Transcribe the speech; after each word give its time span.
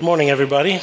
Good 0.00 0.06
morning, 0.06 0.30
everybody. 0.30 0.80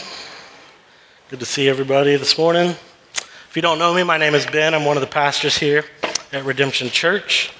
Good 1.29 1.39
to 1.39 1.45
see 1.47 1.67
everybody 1.67 2.15
this 2.17 2.37
morning. 2.37 2.67
If 2.69 3.53
you 3.55 3.63
don't 3.63 3.79
know 3.79 3.91
me, 3.91 4.03
my 4.03 4.19
name 4.19 4.35
is 4.35 4.45
Ben. 4.45 4.75
I'm 4.75 4.85
one 4.85 4.95
of 4.95 5.01
the 5.01 5.07
pastors 5.07 5.57
here 5.57 5.85
at 6.31 6.45
Redemption 6.45 6.91
Church, 6.91 7.51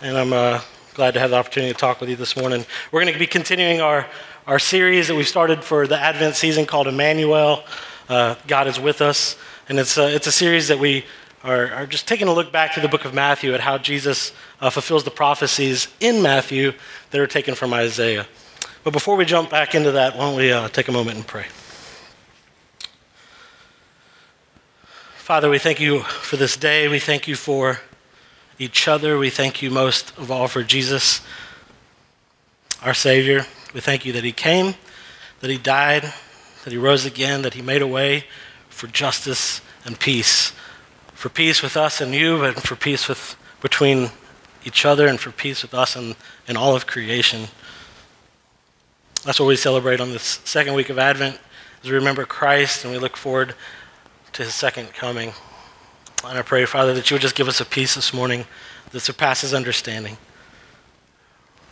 and 0.00 0.16
I'm 0.16 0.32
uh, 0.32 0.62
glad 0.94 1.12
to 1.12 1.20
have 1.20 1.28
the 1.28 1.36
opportunity 1.36 1.70
to 1.70 1.78
talk 1.78 2.00
with 2.00 2.08
you 2.08 2.16
this 2.16 2.34
morning. 2.34 2.64
We're 2.90 3.02
going 3.02 3.12
to 3.12 3.18
be 3.18 3.26
continuing 3.26 3.82
our, 3.82 4.08
our 4.46 4.58
series 4.58 5.08
that 5.08 5.14
we 5.14 5.22
started 5.22 5.62
for 5.62 5.86
the 5.86 5.98
Advent 5.98 6.34
season 6.34 6.64
called 6.64 6.88
Emmanuel. 6.88 7.62
Uh, 8.08 8.36
God 8.46 8.66
is 8.66 8.80
with 8.80 9.02
us, 9.02 9.36
and 9.68 9.78
it's 9.78 9.98
a, 9.98 10.14
it's 10.14 10.26
a 10.26 10.32
series 10.32 10.68
that 10.68 10.78
we 10.78 11.04
are, 11.44 11.70
are 11.72 11.86
just 11.86 12.08
taking 12.08 12.28
a 12.28 12.32
look 12.32 12.50
back 12.52 12.72
to 12.72 12.80
the 12.80 12.88
book 12.88 13.04
of 13.04 13.12
Matthew 13.12 13.52
at 13.52 13.60
how 13.60 13.76
Jesus 13.76 14.32
uh, 14.62 14.70
fulfills 14.70 15.04
the 15.04 15.10
prophecies 15.10 15.88
in 16.00 16.22
Matthew 16.22 16.72
that 17.10 17.20
are 17.20 17.26
taken 17.26 17.54
from 17.54 17.74
Isaiah. 17.74 18.26
But 18.84 18.92
before 18.92 19.14
we 19.14 19.24
jump 19.24 19.48
back 19.48 19.76
into 19.76 19.92
that, 19.92 20.16
why 20.16 20.24
don't 20.24 20.36
we 20.36 20.50
uh, 20.50 20.68
take 20.68 20.88
a 20.88 20.92
moment 20.92 21.16
and 21.16 21.26
pray? 21.26 21.46
Father, 25.14 25.48
we 25.48 25.60
thank 25.60 25.78
you 25.78 26.00
for 26.00 26.36
this 26.36 26.56
day. 26.56 26.88
We 26.88 26.98
thank 26.98 27.28
you 27.28 27.36
for 27.36 27.80
each 28.58 28.88
other. 28.88 29.18
We 29.18 29.30
thank 29.30 29.62
you 29.62 29.70
most 29.70 30.10
of 30.18 30.32
all 30.32 30.48
for 30.48 30.64
Jesus, 30.64 31.20
our 32.82 32.92
Savior. 32.92 33.46
We 33.72 33.80
thank 33.80 34.04
you 34.04 34.12
that 34.14 34.24
He 34.24 34.32
came, 34.32 34.74
that 35.40 35.48
He 35.48 35.58
died, 35.58 36.12
that 36.64 36.72
He 36.72 36.76
rose 36.76 37.04
again, 37.04 37.42
that 37.42 37.54
He 37.54 37.62
made 37.62 37.82
a 37.82 37.86
way 37.86 38.24
for 38.68 38.88
justice 38.88 39.60
and 39.84 39.98
peace. 40.00 40.52
For 41.14 41.28
peace 41.28 41.62
with 41.62 41.76
us 41.76 42.00
and 42.00 42.12
you, 42.12 42.42
and 42.42 42.56
for 42.56 42.74
peace 42.74 43.08
with, 43.08 43.36
between 43.60 44.10
each 44.64 44.84
other, 44.84 45.06
and 45.06 45.20
for 45.20 45.30
peace 45.30 45.62
with 45.62 45.72
us 45.72 45.94
and, 45.94 46.16
and 46.48 46.58
all 46.58 46.74
of 46.74 46.88
creation. 46.88 47.46
That's 49.24 49.38
what 49.38 49.46
we 49.46 49.54
celebrate 49.54 50.00
on 50.00 50.10
this 50.10 50.40
second 50.44 50.74
week 50.74 50.90
of 50.90 50.98
Advent, 50.98 51.38
as 51.84 51.88
we 51.88 51.94
remember 51.94 52.24
Christ 52.24 52.84
and 52.84 52.92
we 52.92 52.98
look 52.98 53.16
forward 53.16 53.54
to 54.32 54.42
his 54.42 54.52
second 54.52 54.92
coming. 54.94 55.32
And 56.24 56.36
I 56.36 56.42
pray, 56.42 56.64
Father, 56.64 56.92
that 56.94 57.08
you 57.08 57.14
would 57.14 57.22
just 57.22 57.36
give 57.36 57.46
us 57.46 57.60
a 57.60 57.64
peace 57.64 57.94
this 57.94 58.12
morning 58.12 58.46
that 58.90 58.98
surpasses 58.98 59.54
understanding. 59.54 60.16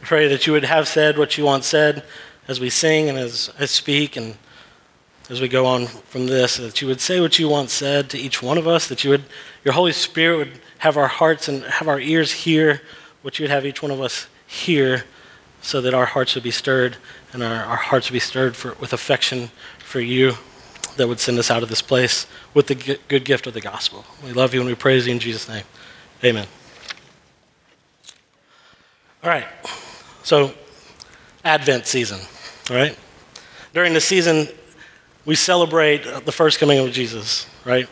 I 0.00 0.04
pray 0.04 0.28
that 0.28 0.46
you 0.46 0.52
would 0.52 0.62
have 0.62 0.86
said 0.86 1.18
what 1.18 1.36
you 1.36 1.44
want 1.44 1.64
said 1.64 2.04
as 2.46 2.60
we 2.60 2.70
sing 2.70 3.08
and 3.08 3.18
as 3.18 3.50
I 3.58 3.64
speak 3.64 4.16
and 4.16 4.36
as 5.28 5.40
we 5.40 5.48
go 5.48 5.66
on 5.66 5.86
from 5.86 6.28
this, 6.28 6.56
that 6.58 6.80
you 6.80 6.86
would 6.86 7.00
say 7.00 7.18
what 7.18 7.40
you 7.40 7.48
want 7.48 7.70
said 7.70 8.10
to 8.10 8.18
each 8.18 8.40
one 8.40 8.58
of 8.58 8.68
us, 8.68 8.86
that 8.86 9.02
you 9.02 9.10
would, 9.10 9.24
your 9.64 9.74
Holy 9.74 9.92
Spirit 9.92 10.36
would 10.36 10.60
have 10.78 10.96
our 10.96 11.08
hearts 11.08 11.48
and 11.48 11.64
have 11.64 11.88
our 11.88 11.98
ears 11.98 12.30
hear 12.30 12.80
what 13.22 13.40
you 13.40 13.42
would 13.42 13.50
have 13.50 13.66
each 13.66 13.82
one 13.82 13.90
of 13.90 14.00
us 14.00 14.28
hear 14.46 15.02
so 15.62 15.80
that 15.80 15.94
our 15.94 16.06
hearts 16.06 16.34
would 16.34 16.44
be 16.44 16.50
stirred 16.50 16.96
and 17.32 17.42
our, 17.42 17.64
our 17.64 17.76
hearts 17.76 18.08
would 18.08 18.14
be 18.14 18.20
stirred 18.20 18.56
for, 18.56 18.74
with 18.74 18.92
affection 18.92 19.50
for 19.78 20.00
you 20.00 20.34
that 20.96 21.08
would 21.08 21.20
send 21.20 21.38
us 21.38 21.50
out 21.50 21.62
of 21.62 21.68
this 21.68 21.82
place 21.82 22.26
with 22.54 22.66
the 22.66 22.74
g- 22.74 22.98
good 23.08 23.24
gift 23.24 23.46
of 23.46 23.54
the 23.54 23.60
gospel. 23.60 24.04
We 24.24 24.32
love 24.32 24.54
you 24.54 24.60
and 24.60 24.68
we 24.68 24.74
praise 24.74 25.06
you 25.06 25.12
in 25.12 25.18
Jesus' 25.18 25.48
name. 25.48 25.64
Amen. 26.24 26.46
All 29.22 29.30
right. 29.30 29.46
So, 30.22 30.52
Advent 31.44 31.86
season, 31.86 32.20
all 32.70 32.76
right? 32.76 32.96
During 33.72 33.94
the 33.94 34.00
season, 34.00 34.48
we 35.24 35.34
celebrate 35.34 36.04
the 36.24 36.32
first 36.32 36.58
coming 36.58 36.78
of 36.78 36.92
Jesus, 36.92 37.46
right? 37.64 37.88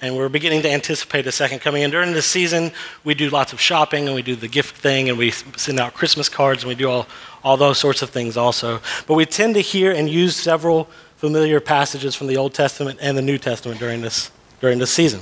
And 0.00 0.16
we're 0.16 0.28
beginning 0.28 0.62
to 0.62 0.70
anticipate 0.70 1.26
a 1.26 1.32
second 1.32 1.60
coming. 1.60 1.82
And 1.82 1.90
during 1.90 2.12
this 2.12 2.26
season, 2.26 2.72
we 3.04 3.14
do 3.14 3.30
lots 3.30 3.52
of 3.52 3.60
shopping 3.60 4.06
and 4.06 4.14
we 4.14 4.22
do 4.22 4.36
the 4.36 4.48
gift 4.48 4.76
thing 4.76 5.08
and 5.08 5.16
we 5.16 5.30
send 5.30 5.80
out 5.80 5.94
Christmas 5.94 6.28
cards 6.28 6.62
and 6.62 6.68
we 6.68 6.74
do 6.74 6.88
all, 6.88 7.06
all 7.42 7.56
those 7.56 7.78
sorts 7.78 8.02
of 8.02 8.10
things 8.10 8.36
also. 8.36 8.80
But 9.06 9.14
we 9.14 9.24
tend 9.24 9.54
to 9.54 9.60
hear 9.60 9.92
and 9.92 10.08
use 10.08 10.36
several 10.36 10.88
familiar 11.16 11.60
passages 11.60 12.14
from 12.14 12.26
the 12.26 12.36
Old 12.36 12.52
Testament 12.52 12.98
and 13.00 13.16
the 13.16 13.22
New 13.22 13.38
Testament 13.38 13.80
during 13.80 14.02
this, 14.02 14.30
during 14.60 14.78
this 14.78 14.90
season. 14.90 15.20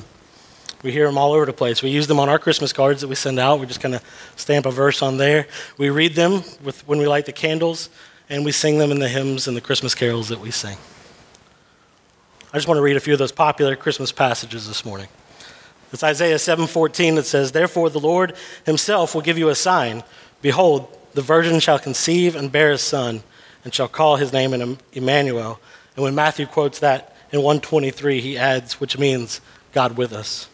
We 0.83 0.93
hear 0.93 1.07
them 1.07 1.17
all 1.17 1.33
over 1.33 1.47
the 1.47 1.53
place. 1.53 1.83
We 1.83 1.91
use 1.91 2.09
them 2.09 2.21
on 2.21 2.29
our 2.29 2.39
Christmas 2.39 2.73
cards 2.73 3.01
that 3.01 3.09
we 3.09 3.15
send 3.15 3.39
out. 3.39 3.59
We 3.59 3.67
just 3.67 3.81
kind 3.81 3.95
of 3.95 4.03
stamp 4.37 4.67
a 4.67 4.71
verse 4.71 5.01
on 5.01 5.17
there. 5.17 5.47
We 5.79 5.89
read 5.89 6.15
them 6.15 6.43
with, 6.63 6.87
when 6.87 6.99
we 6.99 7.07
light 7.07 7.25
the 7.25 7.33
candles, 7.33 7.89
and 8.29 8.45
we 8.45 8.53
sing 8.53 8.79
them 8.79 8.91
in 8.91 8.99
the 8.99 9.09
hymns 9.09 9.49
and 9.49 9.57
the 9.57 9.63
Christmas 9.63 9.95
carols 9.95 10.29
that 10.29 10.41
we 10.41 10.51
sing. 10.51 10.77
I 12.55 12.57
just 12.57 12.69
want 12.69 12.79
to 12.79 12.83
read 12.83 12.97
a 12.97 13.01
few 13.01 13.15
of 13.15 13.19
those 13.19 13.33
popular 13.33 13.75
Christmas 13.75 14.13
passages 14.13 14.69
this 14.69 14.85
morning. 14.85 15.09
It's 15.93 16.05
Isaiah 16.05 16.39
7:14 16.39 17.17
that 17.17 17.27
says, 17.27 17.51
"Therefore 17.51 17.91
the 17.91 17.99
Lord 17.99 18.33
himself 18.65 19.13
will 19.13 19.23
give 19.23 19.37
you 19.37 19.49
a 19.49 19.57
sign. 19.57 20.05
Behold, 20.41 20.87
the 21.15 21.21
virgin 21.21 21.59
shall 21.59 21.81
conceive 21.81 22.37
and 22.37 22.53
bear 22.53 22.71
a 22.71 22.79
son, 22.79 23.25
and 23.65 23.75
shall 23.75 23.89
call 23.89 24.19
his 24.19 24.33
name 24.33 24.79
Emmanuel." 24.93 25.59
And 25.97 26.05
when 26.05 26.15
Matthew 26.15 26.47
quotes 26.47 26.79
that 26.79 27.17
in 27.33 27.43
123, 27.43 28.21
he 28.21 28.39
adds, 28.39 28.75
which 28.75 28.99
means 28.99 29.41
God 29.73 29.97
with 29.97 30.13
us. 30.13 30.47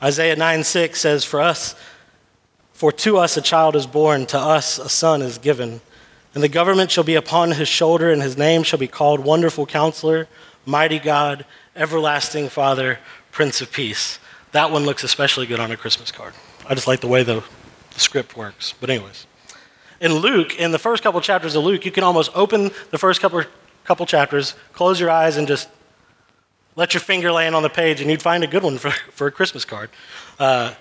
Isaiah 0.00 0.36
9:6 0.36 1.00
says, 1.00 1.24
"For 1.24 1.40
us 1.40 1.74
for 2.72 2.92
to 2.92 3.18
us 3.18 3.36
a 3.36 3.42
child 3.42 3.74
is 3.74 3.86
born, 3.86 4.26
to 4.26 4.38
us 4.38 4.78
a 4.78 4.88
son 4.88 5.22
is 5.22 5.38
given, 5.38 5.80
and 6.36 6.44
the 6.44 6.48
government 6.48 6.92
shall 6.92 7.02
be 7.02 7.16
upon 7.16 7.50
his 7.50 7.68
shoulder, 7.68 8.12
and 8.12 8.22
his 8.22 8.38
name 8.38 8.62
shall 8.62 8.78
be 8.78 8.86
called 8.86 9.18
Wonderful 9.18 9.66
Counselor, 9.66 10.28
Mighty 10.66 10.98
God, 10.98 11.44
Everlasting 11.76 12.48
Father, 12.48 12.98
Prince 13.30 13.60
of 13.60 13.72
Peace. 13.72 14.18
That 14.52 14.70
one 14.70 14.84
looks 14.84 15.04
especially 15.04 15.46
good 15.46 15.60
on 15.60 15.70
a 15.70 15.76
Christmas 15.76 16.12
card. 16.12 16.34
I 16.68 16.74
just 16.74 16.86
like 16.86 17.00
the 17.00 17.08
way 17.08 17.22
the, 17.22 17.42
the 17.92 18.00
script 18.00 18.36
works. 18.36 18.74
But, 18.80 18.90
anyways, 18.90 19.26
in 20.00 20.14
Luke, 20.14 20.58
in 20.58 20.70
the 20.70 20.78
first 20.78 21.02
couple 21.02 21.20
chapters 21.20 21.54
of 21.54 21.64
Luke, 21.64 21.84
you 21.84 21.90
can 21.90 22.04
almost 22.04 22.30
open 22.34 22.70
the 22.90 22.98
first 22.98 23.20
couple, 23.20 23.42
couple 23.84 24.06
chapters, 24.06 24.54
close 24.72 25.00
your 25.00 25.10
eyes, 25.10 25.36
and 25.36 25.46
just 25.46 25.68
let 26.76 26.94
your 26.94 27.00
finger 27.00 27.30
land 27.30 27.54
on 27.54 27.62
the 27.62 27.70
page, 27.70 28.00
and 28.00 28.10
you'd 28.10 28.22
find 28.22 28.42
a 28.42 28.46
good 28.46 28.62
one 28.62 28.78
for, 28.78 28.90
for 29.10 29.26
a 29.26 29.32
Christmas 29.32 29.64
card. 29.64 29.90
Uh, 30.38 30.74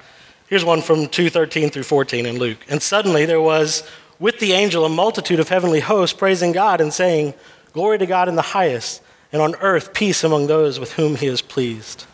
here's 0.47 0.65
one 0.65 0.81
from 0.81 1.07
2:13 1.07 1.71
through 1.71 1.83
14 1.83 2.25
in 2.25 2.37
Luke. 2.37 2.59
And 2.69 2.81
suddenly 2.81 3.25
there 3.25 3.41
was 3.41 3.87
with 4.19 4.39
the 4.39 4.53
angel 4.53 4.85
a 4.85 4.89
multitude 4.89 5.39
of 5.39 5.49
heavenly 5.49 5.79
hosts 5.79 6.15
praising 6.15 6.51
God 6.51 6.81
and 6.81 6.93
saying, 6.93 7.33
"Glory 7.73 7.97
to 7.97 8.05
God 8.05 8.29
in 8.29 8.35
the 8.35 8.41
highest, 8.41 9.01
and 9.33 9.41
on 9.41 9.55
earth 9.55 9.93
peace 9.93 10.23
among 10.23 10.47
those 10.47 10.79
with 10.79 10.93
whom 10.93 11.15
he 11.15 11.27
is 11.27 11.41
pleased. 11.41 12.05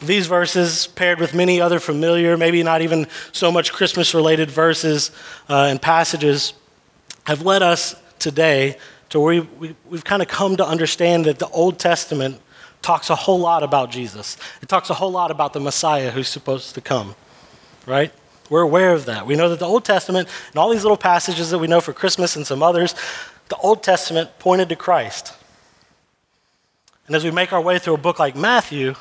These 0.00 0.26
verses, 0.26 0.86
paired 0.86 1.20
with 1.20 1.34
many 1.34 1.60
other 1.60 1.78
familiar, 1.78 2.36
maybe 2.36 2.62
not 2.62 2.80
even 2.80 3.06
so 3.32 3.52
much 3.52 3.72
Christmas 3.72 4.14
related 4.14 4.50
verses 4.50 5.10
uh, 5.50 5.66
and 5.68 5.82
passages, 5.82 6.54
have 7.24 7.42
led 7.42 7.62
us 7.62 7.94
today 8.18 8.78
to 9.10 9.20
where 9.20 9.42
we, 9.42 9.76
we, 9.88 9.96
have 9.96 10.04
kind 10.04 10.22
of 10.22 10.28
come 10.28 10.56
to 10.56 10.66
understand 10.66 11.26
that 11.26 11.38
the 11.38 11.48
Old 11.48 11.78
Testament 11.78 12.40
talks 12.80 13.10
a 13.10 13.14
whole 13.14 13.38
lot 13.38 13.62
about 13.62 13.90
Jesus. 13.90 14.36
It 14.60 14.68
talks 14.68 14.90
a 14.90 14.94
whole 14.94 15.12
lot 15.12 15.30
about 15.30 15.52
the 15.52 15.60
Messiah 15.60 16.10
who's 16.10 16.28
supposed 16.28 16.74
to 16.74 16.80
come, 16.80 17.14
right? 17.86 18.12
We're 18.50 18.62
aware 18.62 18.92
of 18.92 19.06
that. 19.06 19.24
We 19.24 19.36
know 19.36 19.48
that 19.50 19.60
the 19.60 19.66
Old 19.66 19.84
Testament 19.84 20.28
and 20.50 20.58
all 20.58 20.70
these 20.70 20.82
little 20.82 20.96
passages 20.96 21.50
that 21.50 21.58
we 21.58 21.68
know 21.68 21.80
for 21.80 21.92
Christmas 21.92 22.34
and 22.34 22.46
some 22.46 22.62
others, 22.62 22.94
the 23.52 23.58
Old 23.58 23.82
Testament 23.82 24.30
pointed 24.38 24.70
to 24.70 24.76
Christ. 24.76 25.34
And 27.06 27.14
as 27.14 27.22
we 27.22 27.30
make 27.30 27.52
our 27.52 27.60
way 27.60 27.78
through 27.78 27.92
a 27.92 27.98
book 27.98 28.18
like 28.18 28.34
Matthew, 28.34 28.94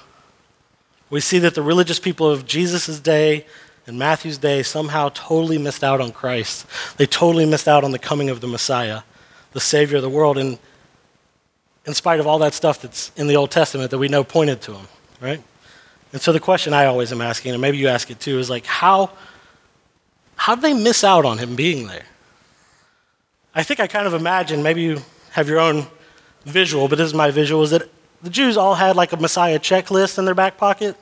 we 1.10 1.22
see 1.22 1.40
that 1.40 1.56
the 1.56 1.62
religious 1.62 2.00
people 2.00 2.30
of 2.30 2.46
Jesus' 2.46 3.00
day 3.00 3.46
and 3.88 3.98
Matthew's 3.98 4.38
day 4.38 4.62
somehow 4.62 5.08
totally 5.14 5.58
missed 5.58 5.86
out 5.86 6.02
on 6.02 6.12
Christ. 6.12 6.66
They 6.98 7.06
totally 7.06 7.46
missed 7.46 7.70
out 7.70 7.86
on 7.86 7.92
the 7.92 8.00
coming 8.00 8.30
of 8.30 8.42
the 8.42 8.48
Messiah, 8.48 9.04
the 9.54 9.62
Savior 9.62 9.96
of 9.96 10.04
the 10.04 10.10
world, 10.10 10.38
and 10.38 10.60
in 11.86 11.94
spite 11.94 12.20
of 12.20 12.28
all 12.28 12.40
that 12.40 12.54
stuff 12.54 12.82
that's 12.82 13.14
in 13.16 13.28
the 13.28 13.38
Old 13.38 13.52
Testament 13.52 13.90
that 13.92 14.00
we 14.00 14.10
know 14.10 14.26
pointed 14.26 14.62
to 14.64 14.74
him, 14.74 14.88
right? 15.22 15.42
And 16.12 16.22
so 16.22 16.34
the 16.34 16.42
question 16.42 16.74
I 16.74 16.88
always 16.88 17.14
am 17.14 17.22
asking, 17.22 17.54
and 17.54 17.62
maybe 17.62 17.78
you 17.78 17.88
ask 17.88 18.12
it 18.12 18.20
too, 18.20 18.38
is 18.38 18.50
like, 18.50 18.66
how, 18.66 19.12
how 20.36 20.56
did 20.56 20.62
they 20.62 20.74
miss 20.74 21.06
out 21.06 21.24
on 21.24 21.38
him 21.38 21.56
being 21.56 21.88
there? 21.88 22.04
I 23.54 23.64
think 23.64 23.80
I 23.80 23.88
kind 23.88 24.08
of 24.08 24.14
imagine, 24.14 24.64
maybe 24.64 24.82
you 24.82 25.02
have 25.32 25.50
your 25.50 25.60
own 25.60 25.88
visual, 26.46 26.88
but 26.88 26.98
this 26.98 27.08
is 27.08 27.14
my 27.14 27.32
visual, 27.32 27.64
is 27.64 27.72
that 27.72 27.90
the 28.22 28.30
Jews 28.30 28.56
all 28.56 28.76
had 28.76 28.96
like 28.96 29.12
a 29.12 29.18
Messiah 29.18 29.60
checklist 29.60 30.18
in 30.18 30.26
their 30.26 30.36
back 30.36 30.58
pocket, 30.58 30.96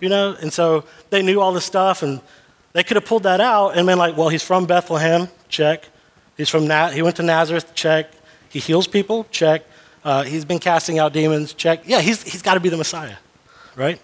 you 0.00 0.08
know? 0.08 0.34
And 0.40 0.52
so 0.52 0.84
they 1.10 1.22
knew 1.22 1.40
all 1.40 1.52
this 1.52 1.64
stuff 1.64 2.02
and 2.02 2.20
they 2.72 2.82
could 2.82 2.96
have 2.96 3.04
pulled 3.04 3.24
that 3.24 3.40
out 3.40 3.76
and 3.76 3.86
been 3.86 3.98
like, 3.98 4.16
well, 4.16 4.28
he's 4.28 4.42
from 4.42 4.66
Bethlehem, 4.66 5.28
check. 5.48 5.88
He's 6.36 6.48
from 6.48 6.66
Na- 6.66 6.88
he 6.90 7.02
went 7.02 7.16
to 7.16 7.22
Nazareth, 7.22 7.74
check. 7.74 8.10
He 8.48 8.58
heals 8.58 8.86
people, 8.86 9.26
check. 9.30 9.62
Uh, 10.04 10.22
he's 10.22 10.44
been 10.44 10.58
casting 10.58 10.98
out 10.98 11.12
demons, 11.12 11.52
check. 11.52 11.82
Yeah, 11.84 12.00
he's, 12.00 12.22
he's 12.22 12.42
got 12.42 12.54
to 12.54 12.60
be 12.60 12.70
the 12.70 12.76
Messiah, 12.76 13.16
right? 13.76 14.00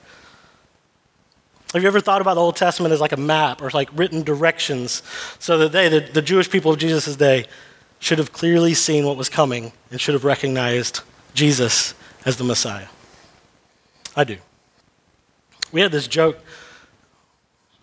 Have 1.72 1.82
you 1.82 1.88
ever 1.88 2.00
thought 2.00 2.20
about 2.20 2.34
the 2.34 2.40
Old 2.40 2.56
Testament 2.56 2.92
as 2.92 3.00
like 3.00 3.12
a 3.12 3.18
map 3.18 3.60
or 3.60 3.70
like 3.70 3.88
written 3.92 4.22
directions 4.22 5.02
so 5.38 5.58
that 5.58 5.72
they, 5.72 5.88
the, 5.88 6.00
the 6.00 6.22
Jewish 6.22 6.48
people 6.50 6.72
of 6.72 6.78
Jesus' 6.78 7.16
day, 7.16 7.46
should 7.98 8.18
have 8.18 8.32
clearly 8.32 8.74
seen 8.74 9.04
what 9.04 9.16
was 9.16 9.28
coming 9.28 9.72
and 9.90 10.00
should 10.00 10.14
have 10.14 10.24
recognized 10.24 11.00
Jesus 11.34 11.94
as 12.24 12.36
the 12.36 12.44
Messiah. 12.44 12.86
I 14.16 14.24
do. 14.24 14.36
We 15.72 15.80
had 15.80 15.92
this 15.92 16.08
joke. 16.08 16.38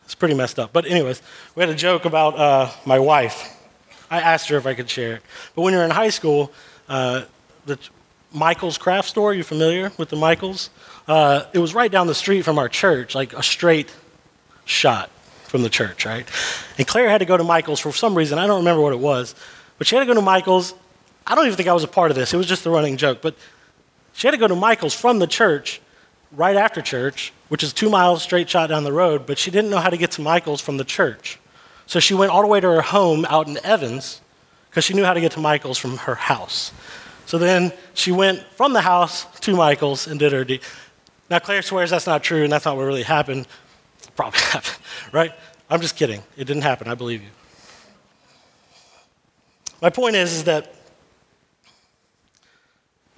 It's 0.04 0.16
pretty 0.16 0.36
messed 0.36 0.60
up. 0.60 0.72
But, 0.74 0.86
anyways, 0.86 1.22
we 1.56 1.62
had 1.62 1.70
a 1.70 1.76
joke 1.76 2.06
about 2.06 2.38
uh, 2.38 2.70
my 2.86 3.00
wife. 3.00 3.52
I 4.10 4.22
asked 4.22 4.50
her 4.50 4.58
if 4.58 4.66
I 4.66 4.74
could 4.74 4.90
share 4.90 5.16
it. 5.16 5.22
But 5.56 5.64
when 5.64 5.74
you're 5.74 5.84
in 5.84 5.92
high 5.92 6.10
school, 6.10 6.52
uh, 6.88 7.24
the 7.66 7.80
Michael's 8.32 8.78
craft 8.78 9.10
store, 9.10 9.34
you 9.34 9.44
familiar 9.44 9.92
with 9.98 10.10
the 10.10 10.16
Michael's? 10.16 10.70
Uh, 11.08 11.46
it 11.54 11.60
was 11.60 11.74
right 11.74 11.92
down 11.92 12.08
the 12.08 12.16
street 12.16 12.44
from 12.44 12.60
our 12.60 12.70
church, 12.70 13.16
like 13.16 13.34
a 13.34 13.42
straight 13.44 13.92
shot 14.66 15.10
from 15.48 15.62
the 15.64 15.70
church, 15.70 16.06
right? 16.06 16.28
And 16.78 16.86
Claire 16.86 17.10
had 17.10 17.20
to 17.20 17.26
go 17.26 17.38
to 17.38 17.44
Michael's 17.44 17.80
for 17.80 17.92
some 17.92 18.16
reason. 18.16 18.38
I 18.38 18.46
don't 18.46 18.60
remember 18.60 18.82
what 18.82 18.94
it 18.94 19.00
was. 19.00 19.36
But 19.78 19.88
she 19.88 19.96
had 19.96 20.02
to 20.02 20.06
go 20.06 20.14
to 20.14 20.22
Michael's. 20.22 20.74
I 21.28 21.36
don't 21.36 21.46
even 21.46 21.58
think 21.58 21.70
I 21.70 21.74
was 21.74 21.84
a 21.84 21.88
part 21.88 22.12
of 22.12 22.16
this. 22.16 22.34
It 22.34 22.38
was 22.38 22.48
just 22.48 22.66
a 22.66 22.70
running 22.70 22.98
joke. 22.98 23.22
But 23.22 23.36
she 24.14 24.28
had 24.28 24.32
to 24.32 24.38
go 24.38 24.48
to 24.48 24.56
Michael's 24.56 24.94
from 24.94 25.20
the 25.20 25.28
church 25.28 25.82
right 26.32 26.56
after 26.56 26.82
church, 26.82 27.34
which 27.50 27.64
is 27.64 27.74
two 27.74 27.90
miles 27.90 28.24
straight 28.24 28.50
shot 28.50 28.68
down 28.68 28.84
the 28.84 28.94
road, 28.94 29.26
but 29.26 29.38
she 29.38 29.52
didn't 29.52 29.70
know 29.70 29.80
how 29.80 29.90
to 29.90 29.98
get 29.98 30.12
to 30.12 30.22
Michael's 30.22 30.62
from 30.62 30.78
the 30.78 30.84
church. 30.84 31.40
So 31.86 32.00
she 32.00 32.14
went 32.14 32.32
all 32.32 32.42
the 32.42 32.48
way 32.48 32.60
to 32.60 32.68
her 32.68 32.82
home 32.82 33.26
out 33.30 33.48
in 33.48 33.58
Evans 33.64 34.22
because 34.70 34.84
she 34.84 34.94
knew 34.94 35.04
how 35.04 35.14
to 35.14 35.22
get 35.22 35.34
to 35.34 35.40
Michael's 35.40 35.78
from 35.78 35.98
her 35.98 36.16
house. 36.16 36.72
So 37.26 37.38
then 37.38 37.74
she 37.94 38.12
went 38.12 38.44
from 38.56 38.74
the 38.74 38.82
house 38.82 39.26
to 39.42 39.56
Michael's 39.56 40.08
and 40.08 40.20
did 40.20 40.32
her 40.32 40.44
deed. 40.44 40.62
Now, 41.30 41.40
Claire 41.40 41.62
swears 41.62 41.90
that's 41.90 42.06
not 42.06 42.24
true 42.24 42.44
and 42.44 42.52
that's 42.52 42.66
not 42.66 42.78
what 42.78 42.84
really 42.84 43.04
happened. 43.04 43.48
It 44.02 44.16
Probably 44.16 44.40
happened, 44.52 44.78
right? 45.12 45.34
I'm 45.70 45.82
just 45.82 45.96
kidding. 45.96 46.22
It 46.38 46.46
didn't 46.46 46.64
happen. 46.64 46.88
I 46.88 46.96
believe 46.96 47.22
you. 47.22 47.30
My 49.86 49.92
point 49.92 50.16
is, 50.16 50.34
is 50.34 50.46
that 50.46 50.74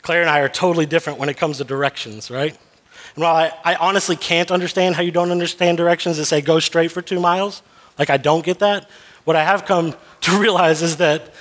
Claire 0.02 0.20
and 0.20 0.30
I 0.30 0.42
are 0.42 0.50
totally 0.50 0.86
different 0.86 1.18
when 1.18 1.30
it 1.30 1.38
comes 1.38 1.60
to 1.60 1.64
directions, 1.64 2.30
right? 2.30 2.52
And 3.16 3.24
while 3.24 3.38
I, 3.38 3.54
I 3.64 3.76
honestly 3.76 4.18
can't 4.18 4.52
understand 4.52 4.98
how 4.98 5.02
you 5.02 5.12
don't 5.12 5.32
understand 5.32 5.78
directions 5.78 6.18
that 6.18 6.26
say 6.26 6.42
go 6.42 6.60
straight 6.60 6.92
for 6.92 7.02
two 7.02 7.22
miles, 7.22 7.62
like 7.98 8.10
I 8.10 8.18
don't 8.18 8.44
get 8.44 8.60
that, 8.60 8.90
what 9.24 9.38
I 9.38 9.46
have 9.46 9.64
come 9.64 9.96
to 10.24 10.38
realize 10.38 10.82
is 10.82 10.98
that 10.98 11.34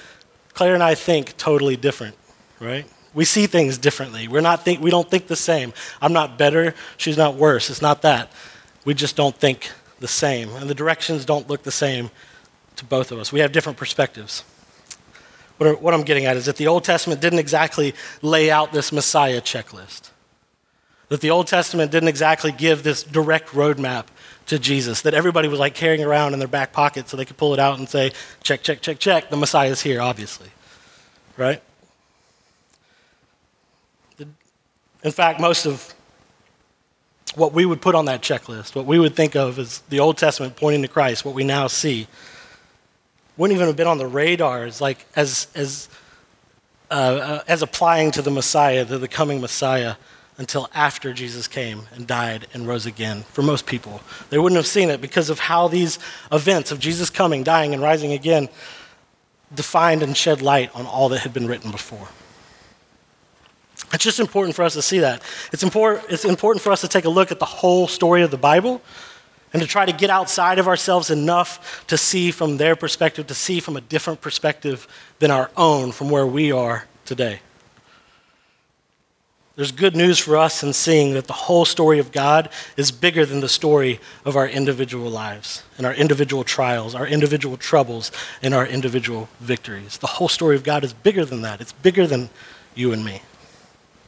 Claire 0.54 0.74
and 0.74 0.82
I 0.84 0.94
think 0.94 1.36
totally 1.36 1.76
different, 1.76 2.14
right? 2.60 2.86
We 3.12 3.24
see 3.24 3.48
things 3.48 3.78
differently. 3.78 4.28
We're 4.28 4.42
not 4.42 4.64
think, 4.64 4.80
we 4.80 4.92
don't 4.92 5.10
think 5.10 5.26
the 5.26 5.34
same. 5.34 5.72
I'm 6.00 6.12
not 6.12 6.38
better, 6.38 6.72
she's 6.98 7.16
not 7.16 7.34
worse. 7.34 7.68
It's 7.68 7.82
not 7.82 8.02
that. 8.02 8.30
We 8.84 8.94
just 8.94 9.16
don't 9.16 9.34
think 9.34 9.72
the 9.98 10.06
same. 10.06 10.50
And 10.50 10.70
the 10.70 10.74
directions 10.76 11.24
don't 11.24 11.48
look 11.48 11.64
the 11.64 11.72
same 11.72 12.12
to 12.76 12.84
both 12.84 13.10
of 13.10 13.18
us. 13.18 13.32
We 13.32 13.40
have 13.40 13.50
different 13.50 13.76
perspectives. 13.76 14.44
What, 15.58 15.94
I'm 15.94 16.02
getting 16.02 16.26
at 16.26 16.36
is 16.36 16.46
that 16.46 16.56
the 16.56 16.66
Old 16.66 16.84
Testament 16.84 17.20
didn't 17.20 17.38
exactly 17.38 17.94
lay 18.20 18.50
out 18.50 18.72
this 18.72 18.92
Messiah 18.92 19.40
checklist. 19.40 20.10
That 21.08 21.20
the 21.20 21.30
Old 21.30 21.46
Testament 21.46 21.90
didn't 21.90 22.08
exactly 22.08 22.52
give 22.52 22.82
this 22.82 23.02
direct 23.02 23.50
roadmap 23.50 24.06
to 24.46 24.58
Jesus 24.58 25.02
that 25.02 25.14
everybody 25.14 25.48
was 25.48 25.58
like 25.58 25.74
carrying 25.74 26.04
around 26.04 26.32
in 26.32 26.38
their 26.38 26.48
back 26.48 26.72
pocket 26.72 27.08
so 27.08 27.16
they 27.16 27.24
could 27.24 27.36
pull 27.36 27.52
it 27.52 27.58
out 27.58 27.78
and 27.78 27.88
say, 27.88 28.12
check, 28.42 28.62
check, 28.62 28.80
check, 28.80 28.98
check, 28.98 29.30
the 29.30 29.36
Messiah's 29.36 29.82
here, 29.82 30.00
obviously. 30.00 30.48
Right? 31.36 31.62
In 35.02 35.12
fact, 35.12 35.40
most 35.40 35.66
of 35.66 35.94
what 37.34 37.52
we 37.52 37.64
would 37.64 37.80
put 37.80 37.94
on 37.94 38.06
that 38.06 38.22
checklist, 38.22 38.74
what 38.74 38.86
we 38.86 38.98
would 38.98 39.14
think 39.14 39.36
of 39.36 39.58
as 39.58 39.80
the 39.88 40.00
Old 40.00 40.16
Testament 40.16 40.56
pointing 40.56 40.82
to 40.82 40.88
Christ, 40.88 41.24
what 41.24 41.34
we 41.34 41.44
now 41.44 41.66
see, 41.66 42.08
wouldn't 43.36 43.54
even 43.54 43.66
have 43.66 43.76
been 43.76 43.86
on 43.86 43.98
the 43.98 44.06
radars, 44.06 44.80
like 44.80 45.06
as, 45.14 45.48
as, 45.54 45.88
uh, 46.90 46.94
uh, 46.94 47.42
as 47.48 47.62
applying 47.62 48.10
to 48.12 48.22
the 48.22 48.30
Messiah, 48.30 48.84
to 48.84 48.98
the 48.98 49.08
coming 49.08 49.40
Messiah 49.40 49.96
until 50.38 50.68
after 50.74 51.12
Jesus 51.12 51.48
came 51.48 51.82
and 51.94 52.06
died 52.06 52.46
and 52.52 52.66
rose 52.66 52.86
again 52.86 53.22
for 53.32 53.42
most 53.42 53.66
people. 53.66 54.00
They 54.30 54.38
wouldn't 54.38 54.56
have 54.56 54.66
seen 54.66 54.90
it 54.90 55.00
because 55.00 55.30
of 55.30 55.38
how 55.38 55.68
these 55.68 55.98
events 56.30 56.70
of 56.70 56.78
Jesus 56.78 57.08
coming, 57.08 57.42
dying, 57.42 57.72
and 57.72 57.82
rising 57.82 58.12
again 58.12 58.48
defined 59.54 60.02
and 60.02 60.16
shed 60.16 60.42
light 60.42 60.74
on 60.74 60.86
all 60.86 61.08
that 61.10 61.20
had 61.20 61.32
been 61.32 61.46
written 61.46 61.70
before. 61.70 62.08
It's 63.92 64.04
just 64.04 64.20
important 64.20 64.56
for 64.56 64.64
us 64.64 64.74
to 64.74 64.82
see 64.82 64.98
that. 65.00 65.22
It's 65.52 65.62
important, 65.62 66.06
it's 66.10 66.24
important 66.24 66.62
for 66.62 66.72
us 66.72 66.80
to 66.80 66.88
take 66.88 67.04
a 67.04 67.08
look 67.10 67.30
at 67.30 67.38
the 67.38 67.44
whole 67.44 67.86
story 67.86 68.22
of 68.22 68.30
the 68.30 68.38
Bible 68.38 68.82
and 69.52 69.62
to 69.62 69.68
try 69.68 69.86
to 69.86 69.92
get 69.92 70.10
outside 70.10 70.58
of 70.58 70.68
ourselves 70.68 71.10
enough 71.10 71.86
to 71.86 71.96
see 71.96 72.30
from 72.30 72.56
their 72.56 72.76
perspective, 72.76 73.26
to 73.28 73.34
see 73.34 73.60
from 73.60 73.76
a 73.76 73.80
different 73.80 74.20
perspective 74.20 74.86
than 75.18 75.30
our 75.30 75.50
own 75.56 75.92
from 75.92 76.10
where 76.10 76.26
we 76.26 76.52
are 76.52 76.86
today. 77.04 77.40
There's 79.56 79.72
good 79.72 79.96
news 79.96 80.18
for 80.18 80.36
us 80.36 80.62
in 80.62 80.74
seeing 80.74 81.14
that 81.14 81.26
the 81.26 81.32
whole 81.32 81.64
story 81.64 81.98
of 81.98 82.12
God 82.12 82.50
is 82.76 82.92
bigger 82.92 83.24
than 83.24 83.40
the 83.40 83.48
story 83.48 84.00
of 84.26 84.36
our 84.36 84.46
individual 84.46 85.10
lives 85.10 85.62
and 85.78 85.86
our 85.86 85.94
individual 85.94 86.44
trials, 86.44 86.94
our 86.94 87.06
individual 87.06 87.56
troubles, 87.56 88.12
and 88.42 88.52
our 88.52 88.66
individual 88.66 89.30
victories. 89.40 89.96
The 89.96 90.06
whole 90.08 90.28
story 90.28 90.56
of 90.56 90.62
God 90.62 90.84
is 90.84 90.92
bigger 90.92 91.24
than 91.24 91.40
that. 91.40 91.62
It's 91.62 91.72
bigger 91.72 92.06
than 92.06 92.28
you 92.74 92.92
and 92.92 93.02
me. 93.02 93.22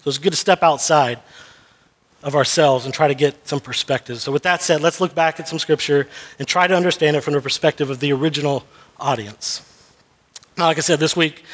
So 0.02 0.11
it's 0.11 0.19
good 0.19 0.32
to 0.32 0.37
step 0.37 0.62
outside 0.62 1.19
of 2.23 2.35
ourselves 2.35 2.85
and 2.85 2.93
try 2.93 3.09
to 3.09 3.15
get 3.15 3.47
some 3.47 3.61
perspective. 3.61 4.20
So, 4.20 4.32
with 4.32 4.43
that 4.43 4.62
said, 4.62 4.81
let's 4.81 5.00
look 5.00 5.15
back 5.15 5.38
at 5.38 5.49
some 5.49 5.59
scripture 5.59 6.09
and 6.38 6.49
try 6.49 6.67
to 6.67 6.75
understand 6.75 7.17
it 7.17 7.20
from 7.20 7.35
the 7.35 7.41
perspective 7.41 7.91
of 7.91 8.00
the 8.00 8.12
original 8.12 8.65
audience. 8.99 9.62
Now, 10.56 10.67
like 10.67 10.79
I 10.79 10.81
said, 10.81 10.99
this 10.99 11.17
week 11.17 11.44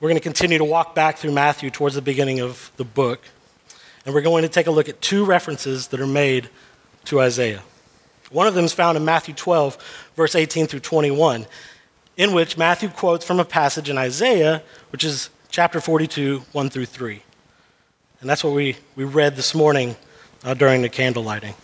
we're 0.00 0.08
going 0.08 0.16
to 0.16 0.22
continue 0.22 0.56
to 0.56 0.64
walk 0.64 0.94
back 0.94 1.18
through 1.18 1.32
Matthew 1.32 1.68
towards 1.68 1.94
the 1.94 2.02
beginning 2.02 2.40
of 2.40 2.72
the 2.76 2.84
book. 2.84 3.20
And 4.06 4.14
we're 4.14 4.22
going 4.22 4.42
to 4.42 4.48
take 4.48 4.66
a 4.66 4.70
look 4.70 4.88
at 4.88 5.00
two 5.02 5.24
references 5.24 5.88
that 5.88 6.00
are 6.00 6.06
made 6.06 6.48
to 7.06 7.20
Isaiah. 7.20 7.62
One 8.30 8.46
of 8.46 8.54
them 8.54 8.64
is 8.64 8.72
found 8.72 8.96
in 8.96 9.04
Matthew 9.04 9.34
12, 9.34 10.12
verse 10.16 10.34
18 10.34 10.68
through 10.68 10.80
21, 10.80 11.46
in 12.16 12.32
which 12.32 12.56
Matthew 12.56 12.88
quotes 12.88 13.26
from 13.26 13.40
a 13.40 13.44
passage 13.44 13.90
in 13.90 13.98
Isaiah, 13.98 14.62
which 14.90 15.04
is 15.04 15.28
chapter 15.50 15.80
42, 15.80 16.44
1 16.52 16.70
through 16.70 16.86
3. 16.86 17.22
And 18.20 18.28
that's 18.28 18.44
what 18.44 18.52
we, 18.52 18.76
we 18.96 19.04
read 19.04 19.34
this 19.34 19.54
morning 19.54 19.96
uh, 20.44 20.52
during 20.52 20.82
the 20.82 20.90
candle 20.90 21.22
lighting. 21.22 21.54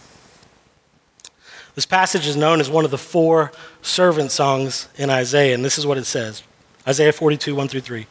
This 1.75 1.85
passage 1.85 2.27
is 2.27 2.35
known 2.35 2.61
as 2.61 2.71
one 2.71 2.87
of 2.87 2.91
the 2.91 2.97
four 2.97 3.53
servant 3.83 4.31
songs 4.31 4.89
in 4.97 5.11
Isaiah, 5.11 5.55
and 5.55 5.63
this 5.63 5.77
is 5.77 5.87
what 5.87 5.99
it 5.99 6.07
says 6.07 6.43
Isaiah 6.89 7.13
42, 7.13 7.55
1 7.55 7.69
through 7.69 7.83
3. 7.83 8.07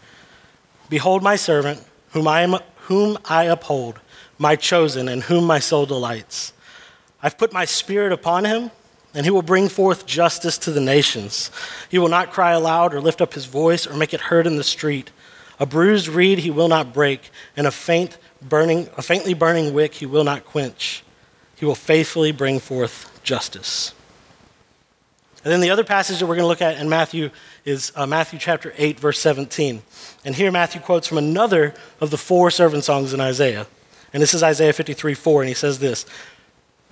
Behold 0.90 1.24
my 1.24 1.36
servant, 1.36 1.84
whom 2.12 2.28
I, 2.28 2.42
am, 2.42 2.58
whom 2.82 3.18
I 3.26 3.46
uphold, 3.46 4.00
my 4.38 4.56
chosen, 4.56 5.08
and 5.08 5.24
whom 5.24 5.46
my 5.46 5.58
soul 5.58 5.88
delights. 5.88 6.54
I've 7.24 7.40
put 7.40 7.52
my 7.52 7.66
spirit 7.66 8.12
upon 8.12 8.46
him, 8.46 8.70
and 9.16 9.26
he 9.26 9.32
will 9.32 9.42
bring 9.42 9.70
forth 9.70 10.06
justice 10.06 10.60
to 10.60 10.72
the 10.72 10.82
nations. 10.82 11.50
He 11.90 11.98
will 11.98 12.10
not 12.10 12.32
cry 12.32 12.52
aloud 12.52 12.94
or 12.94 13.02
lift 13.02 13.22
up 13.22 13.34
his 13.34 13.46
voice 13.46 13.88
or 13.88 13.96
make 13.96 14.14
it 14.14 14.22
heard 14.22 14.46
in 14.46 14.58
the 14.58 14.64
street. 14.64 15.10
A 15.60 15.66
bruised 15.66 16.10
reed 16.10 16.40
he 16.40 16.52
will 16.52 16.68
not 16.68 16.94
break, 16.94 17.32
and 17.58 17.66
a 17.66 17.72
faint 17.72 18.20
burning, 18.48 18.90
a 18.98 19.02
faintly 19.02 19.34
burning 19.34 19.74
wick 19.74 19.96
he 19.96 20.06
will 20.06 20.24
not 20.24 20.46
quench. 20.46 21.04
He 21.56 21.66
will 21.66 21.75
faithfully 21.75 22.32
bring 22.32 22.60
forth 22.60 23.20
justice. 23.24 23.94
And 25.44 25.52
then 25.52 25.62
the 25.62 25.70
other 25.70 25.84
passage 25.84 26.20
that 26.20 26.25
we're 26.25 26.36
going 26.36 26.44
to 26.44 26.48
look 26.48 26.62
at 26.62 26.80
in 26.82 26.90
Matthew 26.90 27.30
is 27.66 27.92
uh, 27.96 28.08
Matthew 28.08 28.40
chapter 28.40 28.74
8, 28.78 29.00
verse 29.00 29.20
17. 29.20 29.84
And 30.25 30.36
here 30.36 30.52
Matthew 30.52 30.82
quotes 30.82 31.08
from 31.08 31.20
another 31.20 31.75
of 32.02 32.10
the 32.10 32.18
four 32.18 32.50
servant 32.50 32.84
songs 32.84 33.14
in 33.14 33.22
Isaiah. 33.22 33.68
And 34.12 34.24
this 34.24 34.34
is 34.34 34.42
Isaiah 34.42 34.74
53, 34.74 35.14
4, 35.14 35.42
and 35.42 35.50
he 35.50 35.54
says 35.54 35.80
this 35.80 36.06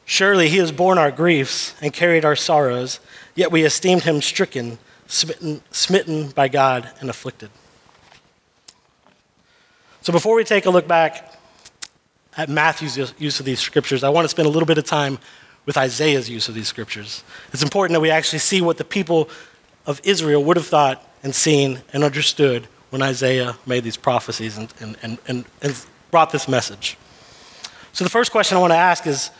Surely 0.05 0.49
he 0.49 0.57
has 0.57 0.71
borne 0.71 0.97
our 0.97 1.11
griefs 1.11 1.73
and 1.81 1.91
carried 1.91 2.25
our 2.25 2.35
sorrows, 2.35 2.99
yet 3.33 3.51
we 3.51 3.63
esteemed 3.63 4.03
him 4.03 4.21
stricken, 4.21 4.77
smitten, 5.07 5.63
smitten 5.71 6.29
by 6.29 6.47
God, 6.47 6.91
and 6.99 7.09
afflicted. 7.09 7.49
So 10.01 10.11
before 10.11 10.35
we 10.35 10.43
take 10.43 10.65
a 10.65 10.69
look 10.69 10.87
back 10.87 11.33
at 12.37 12.49
Matthew's 12.49 12.97
use 13.19 13.39
of 13.39 13.45
these 13.45 13.59
scriptures, 13.59 14.03
I 14.03 14.09
want 14.09 14.25
to 14.25 14.29
spend 14.29 14.47
a 14.47 14.49
little 14.49 14.65
bit 14.65 14.77
of 14.77 14.85
time 14.85 15.19
with 15.65 15.77
Isaiah's 15.77 16.29
use 16.29 16.49
of 16.49 16.55
these 16.55 16.67
scriptures. 16.67 17.23
It's 17.53 17.63
important 17.63 17.95
that 17.95 18.01
we 18.01 18.09
actually 18.09 18.39
see 18.39 18.61
what 18.61 18.77
the 18.77 18.83
people 18.83 19.29
of 19.85 20.01
Israel 20.03 20.43
would 20.43 20.57
have 20.57 20.67
thought 20.67 21.05
and 21.23 21.33
seen 21.33 21.81
and 21.93 22.03
understood 22.03 22.67
when 22.89 23.01
Isaiah 23.01 23.57
made 23.65 23.83
these 23.83 23.97
prophecies 23.97 24.57
and, 24.57 24.73
and, 24.79 25.17
and, 25.27 25.45
and, 25.61 25.85
brought 26.11 26.31
this 26.31 26.47
message. 26.47 26.95
So, 27.91 28.03
the 28.03 28.09
first 28.09 28.31
question 28.31 28.55
I 28.55 28.61
want 28.61 28.71
to 28.71 28.77
ask 28.77 29.07
is 29.07 29.31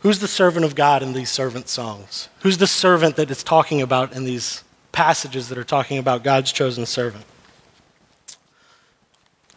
who's 0.00 0.20
the 0.20 0.28
servant 0.28 0.64
of 0.64 0.76
God 0.76 1.02
in 1.02 1.14
these 1.14 1.30
servant 1.30 1.68
songs? 1.68 2.28
Who's 2.40 2.58
the 2.58 2.66
servant 2.68 3.16
that 3.16 3.28
it's 3.28 3.42
talking 3.42 3.82
about 3.82 4.12
in 4.12 4.24
these 4.24 4.62
passages 4.92 5.48
that 5.48 5.58
are 5.58 5.64
talking 5.64 5.98
about 5.98 6.22
God's 6.22 6.52
chosen 6.52 6.86
servant? 6.86 7.24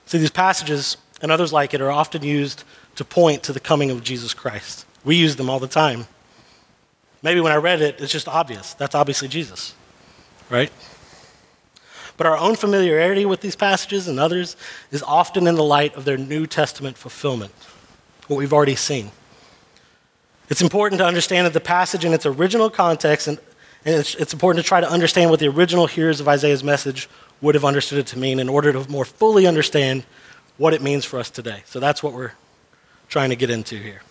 See, 0.08 0.18
these 0.18 0.32
passages 0.32 0.98
and 1.22 1.32
others 1.32 1.52
like 1.52 1.74
it 1.74 1.82
are 1.82 1.92
often 1.92 2.24
used 2.24 2.64
to 2.96 3.06
point 3.06 3.44
to 3.44 3.54
the 3.54 3.60
coming 3.60 3.92
of 3.92 4.04
Jesus 4.04 4.34
Christ. 4.34 4.86
We 5.04 5.16
use 5.16 5.36
them 5.36 5.50
all 5.50 5.60
the 5.60 5.68
time. 5.68 6.08
Maybe 7.22 7.42
when 7.42 7.52
I 7.52 7.56
read 7.56 7.82
it, 7.82 8.00
it's 8.00 8.12
just 8.12 8.28
obvious. 8.28 8.74
That's 8.74 8.96
obviously 8.96 9.28
Jesus, 9.28 9.76
right? 10.50 10.72
But 12.18 12.28
our 12.28 12.38
own 12.38 12.56
familiarity 12.56 13.26
with 13.26 13.42
these 13.42 13.56
passages 13.56 14.08
and 14.08 14.20
others 14.20 14.56
is 14.92 15.04
often 15.04 15.48
in 15.48 15.56
the 15.56 15.64
light 15.64 15.96
of 15.96 16.06
their 16.06 16.18
New 16.18 16.48
Testament 16.48 16.98
fulfillment, 16.98 17.54
what 18.28 18.38
we've 18.38 18.54
already 18.54 18.76
seen. 18.76 19.12
It's 20.50 20.62
important 20.62 21.00
to 21.00 21.06
understand 21.06 21.46
that 21.46 21.54
the 21.54 21.60
passage 21.60 22.04
in 22.04 22.14
its 22.14 22.26
original 22.26 22.70
context 22.70 23.28
and, 23.28 23.40
And 23.86 23.96
it's, 23.96 24.16
it's 24.16 24.34
important 24.34 24.64
to 24.64 24.68
try 24.68 24.82
to 24.82 24.90
understand 24.90 25.30
what 25.30 25.40
the 25.40 25.48
original 25.48 25.88
hearers 25.88 26.20
of 26.20 26.28
Isaiah's 26.28 26.64
message 26.64 27.08
would 27.42 27.56
have 27.56 27.64
understood 27.64 28.00
it 28.00 28.08
to 28.08 28.20
mean 28.20 28.40
in 28.40 28.50
order 28.50 28.74
to 28.74 28.90
more 28.90 29.06
fully 29.06 29.48
understand 29.48 30.04
what 30.60 30.76
it 30.76 30.82
means 30.84 31.06
for 31.06 31.18
us 31.18 31.32
today. 31.32 31.64
So 31.66 31.80
that's 31.80 32.04
what 32.04 32.14
we're 32.14 32.34
trying 33.08 33.32
to 33.32 33.36
get 33.36 33.50
into 33.50 33.78
here. 33.78 34.02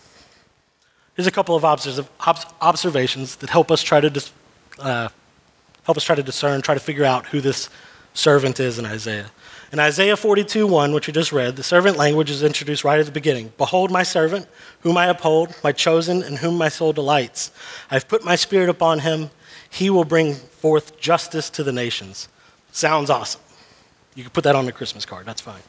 Here's 1.14 1.28
a 1.28 1.30
couple 1.30 1.54
of 1.54 1.64
observations 1.64 3.36
that 3.36 3.50
help 3.50 3.70
us 3.70 3.82
try 3.82 4.00
to 4.00 4.10
dis- 4.10 4.32
uh, 4.78 5.08
help 5.84 5.96
us 5.96 6.04
try 6.04 6.16
to 6.16 6.22
discern, 6.22 6.62
try 6.62 6.74
to 6.74 6.80
figure 6.80 7.04
out 7.04 7.26
who 7.26 7.40
this 7.40 7.68
servant 8.14 8.58
is 8.58 8.78
in 8.78 8.86
Isaiah. 8.86 9.30
In 9.70 9.78
Isaiah 9.78 10.16
42 10.16 10.66
1, 10.66 10.92
which 10.92 11.06
we 11.06 11.12
just 11.12 11.32
read, 11.32 11.56
the 11.56 11.62
servant 11.62 11.98
language 11.98 12.30
is 12.30 12.42
introduced 12.42 12.82
right 12.82 12.98
at 12.98 13.04
the 13.04 13.12
beginning. 13.12 13.52
Behold, 13.58 13.90
my 13.90 14.02
servant, 14.02 14.46
whom 14.80 14.96
I 14.96 15.06
uphold, 15.06 15.54
my 15.62 15.72
chosen, 15.72 16.22
in 16.22 16.36
whom 16.36 16.56
my 16.56 16.70
soul 16.70 16.92
delights. 16.94 17.50
I've 17.90 18.08
put 18.08 18.24
my 18.24 18.36
spirit 18.36 18.70
upon 18.70 19.00
him. 19.00 19.30
He 19.68 19.90
will 19.90 20.04
bring 20.04 20.34
forth 20.34 20.98
justice 20.98 21.50
to 21.50 21.62
the 21.62 21.72
nations. 21.72 22.28
Sounds 22.72 23.10
awesome. 23.10 23.42
You 24.14 24.22
can 24.22 24.30
put 24.30 24.44
that 24.44 24.56
on 24.56 24.66
a 24.66 24.72
Christmas 24.72 25.04
card, 25.04 25.26
that's 25.26 25.42
fine. 25.42 25.60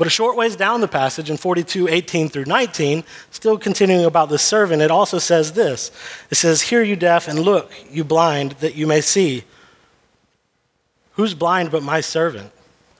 But 0.00 0.06
a 0.06 0.10
short 0.10 0.34
ways 0.34 0.56
down 0.56 0.80
the 0.80 0.88
passage 0.88 1.28
in 1.28 1.36
42, 1.36 1.86
18 1.86 2.30
through 2.30 2.46
19, 2.46 3.04
still 3.30 3.58
continuing 3.58 4.06
about 4.06 4.30
the 4.30 4.38
servant, 4.38 4.80
it 4.80 4.90
also 4.90 5.18
says 5.18 5.52
this 5.52 5.90
It 6.30 6.36
says, 6.36 6.62
Hear 6.62 6.82
you 6.82 6.96
deaf, 6.96 7.28
and 7.28 7.38
look, 7.38 7.70
you 7.90 8.02
blind, 8.02 8.52
that 8.60 8.74
you 8.74 8.86
may 8.86 9.02
see. 9.02 9.44
Who's 11.16 11.34
blind 11.34 11.70
but 11.70 11.82
my 11.82 12.00
servant? 12.00 12.50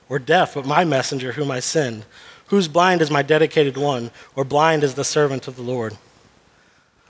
Or 0.09 0.19
deaf 0.19 0.53
but 0.53 0.67
my 0.67 0.85
messenger 0.85 1.31
whom 1.31 1.49
I 1.49 1.59
send? 1.59 2.05
Who's 2.49 2.67
blind 2.67 3.01
is 3.01 3.09
my 3.09 3.23
dedicated 3.23 3.77
one, 3.77 4.11
or 4.35 4.43
blind 4.45 4.83
is 4.83 4.93
the 4.93 5.03
servant 5.03 5.47
of 5.47 5.55
the 5.55 5.63
Lord? 5.63 5.97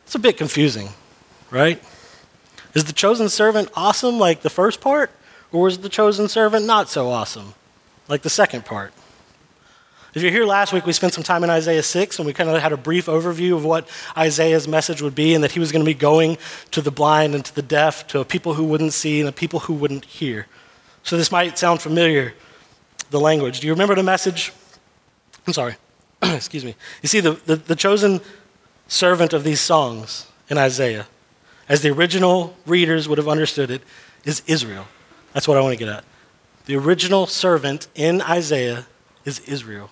It's 0.05 0.15
a 0.15 0.19
bit 0.19 0.37
confusing, 0.37 0.87
right? 1.49 1.83
Is 2.73 2.85
the 2.85 2.93
chosen 2.93 3.27
servant 3.27 3.67
awesome 3.75 4.17
like 4.17 4.41
the 4.41 4.49
first 4.49 4.79
part, 4.79 5.11
or 5.51 5.67
is 5.67 5.79
the 5.79 5.89
chosen 5.89 6.29
servant 6.29 6.65
not 6.65 6.87
so 6.87 7.09
awesome 7.09 7.55
like 8.07 8.21
the 8.21 8.29
second 8.29 8.63
part? 8.63 8.93
If 10.13 10.21
you're 10.21 10.31
here 10.31 10.45
last 10.45 10.73
week, 10.73 10.85
we 10.85 10.91
spent 10.91 11.13
some 11.13 11.23
time 11.23 11.41
in 11.45 11.49
Isaiah 11.49 11.83
6 11.83 12.19
and 12.19 12.25
we 12.25 12.33
kind 12.33 12.49
of 12.49 12.61
had 12.61 12.73
a 12.73 12.77
brief 12.77 13.05
overview 13.05 13.55
of 13.55 13.63
what 13.63 13.87
Isaiah's 14.17 14.67
message 14.67 15.01
would 15.01 15.15
be 15.15 15.33
and 15.33 15.41
that 15.41 15.53
he 15.53 15.59
was 15.59 15.71
going 15.71 15.85
to 15.85 15.89
be 15.89 15.93
going 15.93 16.37
to 16.71 16.81
the 16.81 16.91
blind 16.91 17.33
and 17.33 17.45
to 17.45 17.55
the 17.55 17.61
deaf, 17.61 18.07
to 18.07 18.25
people 18.25 18.55
who 18.55 18.65
wouldn't 18.65 18.91
see 18.91 19.21
and 19.21 19.27
the 19.27 19.31
people 19.31 19.61
who 19.61 19.73
wouldn't 19.73 20.03
hear. 20.03 20.47
So 21.03 21.15
this 21.15 21.31
might 21.31 21.57
sound 21.57 21.81
familiar, 21.81 22.33
the 23.09 23.21
language. 23.21 23.61
Do 23.61 23.67
you 23.67 23.73
remember 23.73 23.95
the 23.95 24.03
message? 24.03 24.51
I'm 25.47 25.53
sorry. 25.53 25.75
Excuse 26.21 26.65
me. 26.65 26.75
You 27.01 27.07
see, 27.07 27.21
the, 27.21 27.31
the, 27.45 27.55
the 27.55 27.75
chosen 27.77 28.19
servant 28.89 29.31
of 29.31 29.45
these 29.45 29.61
songs 29.61 30.27
in 30.49 30.57
Isaiah, 30.57 31.07
as 31.69 31.83
the 31.83 31.89
original 31.89 32.57
readers 32.65 33.07
would 33.07 33.17
have 33.17 33.29
understood 33.29 33.71
it, 33.71 33.81
is 34.25 34.43
Israel. 34.45 34.87
That's 35.31 35.47
what 35.47 35.55
I 35.55 35.61
want 35.61 35.71
to 35.71 35.79
get 35.79 35.87
at. 35.87 36.03
The 36.65 36.75
original 36.75 37.27
servant 37.27 37.87
in 37.95 38.21
Isaiah 38.21 38.87
is 39.23 39.39
Israel. 39.47 39.89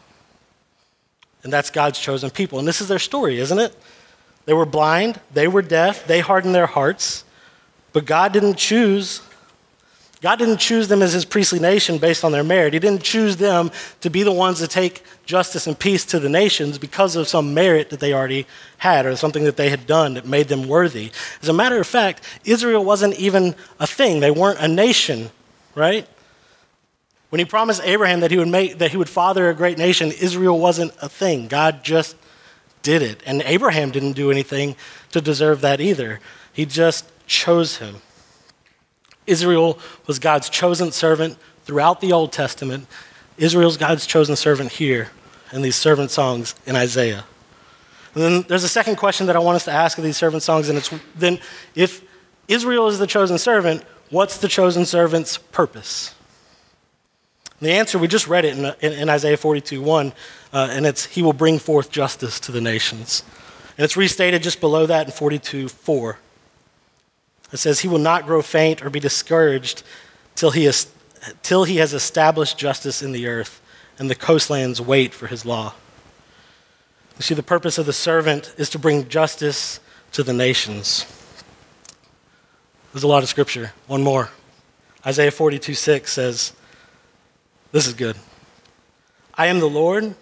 And 1.44 1.54
that's 1.54 1.70
God's 1.70 2.00
chosen 2.00 2.30
people. 2.30 2.60
And 2.60 2.68
this 2.68 2.82
is 2.82 2.88
their 2.88 3.00
story, 3.00 3.40
isn't 3.40 3.60
it? 3.60 3.76
They 4.46 4.54
were 4.54 4.66
blind, 4.66 5.20
they 5.34 5.48
were 5.48 5.62
deaf, 5.62 6.08
they 6.08 6.22
hardened 6.22 6.56
their 6.56 6.66
hearts, 6.66 7.24
but 7.94 8.06
God 8.06 8.34
didn't 8.34 8.56
choose 8.56 9.22
God 10.22 10.38
didn't 10.38 10.58
choose 10.58 10.90
them 10.90 11.02
as 11.02 11.14
his 11.14 11.24
priestly 11.24 11.60
nation 11.60 11.98
based 11.98 12.26
on 12.26 12.34
their 12.34 12.44
merit. 12.44 12.74
He 12.74 12.80
didn't 12.80 13.04
choose 13.04 13.38
them 13.38 13.72
to 14.02 14.10
be 14.10 14.24
the 14.24 14.34
ones 14.34 14.60
to 14.60 14.68
take 14.68 15.02
justice 15.26 15.66
and 15.66 15.80
peace 15.80 16.04
to 16.08 16.20
the 16.20 16.28
nations 16.28 16.78
because 16.78 17.16
of 17.16 17.30
some 17.30 17.54
merit 17.54 17.90
that 17.90 18.02
they 18.02 18.14
already 18.14 18.46
had 18.80 19.06
or 19.06 19.16
something 19.16 19.46
that 19.46 19.56
they 19.56 19.70
had 19.70 19.88
done 19.88 20.16
that 20.16 20.26
made 20.26 20.50
them 20.50 20.68
worthy. 20.68 21.12
As 21.42 21.48
a 21.48 21.54
matter 21.54 21.80
of 21.80 21.88
fact, 21.88 22.22
Israel 22.44 22.84
wasn't 22.84 23.14
even 23.18 23.56
a 23.80 23.88
thing. 23.88 24.20
They 24.20 24.32
weren't 24.32 24.60
a 24.60 24.68
nation, 24.68 25.30
right? 25.74 26.06
When 27.30 27.40
he 27.40 27.46
promised 27.46 27.82
Abraham 27.84 28.22
that 28.22 28.32
he 28.32 28.38
would 28.38 28.48
make 28.48 28.80
that 28.80 28.92
he 28.92 28.98
would 28.98 29.10
father 29.10 29.50
a 29.50 29.54
great 29.54 29.78
nation, 29.78 30.12
Israel 30.12 30.60
wasn't 30.60 30.94
a 31.02 31.08
thing. 31.08 31.48
God 31.48 31.84
just 31.84 32.16
did 32.82 33.02
it. 33.02 33.22
And 33.26 33.42
Abraham 33.46 33.92
didn't 33.92 34.14
do 34.14 34.32
anything 34.32 34.76
to 35.12 35.22
deserve 35.22 35.62
that 35.62 35.80
either. 35.80 36.20
He 36.54 36.66
just 36.66 37.06
chose 37.28 37.78
him. 37.78 37.98
Israel 39.28 39.78
was 40.08 40.18
God's 40.18 40.50
chosen 40.50 40.92
servant 40.92 41.38
throughout 41.66 42.02
the 42.02 42.12
Old 42.12 42.32
Testament. 42.32 42.88
Israel's 43.38 43.78
God's 43.78 44.08
chosen 44.08 44.36
servant 44.36 44.72
here 44.74 45.12
in 45.54 45.62
these 45.62 45.76
servant 45.76 46.10
songs 46.10 46.56
in 46.66 46.76
Isaiah. 46.76 47.26
And 48.16 48.24
then 48.24 48.42
there's 48.48 48.64
a 48.64 48.70
second 48.70 48.96
question 48.96 49.28
that 49.28 49.36
I 49.36 49.40
want 49.40 49.56
us 49.56 49.66
to 49.66 49.72
ask 49.72 49.98
of 49.98 50.04
these 50.04 50.18
servant 50.18 50.42
songs, 50.42 50.68
and 50.68 50.78
it's 50.78 50.92
then 51.16 51.40
if 51.76 52.04
Israel 52.48 52.88
is 52.88 52.98
the 52.98 53.06
chosen 53.06 53.38
servant, 53.38 53.84
what's 54.10 54.38
the 54.38 54.48
chosen 54.48 54.86
servant's 54.86 55.38
purpose? 55.38 56.16
And 57.60 57.68
the 57.68 57.74
answer, 57.74 58.00
we 58.00 58.08
just 58.08 58.28
read 58.28 58.46
it 58.46 58.58
in, 58.58 58.66
in, 58.82 59.00
in 59.02 59.10
Isaiah 59.10 59.38
42 59.38 59.82
1, 59.82 60.14
uh, 60.54 60.68
and 60.72 60.86
it's 60.86 61.06
He 61.06 61.22
will 61.22 61.34
bring 61.34 61.60
forth 61.60 61.92
justice 61.92 62.40
to 62.42 62.52
the 62.52 62.62
nations. 62.62 63.24
And 63.78 63.84
it's 63.84 63.98
restated 63.98 64.44
just 64.44 64.60
below 64.60 64.86
that 64.86 65.08
in 65.08 65.12
42 65.12 65.68
4. 65.70 66.20
It 67.52 67.58
says, 67.58 67.82
He 67.82 67.88
will 67.88 68.00
not 68.00 68.26
grow 68.26 68.42
faint 68.42 68.84
or 68.84 68.90
be 68.90 69.00
discouraged 69.00 69.84
till 70.36 70.52
he, 70.52 70.66
is, 70.66 70.88
till 71.44 71.66
he 71.66 71.78
has 71.78 71.94
established 71.94 72.58
justice 72.58 73.02
in 73.02 73.12
the 73.12 73.28
earth, 73.28 73.62
and 73.98 74.10
the 74.10 74.16
coastlands 74.16 74.80
wait 74.80 75.14
for 75.14 75.28
his 75.28 75.46
law. 75.46 75.74
You 77.18 77.24
see, 77.24 77.34
the 77.34 77.44
purpose 77.44 77.78
of 77.78 77.86
the 77.86 77.94
servant 77.94 78.54
is 78.58 78.70
to 78.70 78.80
bring 78.80 79.10
justice 79.10 79.82
to 80.14 80.24
the 80.24 80.32
nations. 80.32 81.06
There's 82.94 83.04
a 83.04 83.08
lot 83.08 83.24
of 83.24 83.30
scripture. 83.30 83.74
One 83.88 84.02
more. 84.02 84.30
Isaiah 85.06 85.32
42 85.32 85.74
6 85.74 86.12
says, 86.12 86.54
This 87.72 87.86
is 87.86 87.94
good. 87.94 88.16
I 89.36 89.48
am 89.48 89.60
the 89.60 89.70
Lord. 89.70 90.16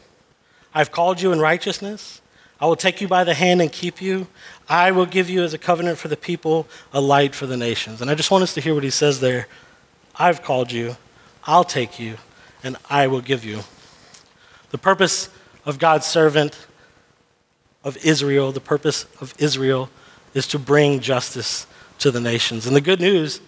I've 0.73 0.91
called 0.91 1.21
you 1.21 1.31
in 1.31 1.39
righteousness. 1.39 2.21
I 2.59 2.65
will 2.65 2.75
take 2.75 2.99
you 3.01 3.07
by 3.07 3.23
the 3.23 3.33
hand 3.33 3.61
and 3.61 3.71
keep 3.71 4.01
you. 4.01 4.27
I 4.67 4.91
will 4.91 5.05
give 5.05 5.29
you 5.29 5.43
as 5.43 5.53
a 5.53 5.57
covenant 5.57 5.97
for 5.97 6.07
the 6.07 6.17
people, 6.17 6.67
a 6.91 6.99
light 6.99 7.33
for 7.33 7.45
the 7.45 7.55
nations. 7.55 8.01
And 8.01 8.09
I 8.09 8.15
just 8.15 8.31
want 8.31 8.43
us 8.43 8.53
to 8.55 8.61
hear 8.61 8.73
what 8.73 8.83
he 8.83 8.89
says 8.89 9.19
there. 9.19 9.47
I've 10.15 10.43
called 10.43 10.71
you, 10.71 10.97
I'll 11.45 11.63
take 11.63 11.99
you, 11.99 12.17
and 12.63 12.75
I 12.89 13.07
will 13.07 13.21
give 13.21 13.45
you. 13.45 13.61
The 14.71 14.77
purpose 14.77 15.29
of 15.65 15.79
God's 15.79 16.05
servant 16.05 16.67
of 17.83 17.97
Israel, 18.03 18.51
the 18.51 18.59
purpose 18.59 19.05
of 19.21 19.33
Israel 19.37 19.89
is 20.33 20.47
to 20.47 20.59
bring 20.59 20.99
justice 20.99 21.65
to 21.99 22.11
the 22.11 22.19
nations. 22.19 22.67
And 22.67 22.75
the 22.75 22.81
good 22.81 22.99
news 22.99 23.39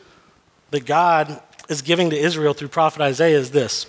that 0.72 0.86
God 0.86 1.42
is 1.70 1.82
giving 1.82 2.10
to 2.10 2.18
Israel 2.18 2.54
through 2.54 2.68
prophet 2.68 3.02
Isaiah 3.02 3.38
is 3.38 3.52
this 3.52 3.88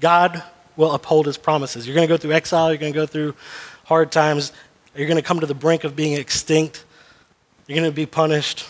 God 0.00 0.42
will 0.76 0.92
uphold 0.92 1.26
his 1.26 1.36
promises. 1.36 1.86
You're 1.86 1.94
going 1.94 2.08
to 2.08 2.12
go 2.12 2.16
through 2.16 2.32
exile, 2.32 2.70
you're 2.70 2.78
going 2.78 2.92
to 2.92 2.98
go 2.98 3.06
through 3.06 3.34
hard 3.84 4.10
times. 4.10 4.52
You're 4.94 5.06
going 5.06 5.18
to 5.18 5.22
come 5.22 5.40
to 5.40 5.46
the 5.46 5.54
brink 5.54 5.84
of 5.84 5.94
being 5.94 6.14
extinct. 6.14 6.84
You're 7.66 7.76
going 7.76 7.90
to 7.90 7.94
be 7.94 8.06
punished. 8.06 8.66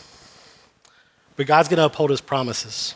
But 1.36 1.46
God's 1.46 1.68
going 1.68 1.78
to 1.78 1.84
uphold 1.84 2.10
his 2.10 2.20
promises. 2.20 2.94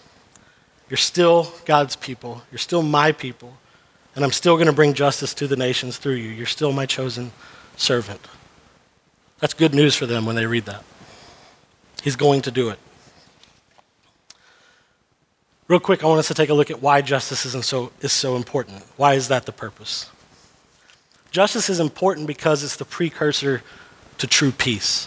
You're 0.88 0.96
still 0.96 1.52
God's 1.64 1.94
people. 1.94 2.42
You're 2.50 2.58
still 2.58 2.82
my 2.82 3.12
people. 3.12 3.56
And 4.16 4.24
I'm 4.24 4.32
still 4.32 4.56
going 4.56 4.66
to 4.66 4.72
bring 4.72 4.94
justice 4.94 5.32
to 5.34 5.46
the 5.46 5.56
nations 5.56 5.98
through 5.98 6.14
you. 6.14 6.30
You're 6.30 6.46
still 6.46 6.72
my 6.72 6.86
chosen 6.86 7.30
servant. 7.76 8.26
That's 9.38 9.54
good 9.54 9.74
news 9.74 9.94
for 9.94 10.06
them 10.06 10.26
when 10.26 10.34
they 10.34 10.46
read 10.46 10.66
that. 10.66 10.82
He's 12.02 12.16
going 12.16 12.42
to 12.42 12.50
do 12.50 12.70
it. 12.70 12.78
Real 15.70 15.78
quick, 15.78 16.02
I 16.02 16.08
want 16.08 16.18
us 16.18 16.26
to 16.26 16.34
take 16.34 16.48
a 16.48 16.54
look 16.54 16.68
at 16.72 16.82
why 16.82 17.00
justice 17.00 17.46
isn't 17.46 17.64
so, 17.64 17.92
is 18.00 18.12
so 18.12 18.34
important. 18.34 18.82
Why 18.96 19.14
is 19.14 19.28
that 19.28 19.46
the 19.46 19.52
purpose? 19.52 20.10
Justice 21.30 21.70
is 21.70 21.78
important 21.78 22.26
because 22.26 22.64
it's 22.64 22.74
the 22.74 22.84
precursor 22.84 23.62
to 24.18 24.26
true 24.26 24.50
peace, 24.50 25.06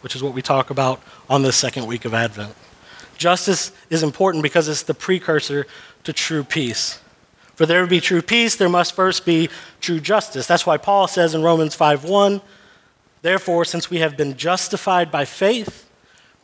which 0.00 0.16
is 0.16 0.20
what 0.20 0.34
we 0.34 0.42
talk 0.42 0.68
about 0.68 1.00
on 1.28 1.42
the 1.42 1.52
second 1.52 1.86
week 1.86 2.04
of 2.04 2.12
Advent. 2.12 2.56
Justice 3.18 3.70
is 3.88 4.02
important 4.02 4.42
because 4.42 4.66
it's 4.66 4.82
the 4.82 4.94
precursor 4.94 5.64
to 6.02 6.12
true 6.12 6.42
peace. 6.42 6.98
For 7.54 7.64
there 7.64 7.82
to 7.82 7.86
be 7.86 8.00
true 8.00 8.20
peace, 8.20 8.56
there 8.56 8.68
must 8.68 8.96
first 8.96 9.24
be 9.24 9.48
true 9.80 10.00
justice. 10.00 10.44
That's 10.44 10.66
why 10.66 10.76
Paul 10.76 11.06
says 11.06 11.36
in 11.36 11.42
Romans 11.44 11.76
5:1, 11.76 12.40
"Therefore, 13.22 13.64
since 13.64 13.90
we 13.90 13.98
have 13.98 14.16
been 14.16 14.36
justified 14.36 15.12
by 15.12 15.24
faith, 15.24 15.86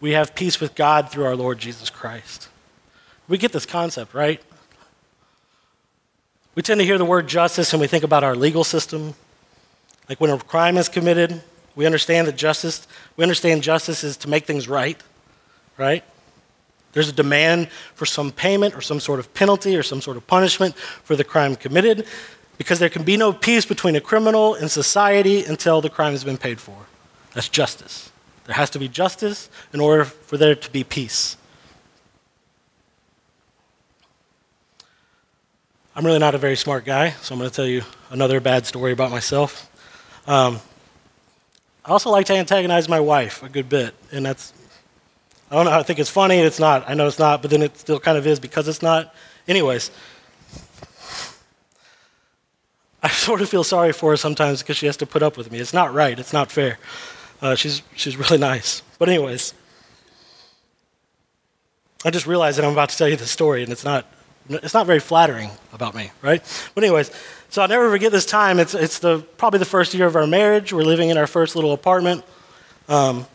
we 0.00 0.12
have 0.12 0.36
peace 0.36 0.60
with 0.60 0.76
God 0.76 1.10
through 1.10 1.24
our 1.24 1.34
Lord 1.34 1.58
Jesus 1.58 1.90
Christ." 1.90 2.46
We 3.28 3.38
get 3.38 3.52
this 3.52 3.66
concept, 3.66 4.14
right? 4.14 4.40
We 6.54 6.62
tend 6.62 6.80
to 6.80 6.86
hear 6.86 6.98
the 6.98 7.04
word 7.04 7.26
justice 7.26 7.72
and 7.72 7.80
we 7.80 7.86
think 7.86 8.04
about 8.04 8.24
our 8.24 8.34
legal 8.34 8.64
system. 8.64 9.14
Like 10.08 10.20
when 10.20 10.30
a 10.30 10.38
crime 10.38 10.76
is 10.76 10.88
committed, 10.88 11.42
we 11.74 11.84
understand 11.84 12.28
that 12.28 12.36
justice, 12.36 12.86
we 13.16 13.24
understand 13.24 13.62
justice 13.62 14.02
is 14.02 14.16
to 14.18 14.28
make 14.28 14.46
things 14.46 14.68
right, 14.68 15.00
right? 15.76 16.02
There's 16.92 17.10
a 17.10 17.12
demand 17.12 17.68
for 17.94 18.06
some 18.06 18.32
payment 18.32 18.74
or 18.74 18.80
some 18.80 19.00
sort 19.00 19.18
of 19.18 19.34
penalty 19.34 19.76
or 19.76 19.82
some 19.82 20.00
sort 20.00 20.16
of 20.16 20.26
punishment 20.26 20.74
for 20.76 21.14
the 21.14 21.24
crime 21.24 21.54
committed 21.56 22.06
because 22.56 22.78
there 22.78 22.88
can 22.88 23.02
be 23.02 23.18
no 23.18 23.34
peace 23.34 23.66
between 23.66 23.96
a 23.96 24.00
criminal 24.00 24.54
and 24.54 24.70
society 24.70 25.44
until 25.44 25.82
the 25.82 25.90
crime 25.90 26.12
has 26.12 26.24
been 26.24 26.38
paid 26.38 26.58
for. 26.58 26.86
That's 27.34 27.50
justice. 27.50 28.10
There 28.46 28.54
has 28.54 28.70
to 28.70 28.78
be 28.78 28.88
justice 28.88 29.50
in 29.74 29.80
order 29.80 30.06
for 30.06 30.38
there 30.38 30.54
to 30.54 30.70
be 30.70 30.84
peace. 30.84 31.36
I'm 35.96 36.04
really 36.04 36.18
not 36.18 36.34
a 36.34 36.38
very 36.38 36.56
smart 36.56 36.84
guy, 36.84 37.12
so 37.22 37.34
I'm 37.34 37.38
going 37.38 37.48
to 37.48 37.56
tell 37.56 37.66
you 37.66 37.82
another 38.10 38.38
bad 38.38 38.66
story 38.66 38.92
about 38.92 39.10
myself. 39.10 39.70
Um, 40.26 40.60
I 41.86 41.90
also 41.90 42.10
like 42.10 42.26
to 42.26 42.34
antagonize 42.34 42.86
my 42.86 43.00
wife 43.00 43.42
a 43.42 43.48
good 43.48 43.70
bit, 43.70 43.94
and 44.12 44.26
that's 44.26 44.52
I 45.50 45.54
don't 45.54 45.64
know. 45.64 45.70
I 45.70 45.82
think 45.82 45.98
it's 45.98 46.10
funny. 46.10 46.36
And 46.36 46.46
it's 46.46 46.58
not. 46.58 46.86
I 46.86 46.92
know 46.92 47.06
it's 47.06 47.18
not, 47.18 47.40
but 47.40 47.50
then 47.50 47.62
it 47.62 47.78
still 47.78 47.98
kind 47.98 48.18
of 48.18 48.26
is 48.26 48.38
because 48.38 48.68
it's 48.68 48.82
not. 48.82 49.14
Anyways, 49.48 49.90
I 53.02 53.08
sort 53.26 53.40
of 53.40 53.48
feel 53.48 53.64
sorry 53.64 53.94
for 53.94 54.10
her 54.10 54.16
sometimes 54.18 54.60
because 54.60 54.76
she 54.76 54.84
has 54.84 54.98
to 54.98 55.06
put 55.06 55.22
up 55.22 55.38
with 55.38 55.50
me. 55.50 55.60
It's 55.60 55.72
not 55.72 55.94
right. 55.94 56.18
It's 56.18 56.32
not 56.34 56.52
fair. 56.52 56.78
Uh, 57.40 57.54
she's 57.54 57.80
she's 57.94 58.16
really 58.22 58.36
nice. 58.36 58.82
But 58.98 59.08
anyways, 59.08 59.54
I 62.04 62.10
just 62.10 62.26
realized 62.26 62.58
that 62.58 62.66
I'm 62.66 62.72
about 62.72 62.90
to 62.90 62.98
tell 62.98 63.08
you 63.08 63.16
the 63.16 63.24
story, 63.24 63.62
and 63.62 63.72
it's 63.72 63.84
not 63.84 64.04
it's 64.48 64.74
not 64.74 64.86
very 64.86 65.00
flattering 65.00 65.50
about 65.72 65.94
me, 65.94 66.10
right? 66.22 66.42
But 66.74 66.84
anyways, 66.84 67.10
so 67.48 67.62
I'll 67.62 67.68
never 67.68 67.90
forget 67.90 68.12
this 68.12 68.26
time. 68.26 68.58
It's 68.58 68.74
it's 68.74 68.98
the 68.98 69.20
probably 69.36 69.58
the 69.58 69.64
first 69.64 69.94
year 69.94 70.06
of 70.06 70.16
our 70.16 70.26
marriage. 70.26 70.72
We're 70.72 70.82
living 70.82 71.10
in 71.10 71.18
our 71.18 71.26
first 71.26 71.56
little 71.56 71.72
apartment. 71.72 72.24
Um, 72.88 73.26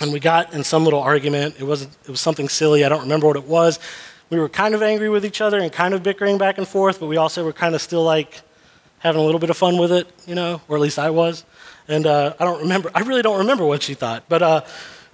and 0.00 0.12
we 0.12 0.20
got 0.20 0.52
in 0.54 0.62
some 0.64 0.84
little 0.84 1.00
argument. 1.00 1.56
It 1.58 1.64
was 1.64 1.82
it 1.82 2.08
was 2.08 2.20
something 2.20 2.48
silly. 2.48 2.84
I 2.84 2.88
don't 2.88 3.02
remember 3.02 3.26
what 3.26 3.36
it 3.36 3.44
was. 3.44 3.78
We 4.30 4.38
were 4.38 4.48
kind 4.48 4.74
of 4.74 4.82
angry 4.82 5.08
with 5.08 5.24
each 5.24 5.40
other 5.40 5.58
and 5.58 5.72
kind 5.72 5.94
of 5.94 6.02
bickering 6.02 6.36
back 6.36 6.58
and 6.58 6.68
forth, 6.68 7.00
but 7.00 7.06
we 7.06 7.16
also 7.16 7.44
were 7.44 7.52
kind 7.52 7.74
of 7.74 7.80
still 7.80 8.04
like 8.04 8.42
having 8.98 9.20
a 9.20 9.24
little 9.24 9.40
bit 9.40 9.48
of 9.48 9.56
fun 9.56 9.78
with 9.78 9.92
it, 9.92 10.06
you 10.26 10.34
know, 10.34 10.60
or 10.68 10.76
at 10.76 10.82
least 10.82 10.98
I 10.98 11.10
was. 11.10 11.44
And 11.86 12.06
uh, 12.06 12.34
I 12.38 12.44
don't 12.44 12.60
remember. 12.60 12.90
I 12.94 13.00
really 13.00 13.22
don't 13.22 13.38
remember 13.38 13.64
what 13.64 13.82
she 13.82 13.94
thought, 13.94 14.24
but 14.28 14.42
uh, 14.42 14.60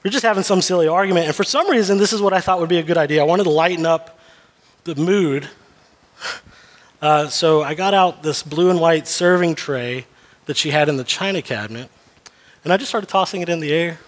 we 0.02 0.08
are 0.08 0.12
just 0.12 0.24
having 0.24 0.42
some 0.42 0.60
silly 0.60 0.88
argument. 0.88 1.26
And 1.26 1.34
for 1.34 1.44
some 1.44 1.70
reason, 1.70 1.98
this 1.98 2.12
is 2.12 2.20
what 2.20 2.32
I 2.32 2.40
thought 2.40 2.58
would 2.60 2.68
be 2.68 2.78
a 2.78 2.82
good 2.82 2.98
idea. 2.98 3.20
I 3.22 3.24
wanted 3.24 3.44
to 3.44 3.50
lighten 3.50 3.86
up 3.86 4.18
the 4.84 4.94
mood. 4.94 5.48
Uh, 7.00 7.28
so 7.28 7.62
I 7.62 7.74
got 7.74 7.94
out 7.94 8.22
this 8.22 8.42
blue 8.42 8.70
and 8.70 8.80
white 8.80 9.08
serving 9.08 9.54
tray 9.54 10.06
that 10.46 10.56
she 10.56 10.70
had 10.70 10.88
in 10.88 10.96
the 10.96 11.04
china 11.04 11.42
cabinet, 11.42 11.90
and 12.62 12.72
I 12.72 12.76
just 12.76 12.90
started 12.90 13.08
tossing 13.08 13.42
it 13.42 13.48
in 13.48 13.60
the 13.60 13.72
air 13.72 13.98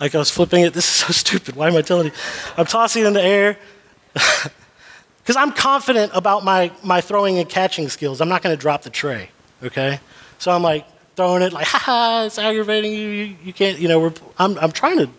like 0.00 0.14
I 0.14 0.18
was 0.18 0.30
flipping 0.30 0.62
it. 0.62 0.72
This 0.78 0.84
is 0.84 1.06
so 1.06 1.12
stupid. 1.12 1.56
Why 1.56 1.68
am 1.68 1.76
I 1.76 1.82
telling 1.82 2.06
you? 2.06 2.12
I'm 2.56 2.66
tossing 2.66 3.02
it 3.02 3.06
in 3.06 3.12
the 3.12 3.22
air 3.22 3.58
because 4.12 5.36
I'm 5.36 5.52
confident 5.52 6.12
about 6.14 6.44
my, 6.44 6.70
my 6.82 7.00
throwing 7.00 7.38
and 7.38 7.48
catching 7.48 7.88
skills. 7.88 8.20
I'm 8.20 8.28
not 8.28 8.42
going 8.42 8.56
to 8.56 8.60
drop 8.60 8.82
the 8.82 8.90
tray, 8.90 9.30
okay? 9.62 10.00
So 10.38 10.50
I'm 10.50 10.62
like 10.62 10.86
throwing 11.16 11.42
it 11.42 11.52
like, 11.52 11.66
ha 11.68 11.78
ha, 11.78 12.24
it's 12.26 12.38
aggravating 12.38 12.92
you. 12.92 13.08
You, 13.08 13.36
you 13.44 13.52
can't, 13.52 13.78
you 13.78 13.88
know, 13.88 14.00
we're, 14.00 14.14
I'm, 14.38 14.58
I'm 14.58 14.72
trying 14.72 14.98
to, 14.98 15.10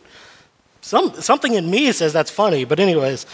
some, 0.82 1.14
something 1.22 1.54
in 1.54 1.70
me 1.70 1.92
says 1.92 2.14
that's 2.14 2.32
funny, 2.32 2.66
but 2.66 2.80
anyways. 2.80 3.26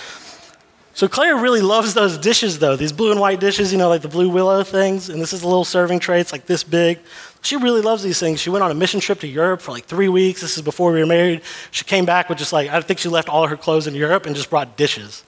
So 0.96 1.10
Claire 1.10 1.36
really 1.36 1.62
loves 1.62 1.94
those 1.94 2.18
dishes 2.18 2.60
though, 2.60 2.78
these 2.78 2.94
blue 2.94 3.12
and 3.12 3.20
white 3.20 3.42
dishes, 3.42 3.74
you 3.74 3.78
know, 3.78 3.90
like 3.90 4.02
the 4.02 4.08
blue 4.08 4.30
willow 4.30 4.64
things. 4.64 5.10
And 5.10 5.22
this 5.22 5.34
is 5.34 5.44
a 5.44 5.48
little 5.48 5.66
serving 5.66 6.00
tray, 6.00 6.22
it's 6.22 6.32
like 6.32 6.46
this 6.46 6.64
big. 6.64 7.00
She 7.42 7.58
really 7.58 7.82
loves 7.82 8.02
these 8.02 8.18
things. 8.18 8.40
She 8.40 8.50
went 8.50 8.64
on 8.64 8.72
a 8.72 8.74
mission 8.74 9.02
trip 9.02 9.20
to 9.20 9.28
Europe 9.28 9.62
for 9.62 9.72
like 9.72 9.86
three 9.86 10.08
weeks. 10.08 10.40
This 10.40 10.56
is 10.56 10.64
before 10.64 10.94
we 10.94 11.02
were 11.02 11.06
married. 11.06 11.42
She 11.72 11.84
came 11.84 12.06
back 12.06 12.30
with 12.30 12.38
just 12.38 12.54
like, 12.54 12.70
I 12.70 12.80
think 12.80 13.00
she 13.00 13.10
left 13.10 13.28
all 13.28 13.46
her 13.46 13.58
clothes 13.58 13.88
in 13.88 13.94
Europe 13.94 14.26
and 14.26 14.38
just 14.38 14.50
brought 14.50 14.78
dishes, 14.78 15.26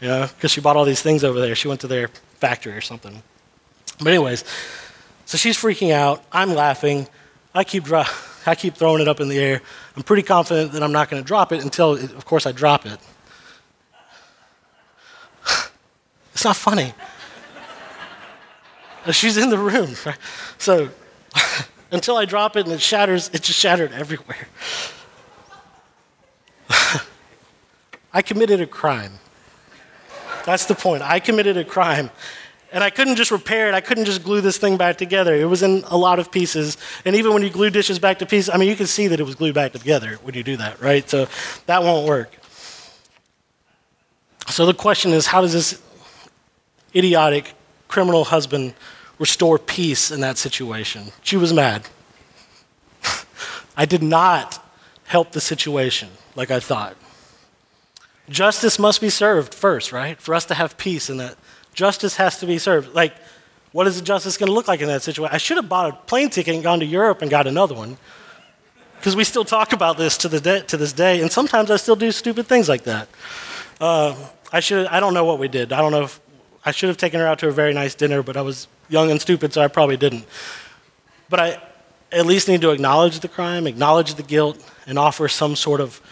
you 0.00 0.06
know, 0.06 0.28
because 0.36 0.52
she 0.52 0.60
bought 0.60 0.76
all 0.76 0.84
these 0.84 1.02
things 1.02 1.24
over 1.24 1.40
there. 1.40 1.56
She 1.56 1.66
went 1.66 1.80
to 1.80 1.88
their 1.88 2.08
factory 2.36 2.74
or 2.74 2.80
something. 2.80 3.20
But, 3.98 4.06
anyways, 4.06 4.44
so 5.26 5.36
she's 5.36 5.58
freaking 5.58 5.92
out. 5.92 6.22
I'm 6.30 6.54
laughing. 6.54 7.08
I 7.54 7.64
keep, 7.64 7.84
dro- 7.84 8.04
I 8.46 8.54
keep 8.54 8.76
throwing 8.76 9.02
it 9.02 9.08
up 9.08 9.18
in 9.18 9.28
the 9.28 9.38
air. 9.38 9.60
I'm 9.96 10.04
pretty 10.04 10.22
confident 10.22 10.72
that 10.72 10.82
I'm 10.84 10.92
not 10.92 11.10
going 11.10 11.20
to 11.20 11.26
drop 11.26 11.50
it 11.50 11.64
until, 11.64 11.96
it, 11.96 12.12
of 12.14 12.24
course, 12.24 12.46
I 12.46 12.52
drop 12.52 12.86
it. 12.86 13.00
It's 16.38 16.44
not 16.44 16.54
funny. 16.54 16.94
She's 19.10 19.36
in 19.36 19.50
the 19.50 19.58
room. 19.58 19.96
Right? 20.06 20.16
So 20.56 20.88
until 21.90 22.16
I 22.16 22.26
drop 22.26 22.56
it 22.56 22.64
and 22.64 22.72
it 22.72 22.80
shatters, 22.80 23.28
it 23.32 23.42
just 23.42 23.58
shattered 23.58 23.90
everywhere. 23.90 24.46
I 28.12 28.22
committed 28.22 28.60
a 28.60 28.68
crime. 28.68 29.14
That's 30.46 30.66
the 30.66 30.76
point. 30.76 31.02
I 31.02 31.18
committed 31.18 31.56
a 31.56 31.64
crime. 31.64 32.08
And 32.70 32.84
I 32.84 32.90
couldn't 32.90 33.16
just 33.16 33.32
repair 33.32 33.66
it. 33.66 33.74
I 33.74 33.80
couldn't 33.80 34.04
just 34.04 34.22
glue 34.22 34.40
this 34.40 34.58
thing 34.58 34.76
back 34.76 34.96
together. 34.96 35.34
It 35.34 35.46
was 35.46 35.64
in 35.64 35.82
a 35.88 35.96
lot 35.96 36.20
of 36.20 36.30
pieces. 36.30 36.76
And 37.04 37.16
even 37.16 37.32
when 37.32 37.42
you 37.42 37.50
glue 37.50 37.70
dishes 37.70 37.98
back 37.98 38.20
to 38.20 38.26
pieces, 38.26 38.48
I 38.48 38.58
mean, 38.58 38.68
you 38.68 38.76
can 38.76 38.86
see 38.86 39.08
that 39.08 39.18
it 39.18 39.24
was 39.24 39.34
glued 39.34 39.56
back 39.56 39.72
together 39.72 40.20
when 40.22 40.36
you 40.36 40.44
do 40.44 40.56
that, 40.58 40.80
right? 40.80 41.10
So 41.10 41.26
that 41.66 41.82
won't 41.82 42.06
work. 42.06 42.32
So 44.46 44.66
the 44.66 44.74
question 44.74 45.12
is 45.12 45.26
how 45.26 45.40
does 45.40 45.52
this 45.52 45.82
idiotic 46.98 47.54
criminal 47.86 48.24
husband 48.24 48.74
restore 49.18 49.58
peace 49.58 50.10
in 50.10 50.20
that 50.20 50.38
situation. 50.38 51.12
She 51.22 51.36
was 51.36 51.52
mad. 51.52 51.88
I 53.76 53.86
did 53.86 54.02
not 54.02 54.64
help 55.06 55.32
the 55.32 55.40
situation 55.40 56.10
like 56.36 56.50
I 56.50 56.60
thought. 56.60 56.96
Justice 58.28 58.78
must 58.78 59.00
be 59.00 59.08
served 59.08 59.54
first, 59.54 59.90
right? 59.92 60.20
For 60.20 60.34
us 60.34 60.44
to 60.46 60.54
have 60.54 60.76
peace 60.76 61.08
in 61.08 61.16
that. 61.16 61.36
Justice 61.72 62.16
has 62.16 62.38
to 62.40 62.46
be 62.46 62.58
served. 62.58 62.94
Like, 62.94 63.14
what 63.72 63.86
is 63.86 63.98
the 63.98 64.04
justice 64.04 64.36
going 64.36 64.48
to 64.48 64.52
look 64.52 64.68
like 64.68 64.80
in 64.80 64.88
that 64.88 65.02
situation? 65.02 65.34
I 65.34 65.38
should 65.38 65.56
have 65.56 65.68
bought 65.68 65.90
a 65.90 65.96
plane 66.06 66.28
ticket 66.28 66.54
and 66.54 66.62
gone 66.62 66.80
to 66.80 66.86
Europe 66.86 67.22
and 67.22 67.30
got 67.30 67.46
another 67.46 67.74
one. 67.74 67.96
Because 68.96 69.14
we 69.14 69.24
still 69.24 69.44
talk 69.44 69.72
about 69.72 69.96
this 69.96 70.18
to, 70.18 70.28
the 70.28 70.60
to 70.62 70.76
this 70.76 70.92
day, 70.92 71.20
and 71.20 71.30
sometimes 71.30 71.70
I 71.70 71.76
still 71.76 71.94
do 71.94 72.10
stupid 72.10 72.46
things 72.46 72.68
like 72.68 72.82
that. 72.82 73.08
Uh, 73.80 74.16
I 74.52 74.60
should 74.60 74.86
I 74.88 74.98
don't 74.98 75.14
know 75.14 75.24
what 75.24 75.38
we 75.38 75.46
did. 75.46 75.72
I 75.72 75.80
don't 75.80 75.92
know 75.92 76.02
if 76.02 76.20
I 76.68 76.70
should 76.70 76.90
have 76.90 76.98
taken 76.98 77.18
her 77.18 77.26
out 77.26 77.38
to 77.38 77.48
a 77.48 77.50
very 77.50 77.72
nice 77.72 77.94
dinner, 77.94 78.22
but 78.22 78.36
I 78.36 78.42
was 78.42 78.68
young 78.90 79.10
and 79.10 79.18
stupid, 79.18 79.54
so 79.54 79.62
I 79.62 79.68
probably 79.68 79.96
didn't. 79.96 80.26
But 81.30 81.40
I 81.40 81.62
at 82.12 82.26
least 82.26 82.46
need 82.46 82.60
to 82.60 82.72
acknowledge 82.72 83.20
the 83.20 83.28
crime, 83.28 83.66
acknowledge 83.66 84.16
the 84.16 84.22
guilt, 84.22 84.62
and 84.86 84.98
offer 84.98 85.28
some 85.28 85.56
sort 85.56 85.80
of 85.80 86.02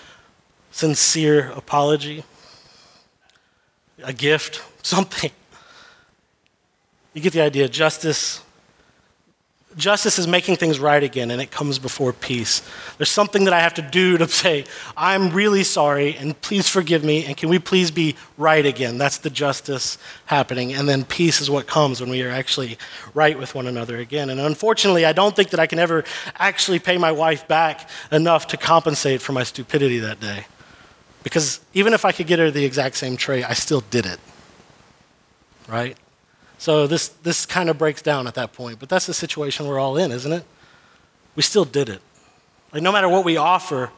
sincere 0.71 1.51
apology, 1.55 2.25
a 4.03 4.15
gift, 4.15 4.63
something. 4.83 5.31
You 7.13 7.21
get 7.21 7.35
the 7.35 7.43
idea. 7.43 7.69
Justice 7.69 8.41
Justice 9.77 10.19
is 10.19 10.27
making 10.27 10.57
things 10.57 10.79
right 10.79 11.03
again, 11.03 11.31
and 11.31 11.41
it 11.41 11.51
comes 11.51 11.79
before 11.79 12.15
peace. 12.15 12.63
There's 12.97 13.11
something 13.11 13.45
that 13.45 13.53
I 13.53 13.61
have 13.61 13.75
to 13.75 13.83
do 13.83 14.17
to 14.17 14.27
say, 14.43 14.65
I'm 14.97 15.31
really 15.31 15.65
sorry, 15.65 16.17
and 16.17 16.41
please 16.41 16.67
forgive 16.69 17.05
me, 17.05 17.27
and 17.27 17.37
can 17.37 17.51
we 17.51 17.59
please 17.59 17.91
be 17.91 18.17
right 18.39 18.65
again? 18.65 18.97
That's 18.97 19.19
the 19.19 19.29
justice 19.29 19.99
happening. 20.27 20.73
And 20.73 20.89
then 20.89 21.05
peace 21.05 21.43
is 21.43 21.51
what 21.51 21.67
comes 21.67 22.01
when 22.01 22.09
we 22.09 22.23
are 22.23 22.31
actually 22.31 22.79
right 23.13 23.39
with 23.39 23.55
one 23.55 23.67
another 23.67 23.99
again. 23.99 24.31
And 24.31 24.41
unfortunately, 24.41 25.05
I 25.05 25.13
don't 25.13 25.37
think 25.37 25.51
that 25.51 25.61
I 25.61 25.67
can 25.67 25.79
ever 25.79 26.05
actually 26.37 26.79
pay 26.79 26.97
my 26.97 27.13
wife 27.13 27.47
back 27.47 27.91
enough 28.11 28.47
to 28.49 28.57
compensate 28.57 29.21
for 29.21 29.33
my 29.33 29.43
stupidity 29.43 29.99
that 29.99 30.21
day. 30.21 30.47
Because 31.23 31.61
even 31.75 31.93
if 31.93 32.05
I 32.05 32.13
could 32.13 32.27
get 32.27 32.39
her 32.39 32.51
the 32.51 32.65
exact 32.65 32.97
same 32.97 33.17
tray, 33.17 33.43
I 33.43 33.53
still 33.53 33.83
did 33.91 34.07
it. 34.07 34.21
Right? 35.69 35.99
So 36.59 36.87
this, 36.87 37.09
this 37.09 37.47
kind 37.47 37.69
of 37.69 37.79
breaks 37.79 38.03
down 38.03 38.27
at 38.27 38.35
that 38.35 38.53
point. 38.53 38.79
But 38.79 38.89
that's 38.89 39.07
the 39.07 39.15
situation 39.15 39.67
we're 39.67 39.79
all 39.79 39.97
in, 39.97 40.11
isn't 40.11 40.33
it? 40.33 40.45
We 41.35 41.43
still 41.43 41.65
did 41.65 41.89
it. 41.89 42.01
Like, 42.73 42.83
no 42.83 42.91
matter 42.93 43.09
what 43.09 43.25
we 43.25 43.37
offer, 43.37 43.91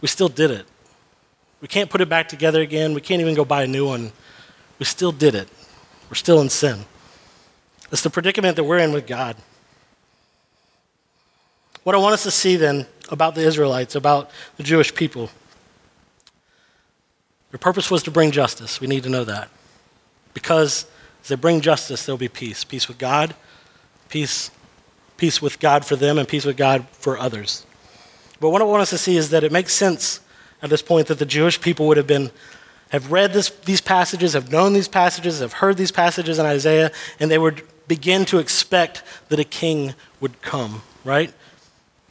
we 0.00 0.08
still 0.08 0.28
did 0.28 0.50
it. 0.50 0.66
We 1.60 1.68
can't 1.68 1.88
put 1.88 2.00
it 2.00 2.08
back 2.08 2.28
together 2.28 2.60
again. 2.60 2.94
We 2.94 3.00
can't 3.00 3.20
even 3.20 3.34
go 3.34 3.44
buy 3.44 3.62
a 3.62 3.66
new 3.66 3.86
one. 3.86 4.12
We 4.78 4.84
still 4.84 5.12
did 5.12 5.34
it. 5.34 5.48
We're 6.10 6.16
still 6.16 6.40
in 6.40 6.48
sin. 6.48 6.84
It's 7.90 8.02
the 8.02 8.10
predicament 8.10 8.56
that 8.56 8.64
we're 8.64 8.78
in 8.78 8.92
with 8.92 9.06
God. 9.06 9.36
What 11.84 11.94
I 11.94 11.98
want 11.98 12.14
us 12.14 12.22
to 12.24 12.30
see 12.30 12.56
then 12.56 12.86
about 13.10 13.34
the 13.34 13.42
Israelites, 13.42 13.94
about 13.94 14.30
the 14.56 14.62
Jewish 14.62 14.94
people, 14.94 15.30
their 17.50 17.58
purpose 17.58 17.90
was 17.90 18.02
to 18.04 18.10
bring 18.10 18.30
justice. 18.30 18.80
We 18.80 18.86
need 18.86 19.02
to 19.02 19.10
know 19.10 19.24
that. 19.24 19.48
Because 20.32 20.86
as 21.22 21.28
they 21.28 21.36
bring 21.36 21.60
justice, 21.60 22.04
there'll 22.04 22.18
be 22.18 22.28
peace. 22.28 22.64
Peace 22.64 22.88
with 22.88 22.98
God, 22.98 23.34
peace, 24.08 24.50
peace 25.16 25.40
with 25.40 25.60
God 25.60 25.84
for 25.84 25.96
them, 25.96 26.18
and 26.18 26.28
peace 26.28 26.44
with 26.44 26.56
God 26.56 26.86
for 26.90 27.16
others. 27.16 27.64
But 28.40 28.50
what 28.50 28.60
I 28.60 28.64
want 28.64 28.82
us 28.82 28.90
to 28.90 28.98
see 28.98 29.16
is 29.16 29.30
that 29.30 29.44
it 29.44 29.52
makes 29.52 29.72
sense 29.72 30.20
at 30.62 30.70
this 30.70 30.82
point 30.82 31.06
that 31.06 31.18
the 31.18 31.26
Jewish 31.26 31.60
people 31.60 31.86
would 31.86 31.96
have 31.96 32.06
been 32.06 32.30
have 32.90 33.10
read 33.10 33.32
this, 33.32 33.48
these 33.48 33.80
passages, 33.80 34.34
have 34.34 34.52
known 34.52 34.74
these 34.74 34.86
passages, 34.86 35.40
have 35.40 35.54
heard 35.54 35.78
these 35.78 35.90
passages 35.90 36.38
in 36.38 36.44
Isaiah, 36.44 36.92
and 37.18 37.30
they 37.30 37.38
would 37.38 37.62
begin 37.88 38.26
to 38.26 38.38
expect 38.38 39.02
that 39.30 39.40
a 39.40 39.44
king 39.44 39.94
would 40.20 40.42
come, 40.42 40.82
right? 41.02 41.32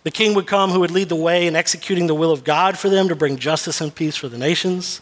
The 0.04 0.10
king 0.10 0.34
would 0.34 0.48
come 0.48 0.72
who 0.72 0.80
would 0.80 0.90
lead 0.90 1.10
the 1.10 1.16
way 1.16 1.46
in 1.46 1.56
executing 1.56 2.08
the 2.08 2.16
will 2.16 2.32
of 2.32 2.44
God 2.44 2.80
for 2.80 2.90
them 2.90 3.10
to 3.10 3.16
bring 3.16 3.38
justice 3.38 3.80
and 3.80 3.94
peace 3.94 4.16
for 4.16 4.28
the 4.28 4.40
nations, 4.40 5.02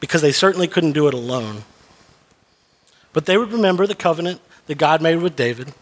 because 0.00 0.22
they 0.22 0.32
certainly 0.32 0.66
couldn't 0.66 0.92
do 0.92 1.08
it 1.08 1.14
alone. 1.14 1.64
But 3.16 3.24
they 3.24 3.38
would 3.38 3.50
remember 3.50 3.86
the 3.86 3.94
covenant 3.94 4.42
that 4.66 4.76
God 4.76 5.00
made 5.00 5.16
with 5.22 5.36
David, 5.36 5.72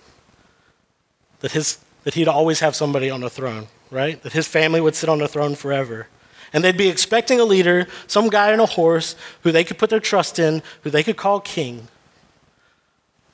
that, 1.41 1.51
his, 1.51 1.79
that 2.05 2.15
he'd 2.15 2.29
always 2.29 2.61
have 2.61 2.77
somebody 2.77 3.11
on 3.11 3.23
the 3.23 3.29
throne, 3.29 3.67
right? 3.91 4.23
That 4.23 4.35
his 4.35 4.47
family 4.47 4.81
would 4.81 4.95
sit 4.95 5.09
on 5.09 5.19
the 5.19 5.27
throne 5.27 5.57
forever. 5.57 6.07
And 6.53 6.63
they'd 6.63 6.77
be 6.77 6.89
expecting 6.89 7.41
a 7.41 7.45
leader, 7.45 7.89
some 8.07 8.29
guy 8.29 8.53
on 8.53 8.61
a 8.61 8.67
horse 8.67 9.17
who 9.43 9.51
they 9.51 9.65
could 9.65 9.79
put 9.79 9.91
their 9.91 9.99
trust 9.99 10.39
in, 10.39 10.63
who 10.83 10.91
they 10.91 11.03
could 11.03 11.17
call 11.17 11.41
king. 11.41 11.89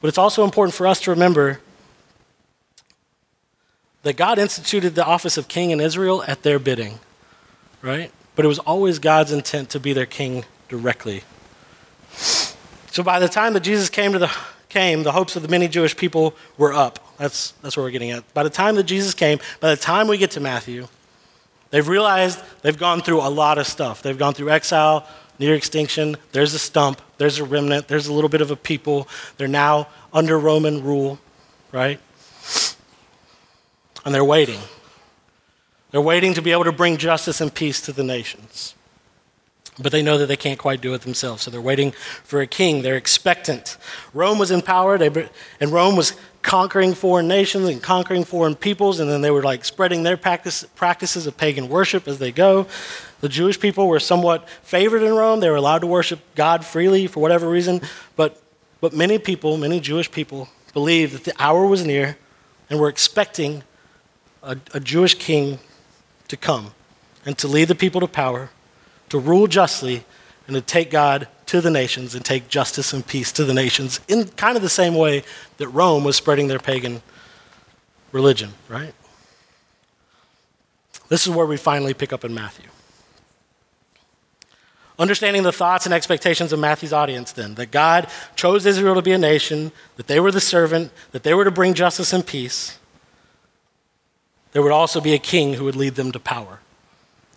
But 0.00 0.08
it's 0.08 0.16
also 0.16 0.44
important 0.44 0.74
for 0.74 0.86
us 0.86 1.02
to 1.02 1.10
remember 1.10 1.60
that 4.02 4.16
God 4.16 4.38
instituted 4.38 4.94
the 4.94 5.04
office 5.04 5.36
of 5.36 5.46
king 5.46 5.72
in 5.72 5.78
Israel 5.78 6.24
at 6.26 6.42
their 6.42 6.58
bidding, 6.58 7.00
right? 7.82 8.10
But 8.34 8.46
it 8.46 8.48
was 8.48 8.60
always 8.60 8.98
God's 8.98 9.30
intent 9.30 9.68
to 9.68 9.78
be 9.78 9.92
their 9.92 10.06
king 10.06 10.46
directly. 10.70 11.22
So 12.90 13.02
by 13.02 13.18
the 13.18 13.28
time 13.28 13.52
that 13.54 13.60
Jesus 13.60 13.88
came 13.88 14.12
to 14.12 14.18
the 14.18 14.36
came, 14.70 15.02
the 15.02 15.12
hopes 15.12 15.36
of 15.36 15.42
the 15.42 15.48
many 15.48 15.68
Jewish 15.68 15.94
people 15.96 16.34
were 16.56 16.72
up. 16.72 16.98
That's, 17.18 17.50
that's 17.60 17.76
what 17.76 17.82
we're 17.82 17.90
getting 17.90 18.12
at. 18.12 18.32
By 18.32 18.44
the 18.44 18.50
time 18.50 18.76
that 18.76 18.84
Jesus 18.84 19.12
came, 19.12 19.38
by 19.58 19.70
the 19.70 19.76
time 19.76 20.08
we 20.08 20.16
get 20.16 20.30
to 20.32 20.40
Matthew, 20.40 20.86
they've 21.70 21.86
realized 21.86 22.40
they've 22.62 22.78
gone 22.78 23.02
through 23.02 23.20
a 23.20 23.28
lot 23.28 23.58
of 23.58 23.66
stuff. 23.66 24.00
They've 24.00 24.16
gone 24.16 24.32
through 24.32 24.50
exile, 24.50 25.06
near 25.38 25.54
extinction. 25.54 26.16
There's 26.32 26.54
a 26.54 26.58
stump, 26.58 27.02
there's 27.18 27.38
a 27.38 27.44
remnant, 27.44 27.88
there's 27.88 28.06
a 28.06 28.12
little 28.12 28.30
bit 28.30 28.40
of 28.40 28.50
a 28.50 28.56
people. 28.56 29.08
They're 29.36 29.48
now 29.48 29.88
under 30.12 30.38
Roman 30.38 30.82
rule, 30.82 31.18
right? 31.72 32.00
And 34.04 34.14
they're 34.14 34.24
waiting. 34.24 34.60
They're 35.90 36.00
waiting 36.00 36.34
to 36.34 36.42
be 36.42 36.52
able 36.52 36.64
to 36.64 36.72
bring 36.72 36.96
justice 36.96 37.40
and 37.40 37.52
peace 37.52 37.80
to 37.82 37.92
the 37.92 38.04
nations. 38.04 38.74
But 39.80 39.92
they 39.92 40.02
know 40.02 40.18
that 40.18 40.26
they 40.26 40.36
can't 40.36 40.58
quite 40.58 40.80
do 40.80 40.92
it 40.94 41.02
themselves, 41.02 41.42
so 41.42 41.50
they're 41.50 41.60
waiting 41.60 41.92
for 42.24 42.40
a 42.40 42.46
king. 42.46 42.82
They're 42.82 42.96
expectant. 42.96 43.78
Rome 44.12 44.38
was 44.38 44.50
in 44.50 44.62
power, 44.62 44.96
and 44.96 45.72
Rome 45.72 45.96
was 45.96 46.14
conquering 46.42 46.94
foreign 46.94 47.28
nations 47.28 47.68
and 47.68 47.82
conquering 47.82 48.24
foreign 48.24 48.54
peoples, 48.54 49.00
and 49.00 49.10
then 49.10 49.20
they 49.20 49.30
were 49.30 49.42
like 49.42 49.64
spreading 49.64 50.02
their 50.02 50.16
practice, 50.16 50.64
practices 50.74 51.26
of 51.26 51.36
pagan 51.36 51.68
worship 51.68 52.08
as 52.08 52.18
they 52.18 52.32
go. 52.32 52.66
The 53.20 53.28
Jewish 53.28 53.60
people 53.60 53.88
were 53.88 54.00
somewhat 54.00 54.48
favored 54.62 55.02
in 55.02 55.14
Rome. 55.14 55.40
They 55.40 55.50
were 55.50 55.56
allowed 55.56 55.80
to 55.80 55.86
worship 55.86 56.20
God 56.34 56.64
freely 56.64 57.06
for 57.06 57.20
whatever 57.20 57.48
reason, 57.48 57.82
but, 58.16 58.40
but 58.80 58.92
many 58.92 59.18
people, 59.18 59.56
many 59.56 59.80
Jewish 59.80 60.10
people, 60.10 60.48
believed 60.72 61.12
that 61.14 61.24
the 61.24 61.34
hour 61.38 61.66
was 61.66 61.84
near 61.84 62.16
and 62.68 62.78
were 62.78 62.88
expecting 62.88 63.62
a, 64.42 64.56
a 64.72 64.80
Jewish 64.80 65.14
king 65.14 65.58
to 66.28 66.36
come 66.36 66.72
and 67.26 67.36
to 67.38 67.48
lead 67.48 67.68
the 67.68 67.74
people 67.74 68.00
to 68.00 68.06
power, 68.06 68.50
to 69.10 69.18
rule 69.18 69.46
justly, 69.46 70.04
and 70.46 70.54
to 70.56 70.60
take 70.60 70.90
God 70.90 71.28
to 71.46 71.60
the 71.60 71.70
nations 71.70 72.14
and 72.14 72.24
take 72.24 72.48
justice 72.48 72.92
and 72.92 73.06
peace 73.06 73.30
to 73.32 73.44
the 73.44 73.54
nations 73.54 74.00
in 74.08 74.26
kind 74.30 74.56
of 74.56 74.62
the 74.62 74.68
same 74.68 74.94
way 74.96 75.22
that 75.58 75.68
Rome 75.68 76.02
was 76.02 76.16
spreading 76.16 76.48
their 76.48 76.58
pagan 76.58 77.02
religion, 78.10 78.52
right? 78.68 78.94
This 81.08 81.26
is 81.26 81.32
where 81.32 81.46
we 81.46 81.56
finally 81.56 81.94
pick 81.94 82.12
up 82.12 82.24
in 82.24 82.34
Matthew. 82.34 82.66
Understanding 84.98 85.44
the 85.44 85.52
thoughts 85.52 85.86
and 85.86 85.94
expectations 85.94 86.52
of 86.52 86.58
Matthew's 86.58 86.92
audience, 86.92 87.32
then, 87.32 87.54
that 87.54 87.70
God 87.70 88.08
chose 88.36 88.66
Israel 88.66 88.94
to 88.96 89.02
be 89.02 89.12
a 89.12 89.18
nation, 89.18 89.72
that 89.96 90.08
they 90.08 90.20
were 90.20 90.30
the 90.30 90.40
servant, 90.40 90.92
that 91.12 91.22
they 91.22 91.32
were 91.32 91.44
to 91.44 91.50
bring 91.50 91.74
justice 91.74 92.12
and 92.12 92.26
peace, 92.26 92.78
there 94.52 94.62
would 94.62 94.72
also 94.72 95.00
be 95.00 95.14
a 95.14 95.18
king 95.18 95.54
who 95.54 95.64
would 95.64 95.76
lead 95.76 95.94
them 95.94 96.12
to 96.12 96.18
power. 96.18 96.60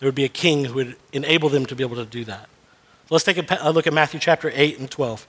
There 0.03 0.09
would 0.09 0.15
be 0.15 0.25
a 0.25 0.27
king 0.27 0.65
who 0.65 0.73
would 0.73 0.97
enable 1.13 1.47
them 1.47 1.65
to 1.65 1.77
be 1.77 1.81
able 1.81 1.95
to 1.95 2.03
do 2.03 2.25
that. 2.25 2.49
let's 3.09 3.23
take 3.23 3.37
a, 3.37 3.71
look 3.71 3.87
at 3.87 3.93
Matthew 3.93 4.19
chapter 4.19 4.51
8 4.53 4.77
and 4.77 4.91
12. 4.91 5.25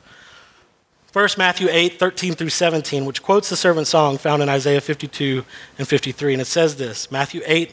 First, 1.13 1.39
Matthew 1.39 1.69
8, 1.71 1.97
13 1.97 2.35
through 2.35 2.49
17, 2.49 3.05
which 3.05 3.23
quotes 3.23 3.49
the 3.49 3.55
servant 3.55 3.87
song 3.87 4.19
found 4.19 4.43
in 4.43 4.49
Isaiah 4.49 4.81
52 4.81 5.45
and 5.79 5.87
53. 5.87 6.33
And 6.33 6.43
it 6.43 6.47
says 6.47 6.75
this 6.75 7.09
Matthew 7.13 7.43
8, 7.47 7.73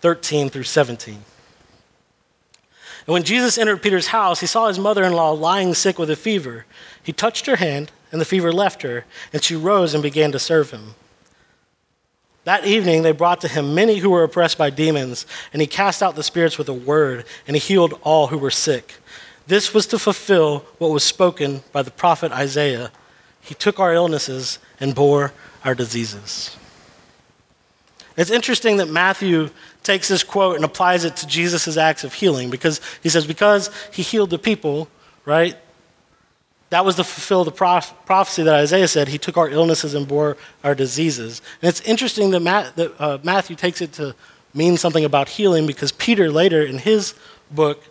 13 0.00 0.50
through 0.50 0.64
17. 0.64 1.14
And 1.14 1.22
when 3.06 3.22
Jesus 3.22 3.56
entered 3.56 3.80
Peter's 3.80 4.08
house, 4.08 4.40
he 4.40 4.48
saw 4.48 4.66
his 4.66 4.76
mother 4.76 5.04
in 5.04 5.12
law 5.12 5.30
lying 5.30 5.72
sick 5.72 6.00
with 6.00 6.10
a 6.10 6.16
fever. 6.16 6.66
He 7.00 7.12
touched 7.12 7.46
her 7.46 7.56
hand, 7.56 7.92
and 8.10 8.20
the 8.20 8.24
fever 8.24 8.52
left 8.52 8.82
her, 8.82 9.04
and 9.32 9.40
she 9.44 9.54
rose 9.54 9.94
and 9.94 10.02
began 10.02 10.32
to 10.32 10.40
serve 10.40 10.72
him. 10.72 10.96
That 12.50 12.66
evening, 12.66 13.02
they 13.02 13.12
brought 13.12 13.42
to 13.42 13.48
him 13.48 13.76
many 13.76 13.98
who 13.98 14.10
were 14.10 14.24
oppressed 14.24 14.58
by 14.58 14.70
demons, 14.70 15.24
and 15.52 15.62
he 15.62 15.68
cast 15.68 16.02
out 16.02 16.16
the 16.16 16.24
spirits 16.24 16.58
with 16.58 16.68
a 16.68 16.74
word, 16.74 17.24
and 17.46 17.54
he 17.54 17.60
healed 17.60 17.96
all 18.02 18.26
who 18.26 18.38
were 18.38 18.50
sick. 18.50 18.96
This 19.46 19.72
was 19.72 19.86
to 19.86 20.00
fulfill 20.00 20.64
what 20.78 20.90
was 20.90 21.04
spoken 21.04 21.62
by 21.70 21.82
the 21.82 21.92
prophet 21.92 22.32
Isaiah. 22.32 22.90
He 23.40 23.54
took 23.54 23.78
our 23.78 23.94
illnesses 23.94 24.58
and 24.80 24.96
bore 24.96 25.32
our 25.64 25.76
diseases. 25.76 26.56
It's 28.16 28.32
interesting 28.32 28.78
that 28.78 28.88
Matthew 28.88 29.50
takes 29.84 30.08
this 30.08 30.24
quote 30.24 30.56
and 30.56 30.64
applies 30.64 31.04
it 31.04 31.14
to 31.18 31.28
Jesus' 31.28 31.76
acts 31.76 32.02
of 32.02 32.14
healing 32.14 32.50
because 32.50 32.80
he 33.00 33.10
says, 33.10 33.28
because 33.28 33.70
he 33.92 34.02
healed 34.02 34.30
the 34.30 34.40
people, 34.40 34.88
right? 35.24 35.56
That 36.70 36.84
was 36.84 36.94
to 36.96 37.04
fulfill 37.04 37.44
the 37.44 37.50
prophecy 37.50 38.44
that 38.44 38.54
Isaiah 38.54 38.86
said. 38.86 39.08
He 39.08 39.18
took 39.18 39.36
our 39.36 39.48
illnesses 39.48 39.94
and 39.94 40.06
bore 40.06 40.36
our 40.62 40.74
diseases. 40.74 41.42
And 41.60 41.68
it's 41.68 41.80
interesting 41.80 42.30
that, 42.30 42.76
that 42.76 43.00
uh, 43.00 43.18
Matthew 43.24 43.56
takes 43.56 43.80
it 43.80 43.92
to 43.94 44.14
mean 44.54 44.76
something 44.76 45.04
about 45.04 45.28
healing 45.28 45.66
because 45.66 45.90
Peter 45.92 46.30
later 46.30 46.62
in 46.62 46.78
his 46.78 47.14
book 47.50 47.82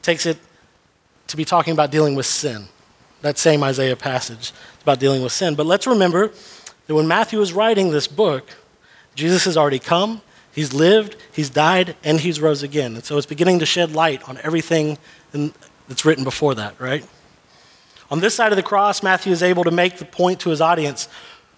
takes 0.00 0.24
it 0.24 0.38
to 1.26 1.36
be 1.36 1.44
talking 1.44 1.72
about 1.72 1.90
dealing 1.90 2.14
with 2.14 2.26
sin. 2.26 2.66
That 3.20 3.38
same 3.38 3.62
Isaiah 3.62 3.96
passage 3.96 4.52
about 4.82 5.00
dealing 5.00 5.22
with 5.22 5.32
sin. 5.32 5.54
But 5.54 5.66
let's 5.66 5.86
remember 5.86 6.32
that 6.86 6.94
when 6.94 7.06
Matthew 7.06 7.40
is 7.40 7.52
writing 7.52 7.90
this 7.90 8.06
book, 8.06 8.48
Jesus 9.14 9.44
has 9.44 9.56
already 9.56 9.78
come, 9.78 10.22
he's 10.52 10.72
lived, 10.72 11.16
he's 11.32 11.50
died, 11.50 11.96
and 12.02 12.20
he's 12.20 12.40
rose 12.40 12.62
again. 12.62 12.94
And 12.94 13.04
so 13.04 13.16
it's 13.16 13.26
beginning 13.26 13.58
to 13.60 13.66
shed 13.66 13.94
light 13.94 14.26
on 14.28 14.38
everything 14.42 14.98
in, 15.32 15.52
that's 15.88 16.04
written 16.04 16.24
before 16.24 16.54
that, 16.54 16.78
right? 16.80 17.06
On 18.14 18.20
this 18.20 18.36
side 18.36 18.52
of 18.52 18.56
the 18.56 18.62
cross, 18.62 19.02
Matthew 19.02 19.32
is 19.32 19.42
able 19.42 19.64
to 19.64 19.72
make 19.72 19.98
the 19.98 20.04
point 20.04 20.38
to 20.42 20.50
his 20.50 20.60
audience 20.60 21.08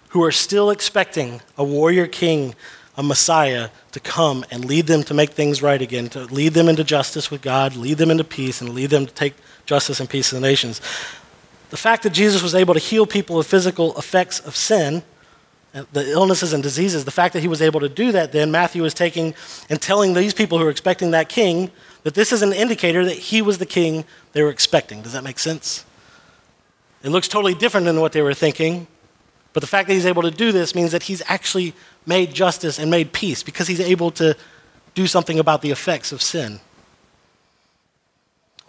who 0.09 0.23
are 0.23 0.31
still 0.31 0.71
expecting 0.71 1.39
a 1.55 1.63
warrior 1.63 2.07
king, 2.07 2.55
a 2.97 3.03
Messiah, 3.03 3.69
to 3.91 3.99
come 3.99 4.43
and 4.49 4.65
lead 4.65 4.87
them 4.87 5.03
to 5.03 5.13
make 5.13 5.29
things 5.29 5.61
right 5.61 5.79
again, 5.79 6.09
to 6.09 6.21
lead 6.21 6.55
them 6.55 6.67
into 6.67 6.83
justice 6.83 7.29
with 7.29 7.43
God, 7.43 7.75
lead 7.75 7.99
them 7.99 8.09
into 8.09 8.23
peace, 8.23 8.59
and 8.59 8.71
lead 8.71 8.89
them 8.89 9.05
to 9.05 9.13
take 9.13 9.35
justice 9.67 9.99
and 9.99 10.09
peace 10.09 10.29
to 10.29 10.35
the 10.35 10.41
nations. 10.41 10.81
The 11.69 11.77
fact 11.77 12.01
that 12.01 12.09
Jesus 12.09 12.41
was 12.41 12.55
able 12.55 12.73
to 12.73 12.79
heal 12.79 13.05
people 13.05 13.39
of 13.39 13.45
physical 13.45 13.95
effects 13.95 14.39
of 14.39 14.55
sin, 14.55 15.03
uh, 15.75 15.83
the 15.93 16.09
illnesses 16.09 16.53
and 16.53 16.63
diseases, 16.63 17.05
the 17.05 17.11
fact 17.11 17.33
that 17.33 17.41
he 17.41 17.47
was 17.47 17.61
able 17.61 17.81
to 17.81 17.89
do 17.89 18.11
that, 18.13 18.31
then 18.31 18.49
Matthew 18.49 18.83
is 18.83 18.95
taking 18.95 19.35
and 19.69 19.79
telling 19.79 20.15
these 20.15 20.33
people 20.33 20.57
who 20.57 20.65
are 20.65 20.71
expecting 20.71 21.11
that 21.11 21.29
king 21.29 21.69
that 22.01 22.15
this 22.15 22.31
is 22.31 22.41
an 22.41 22.51
indicator 22.51 23.05
that 23.05 23.17
he 23.17 23.43
was 23.43 23.59
the 23.59 23.67
king 23.67 24.05
they 24.33 24.41
were 24.41 24.49
expecting. 24.49 25.03
Does 25.03 25.13
that 25.13 25.23
make 25.23 25.37
sense? 25.37 25.85
It 27.07 27.11
looks 27.11 27.29
totally 27.29 27.53
different 27.53 27.85
than 27.85 28.01
what 28.01 28.11
they 28.11 28.21
were 28.21 28.33
thinking. 28.33 28.85
But 29.53 29.61
the 29.61 29.67
fact 29.67 29.87
that 29.87 29.93
he's 29.93 30.05
able 30.05 30.23
to 30.23 30.29
do 30.29 30.51
this 30.51 30.75
means 30.75 30.91
that 30.91 31.03
he's 31.03 31.23
actually 31.27 31.73
made 32.05 32.33
justice 32.33 32.79
and 32.79 32.91
made 32.91 33.13
peace 33.13 33.43
because 33.43 33.65
he's 33.69 33.79
able 33.79 34.11
to 34.11 34.35
do 34.93 35.07
something 35.07 35.39
about 35.39 35.61
the 35.61 35.71
effects 35.71 36.11
of 36.11 36.21
sin. 36.21 36.59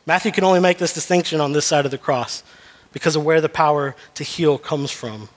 Matthew 0.07 0.31
can 0.31 0.44
only 0.44 0.61
make 0.61 0.79
this 0.79 0.92
distinction 0.92 1.40
on 1.40 1.51
this 1.51 1.66
side 1.66 1.85
of 1.85 1.90
the 1.90 1.98
cross 1.98 2.44
because 2.92 3.16
of 3.16 3.24
where 3.24 3.40
the 3.40 3.48
power 3.48 3.96
to 4.14 4.22
heal 4.22 4.57
comes 4.57 4.92
from, 4.92 5.29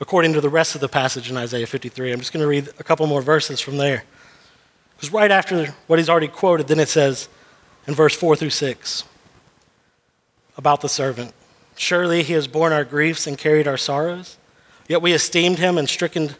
according 0.00 0.32
to 0.32 0.40
the 0.40 0.48
rest 0.48 0.74
of 0.74 0.80
the 0.80 0.88
passage 0.88 1.28
in 1.28 1.36
Isaiah 1.36 1.66
53. 1.66 2.10
I'm 2.10 2.20
just 2.20 2.32
going 2.32 2.42
to 2.42 2.48
read 2.48 2.68
a 2.78 2.84
couple 2.84 3.06
more 3.06 3.20
verses 3.20 3.60
from 3.60 3.76
there. 3.76 4.04
Because 4.96 5.12
right 5.12 5.30
after 5.30 5.74
what 5.88 5.98
he's 5.98 6.08
already 6.08 6.28
quoted, 6.28 6.68
then 6.68 6.80
it 6.80 6.88
says 6.88 7.28
in 7.86 7.92
verse 7.92 8.16
4 8.16 8.34
through 8.34 8.48
6 8.48 9.04
about 10.56 10.80
the 10.80 10.88
servant. 10.88 11.34
Surely 11.80 12.22
he 12.22 12.34
has 12.34 12.46
borne 12.46 12.74
our 12.74 12.84
griefs 12.84 13.26
and 13.26 13.38
carried 13.38 13.66
our 13.66 13.78
sorrows. 13.78 14.36
Yet 14.86 15.00
we 15.00 15.14
esteemed 15.14 15.58
him 15.58 15.78
and 15.78 15.88
stricken, 15.88 16.34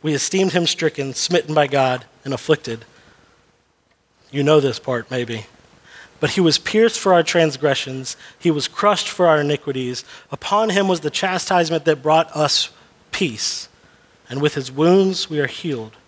we 0.00 0.14
esteemed 0.14 0.52
him 0.52 0.66
stricken, 0.66 1.12
smitten 1.12 1.54
by 1.54 1.66
God, 1.66 2.06
and 2.24 2.32
afflicted. 2.32 2.86
You 4.30 4.42
know 4.42 4.58
this 4.60 4.78
part, 4.78 5.10
maybe. 5.10 5.44
But 6.20 6.30
he 6.30 6.40
was 6.40 6.56
pierced 6.56 6.98
for 6.98 7.12
our 7.12 7.22
transgressions, 7.22 8.16
he 8.38 8.50
was 8.50 8.66
crushed 8.66 9.10
for 9.10 9.26
our 9.26 9.42
iniquities. 9.42 10.06
Upon 10.32 10.70
him 10.70 10.88
was 10.88 11.00
the 11.00 11.10
chastisement 11.10 11.84
that 11.84 12.02
brought 12.02 12.34
us 12.34 12.70
peace, 13.12 13.68
and 14.30 14.40
with 14.40 14.54
his 14.54 14.72
wounds 14.72 15.28
we 15.28 15.38
are 15.38 15.48
healed. 15.48 15.98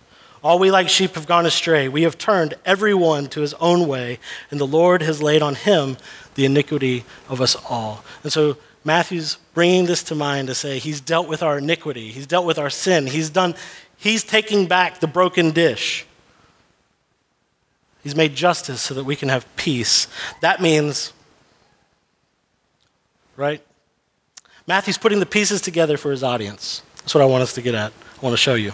All 0.49 0.59
we 0.59 0.71
like 0.71 0.89
sheep 0.89 1.15
have 1.17 1.27
gone 1.27 1.45
astray. 1.45 1.91
We 1.91 2.05
have 2.05 2.17
turned 2.17 2.55
every 2.65 2.95
one 2.95 3.27
to 3.27 3.43
his 3.43 3.53
own 3.61 3.87
way, 3.87 4.19
and 4.51 4.59
the 4.59 4.67
Lord 4.67 5.03
has 5.03 5.21
laid 5.21 5.43
on 5.43 5.55
him 5.55 5.99
the 6.37 6.47
iniquity 6.47 7.05
of 7.29 7.43
us 7.43 7.55
all. 7.69 8.03
And 8.23 8.33
so 8.33 8.57
Matthew's 8.83 9.37
bringing 9.53 9.85
this 9.85 10.03
to 10.05 10.15
mind 10.15 10.49
to 10.49 10.55
say 10.55 10.79
he's 10.79 11.03
dealt 11.03 11.29
with 11.29 11.43
our 11.43 11.59
iniquity, 11.59 12.09
he's 12.13 12.27
dealt 12.27 12.47
with 12.47 12.59
our 12.59 12.71
sin, 12.71 13.09
he's 13.09 13.29
done, 13.29 13.57
he's 13.99 14.25
taking 14.25 14.67
back 14.67 15.01
the 15.01 15.07
broken 15.07 15.51
dish. 15.51 16.07
He's 18.03 18.17
made 18.17 18.35
justice 18.35 18.81
so 18.81 18.95
that 18.95 19.05
we 19.05 19.17
can 19.17 19.29
have 19.29 19.45
peace. 19.57 20.07
That 20.41 20.63
means, 20.63 21.13
right? 23.37 23.61
Matthew's 24.67 24.97
putting 24.97 25.21
the 25.21 25.27
pieces 25.27 25.61
together 25.61 25.99
for 25.99 26.11
his 26.11 26.25
audience. 26.25 26.81
That's 27.01 27.15
what 27.15 27.21
I 27.21 27.27
want 27.27 27.43
us 27.43 27.53
to 27.53 27.61
get 27.61 27.75
at. 27.75 27.93
I 28.21 28.25
want 28.25 28.33
to 28.33 28.39
show 28.39 28.55
you. 28.55 28.73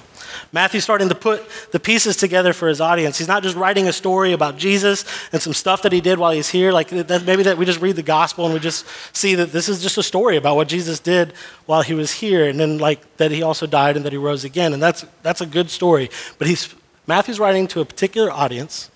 Matthew's 0.52 0.85
starting 0.85 1.11
to 1.11 1.14
put 1.14 1.42
the 1.70 1.78
pieces 1.78 2.16
together 2.16 2.52
for 2.52 2.66
his 2.66 2.80
audience. 2.80 3.18
He's 3.18 3.28
not 3.28 3.42
just 3.42 3.57
writing 3.57 3.88
a 3.88 3.92
story 3.92 4.33
about 4.33 4.57
Jesus 4.57 5.04
and 5.33 5.42
some 5.42 5.52
stuff 5.52 5.83
that 5.83 5.92
he 5.92 6.00
did 6.00 6.18
while 6.18 6.30
he's 6.30 6.48
here. 6.48 6.72
Like 6.72 6.88
that, 6.88 7.24
maybe 7.24 7.42
that 7.42 7.59
we 7.59 7.66
just 7.66 7.80
read 7.80 7.96
the 7.96 8.02
gospel 8.02 8.46
and 8.46 8.54
we 8.54 8.61
just 8.61 8.87
see 9.14 9.35
that 9.35 9.52
this 9.52 9.68
is 9.68 9.83
just 9.83 9.98
a 9.98 10.02
story 10.02 10.37
about 10.37 10.57
what 10.57 10.68
Jesus 10.68 10.98
did 10.98 11.35
while 11.66 11.83
he 11.83 11.92
was 11.92 12.11
here, 12.11 12.48
and 12.48 12.59
then 12.59 12.78
like 12.78 13.16
that 13.18 13.30
he 13.30 13.42
also 13.42 13.66
died 13.66 13.96
and 13.96 14.04
that 14.07 14.12
he 14.12 14.18
rose 14.18 14.44
again. 14.44 14.72
And 14.72 14.83
that's 14.83 15.04
that's 15.22 15.40
a 15.42 15.46
good 15.46 15.68
story. 15.68 16.09
But 16.38 16.48
he's 16.48 16.74
Matthew's 17.07 17.38
writing 17.38 17.66
to 17.68 17.80
a 17.80 17.85
particular 17.85 18.30
audience, 18.30 18.90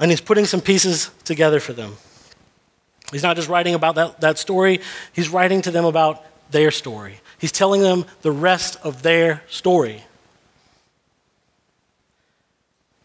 and 0.00 0.10
he's 0.10 0.20
putting 0.20 0.46
some 0.46 0.60
pieces 0.60 1.10
together 1.24 1.60
for 1.60 1.72
them. 1.72 1.96
He's 3.12 3.22
not 3.22 3.36
just 3.36 3.48
writing 3.48 3.74
about 3.74 3.94
that, 3.94 4.20
that 4.20 4.38
story, 4.38 4.80
he's 5.12 5.28
writing 5.28 5.62
to 5.62 5.70
them 5.70 5.84
about 5.84 6.24
their 6.50 6.70
story. 6.70 7.20
He's 7.44 7.52
telling 7.52 7.82
them 7.82 8.06
the 8.22 8.32
rest 8.32 8.78
of 8.82 9.02
their 9.02 9.42
story. 9.50 10.02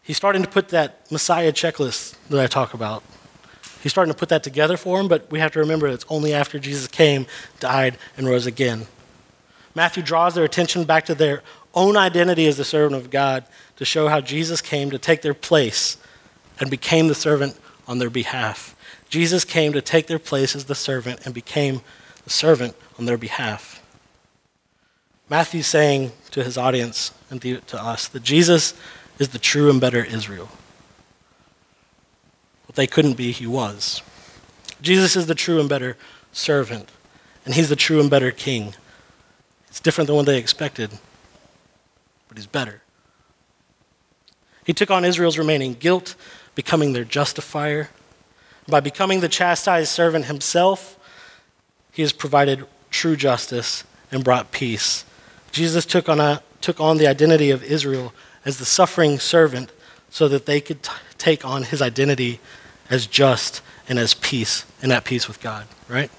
He's 0.02 0.16
starting 0.16 0.42
to 0.42 0.48
put 0.48 0.70
that 0.70 1.12
Messiah 1.12 1.52
checklist 1.52 2.16
that 2.30 2.40
I 2.40 2.46
talk 2.46 2.72
about. 2.72 3.02
He's 3.82 3.92
starting 3.92 4.14
to 4.14 4.18
put 4.18 4.30
that 4.30 4.42
together 4.42 4.78
for 4.78 4.96
them, 4.96 5.08
but 5.08 5.30
we 5.30 5.40
have 5.40 5.52
to 5.52 5.58
remember 5.58 5.88
it's 5.88 6.06
only 6.08 6.32
after 6.32 6.58
Jesus 6.58 6.88
came, 6.88 7.26
died, 7.58 7.98
and 8.16 8.26
rose 8.26 8.46
again. 8.46 8.86
Matthew 9.74 10.02
draws 10.02 10.36
their 10.36 10.44
attention 10.44 10.84
back 10.84 11.04
to 11.04 11.14
their 11.14 11.42
own 11.74 11.98
identity 11.98 12.46
as 12.46 12.56
the 12.56 12.64
servant 12.64 12.96
of 12.96 13.10
God 13.10 13.44
to 13.76 13.84
show 13.84 14.08
how 14.08 14.22
Jesus 14.22 14.62
came 14.62 14.90
to 14.90 14.98
take 14.98 15.20
their 15.20 15.34
place 15.34 15.98
and 16.58 16.70
became 16.70 17.08
the 17.08 17.14
servant 17.14 17.60
on 17.86 17.98
their 17.98 18.08
behalf. 18.08 18.74
Jesus 19.10 19.44
came 19.44 19.74
to 19.74 19.82
take 19.82 20.06
their 20.06 20.18
place 20.18 20.56
as 20.56 20.64
the 20.64 20.74
servant 20.74 21.26
and 21.26 21.34
became 21.34 21.82
the 22.24 22.30
servant 22.30 22.74
on 22.98 23.04
their 23.04 23.18
behalf. 23.18 23.79
Matthew's 25.30 25.68
saying 25.68 26.10
to 26.32 26.42
his 26.42 26.58
audience 26.58 27.12
and 27.30 27.40
to 27.40 27.80
us 27.80 28.08
that 28.08 28.24
Jesus 28.24 28.74
is 29.20 29.28
the 29.28 29.38
true 29.38 29.70
and 29.70 29.80
better 29.80 30.04
Israel. 30.04 30.48
What 32.66 32.74
they 32.74 32.88
couldn't 32.88 33.14
be, 33.14 33.30
he 33.30 33.46
was. 33.46 34.02
Jesus 34.82 35.14
is 35.14 35.26
the 35.26 35.36
true 35.36 35.60
and 35.60 35.68
better 35.68 35.96
servant, 36.32 36.90
and 37.44 37.54
he's 37.54 37.68
the 37.68 37.76
true 37.76 38.00
and 38.00 38.10
better 38.10 38.32
king. 38.32 38.74
It's 39.68 39.78
different 39.78 40.08
than 40.08 40.16
what 40.16 40.26
they 40.26 40.36
expected, 40.38 40.90
but 42.26 42.36
he's 42.36 42.46
better. 42.46 42.82
He 44.64 44.72
took 44.72 44.90
on 44.90 45.04
Israel's 45.04 45.38
remaining 45.38 45.74
guilt, 45.74 46.16
becoming 46.56 46.92
their 46.92 47.04
justifier. 47.04 47.90
By 48.66 48.80
becoming 48.80 49.20
the 49.20 49.28
chastised 49.28 49.90
servant 49.90 50.24
himself, 50.24 50.98
he 51.92 52.02
has 52.02 52.12
provided 52.12 52.66
true 52.90 53.14
justice 53.14 53.84
and 54.10 54.24
brought 54.24 54.50
peace. 54.50 55.04
Jesus 55.52 55.84
took 55.84 56.08
on, 56.08 56.20
a, 56.20 56.42
took 56.60 56.80
on 56.80 56.98
the 56.98 57.06
identity 57.06 57.50
of 57.50 57.62
Israel 57.62 58.12
as 58.44 58.58
the 58.58 58.64
suffering 58.64 59.18
servant 59.18 59.72
so 60.08 60.28
that 60.28 60.46
they 60.46 60.60
could 60.60 60.82
t- 60.82 60.92
take 61.18 61.44
on 61.44 61.64
his 61.64 61.82
identity 61.82 62.40
as 62.88 63.06
just 63.06 63.62
and 63.88 63.98
as 63.98 64.14
peace 64.14 64.64
and 64.82 64.92
at 64.92 65.04
peace 65.04 65.28
with 65.28 65.40
God, 65.40 65.66
right? 65.88 66.10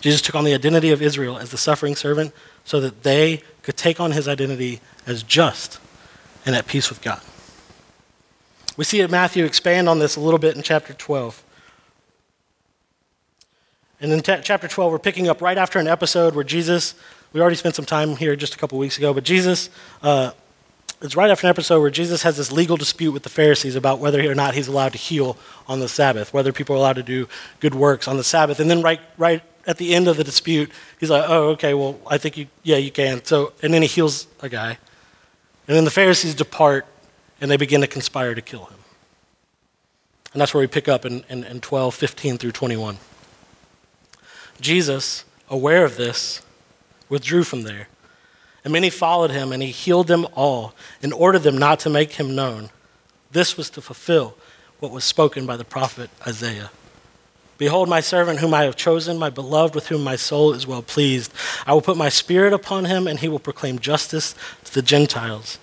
Jesus 0.00 0.20
took 0.20 0.34
on 0.34 0.44
the 0.44 0.54
identity 0.54 0.90
of 0.90 1.02
Israel 1.02 1.38
as 1.38 1.50
the 1.50 1.56
suffering 1.56 1.96
servant 1.96 2.32
so 2.64 2.80
that 2.80 3.02
they 3.02 3.42
could 3.62 3.76
take 3.76 4.00
on 4.00 4.12
his 4.12 4.28
identity 4.28 4.80
as 5.06 5.22
just 5.22 5.78
and 6.44 6.54
at 6.54 6.66
peace 6.66 6.88
with 6.88 7.02
God. 7.02 7.20
We 8.76 8.84
see 8.84 9.04
Matthew 9.06 9.44
expand 9.44 9.88
on 9.88 9.98
this 9.98 10.16
a 10.16 10.20
little 10.20 10.38
bit 10.38 10.54
in 10.54 10.62
chapter 10.62 10.92
12. 10.92 11.42
And 14.00 14.12
in 14.12 14.20
t- 14.20 14.36
chapter 14.42 14.68
12, 14.68 14.92
we're 14.92 14.98
picking 14.98 15.28
up 15.28 15.40
right 15.40 15.56
after 15.56 15.78
an 15.78 15.88
episode 15.88 16.34
where 16.34 16.44
Jesus, 16.44 16.94
we 17.36 17.42
already 17.42 17.56
spent 17.56 17.74
some 17.74 17.84
time 17.84 18.16
here 18.16 18.34
just 18.34 18.54
a 18.54 18.56
couple 18.56 18.78
weeks 18.78 18.96
ago, 18.96 19.12
but 19.12 19.22
Jesus 19.22 19.68
uh, 20.02 20.30
it's 21.02 21.14
right 21.14 21.30
after 21.30 21.46
an 21.46 21.50
episode 21.50 21.80
where 21.80 21.90
Jesus 21.90 22.22
has 22.22 22.38
this 22.38 22.50
legal 22.50 22.78
dispute 22.78 23.12
with 23.12 23.22
the 23.22 23.28
Pharisees 23.28 23.76
about 23.76 23.98
whether 23.98 24.30
or 24.30 24.34
not 24.34 24.54
he's 24.54 24.66
allowed 24.66 24.92
to 24.92 24.98
heal 24.98 25.36
on 25.68 25.80
the 25.80 25.88
Sabbath, 25.88 26.32
whether 26.32 26.54
people 26.54 26.74
are 26.74 26.78
allowed 26.78 26.96
to 26.96 27.02
do 27.02 27.28
good 27.60 27.74
works 27.74 28.08
on 28.08 28.16
the 28.16 28.24
Sabbath. 28.24 28.60
And 28.60 28.70
then 28.70 28.80
right, 28.80 29.00
right 29.18 29.42
at 29.66 29.76
the 29.76 29.94
end 29.94 30.08
of 30.08 30.16
the 30.16 30.24
dispute, 30.24 30.70
he's 30.98 31.10
like, 31.10 31.24
oh, 31.28 31.50
okay, 31.50 31.74
well, 31.74 32.00
I 32.06 32.16
think 32.16 32.38
you, 32.38 32.46
yeah, 32.62 32.78
you 32.78 32.90
can. 32.90 33.22
So, 33.26 33.52
and 33.62 33.74
then 33.74 33.82
he 33.82 33.88
heals 33.88 34.26
a 34.40 34.48
guy. 34.48 34.78
And 35.68 35.76
then 35.76 35.84
the 35.84 35.90
Pharisees 35.90 36.34
depart 36.34 36.86
and 37.42 37.50
they 37.50 37.58
begin 37.58 37.82
to 37.82 37.86
conspire 37.86 38.34
to 38.34 38.40
kill 38.40 38.64
him. 38.64 38.78
And 40.32 40.40
that's 40.40 40.54
where 40.54 40.62
we 40.62 40.66
pick 40.66 40.88
up 40.88 41.04
in, 41.04 41.24
in, 41.28 41.44
in 41.44 41.60
12, 41.60 41.94
15 41.94 42.38
through 42.38 42.52
21. 42.52 42.96
Jesus, 44.62 45.26
aware 45.50 45.84
of 45.84 45.98
this, 45.98 46.40
withdrew 47.08 47.44
from 47.44 47.62
there 47.62 47.88
and 48.66 48.72
many 48.72 48.90
followed 48.90 49.30
him, 49.30 49.52
and 49.52 49.62
he 49.62 49.70
healed 49.70 50.08
them 50.08 50.26
all 50.34 50.74
and 51.00 51.12
ordered 51.12 51.44
them 51.44 51.56
not 51.56 51.78
to 51.78 51.88
make 51.88 52.14
him 52.14 52.34
known. 52.34 52.68
This 53.30 53.56
was 53.56 53.70
to 53.70 53.80
fulfill 53.80 54.36
what 54.80 54.90
was 54.90 55.04
spoken 55.04 55.46
by 55.46 55.56
the 55.56 55.64
prophet 55.64 56.10
Isaiah. 56.26 56.72
Behold, 57.58 57.88
my 57.88 58.00
servant 58.00 58.40
whom 58.40 58.52
I 58.52 58.64
have 58.64 58.74
chosen, 58.74 59.20
my 59.20 59.30
beloved 59.30 59.76
with 59.76 59.86
whom 59.86 60.02
my 60.02 60.16
soul 60.16 60.52
is 60.52 60.66
well 60.66 60.82
pleased. 60.82 61.32
I 61.64 61.74
will 61.74 61.80
put 61.80 61.96
my 61.96 62.08
spirit 62.08 62.52
upon 62.52 62.86
him, 62.86 63.06
and 63.06 63.20
he 63.20 63.28
will 63.28 63.38
proclaim 63.38 63.78
justice 63.78 64.34
to 64.64 64.74
the 64.74 64.82
Gentiles. 64.82 65.60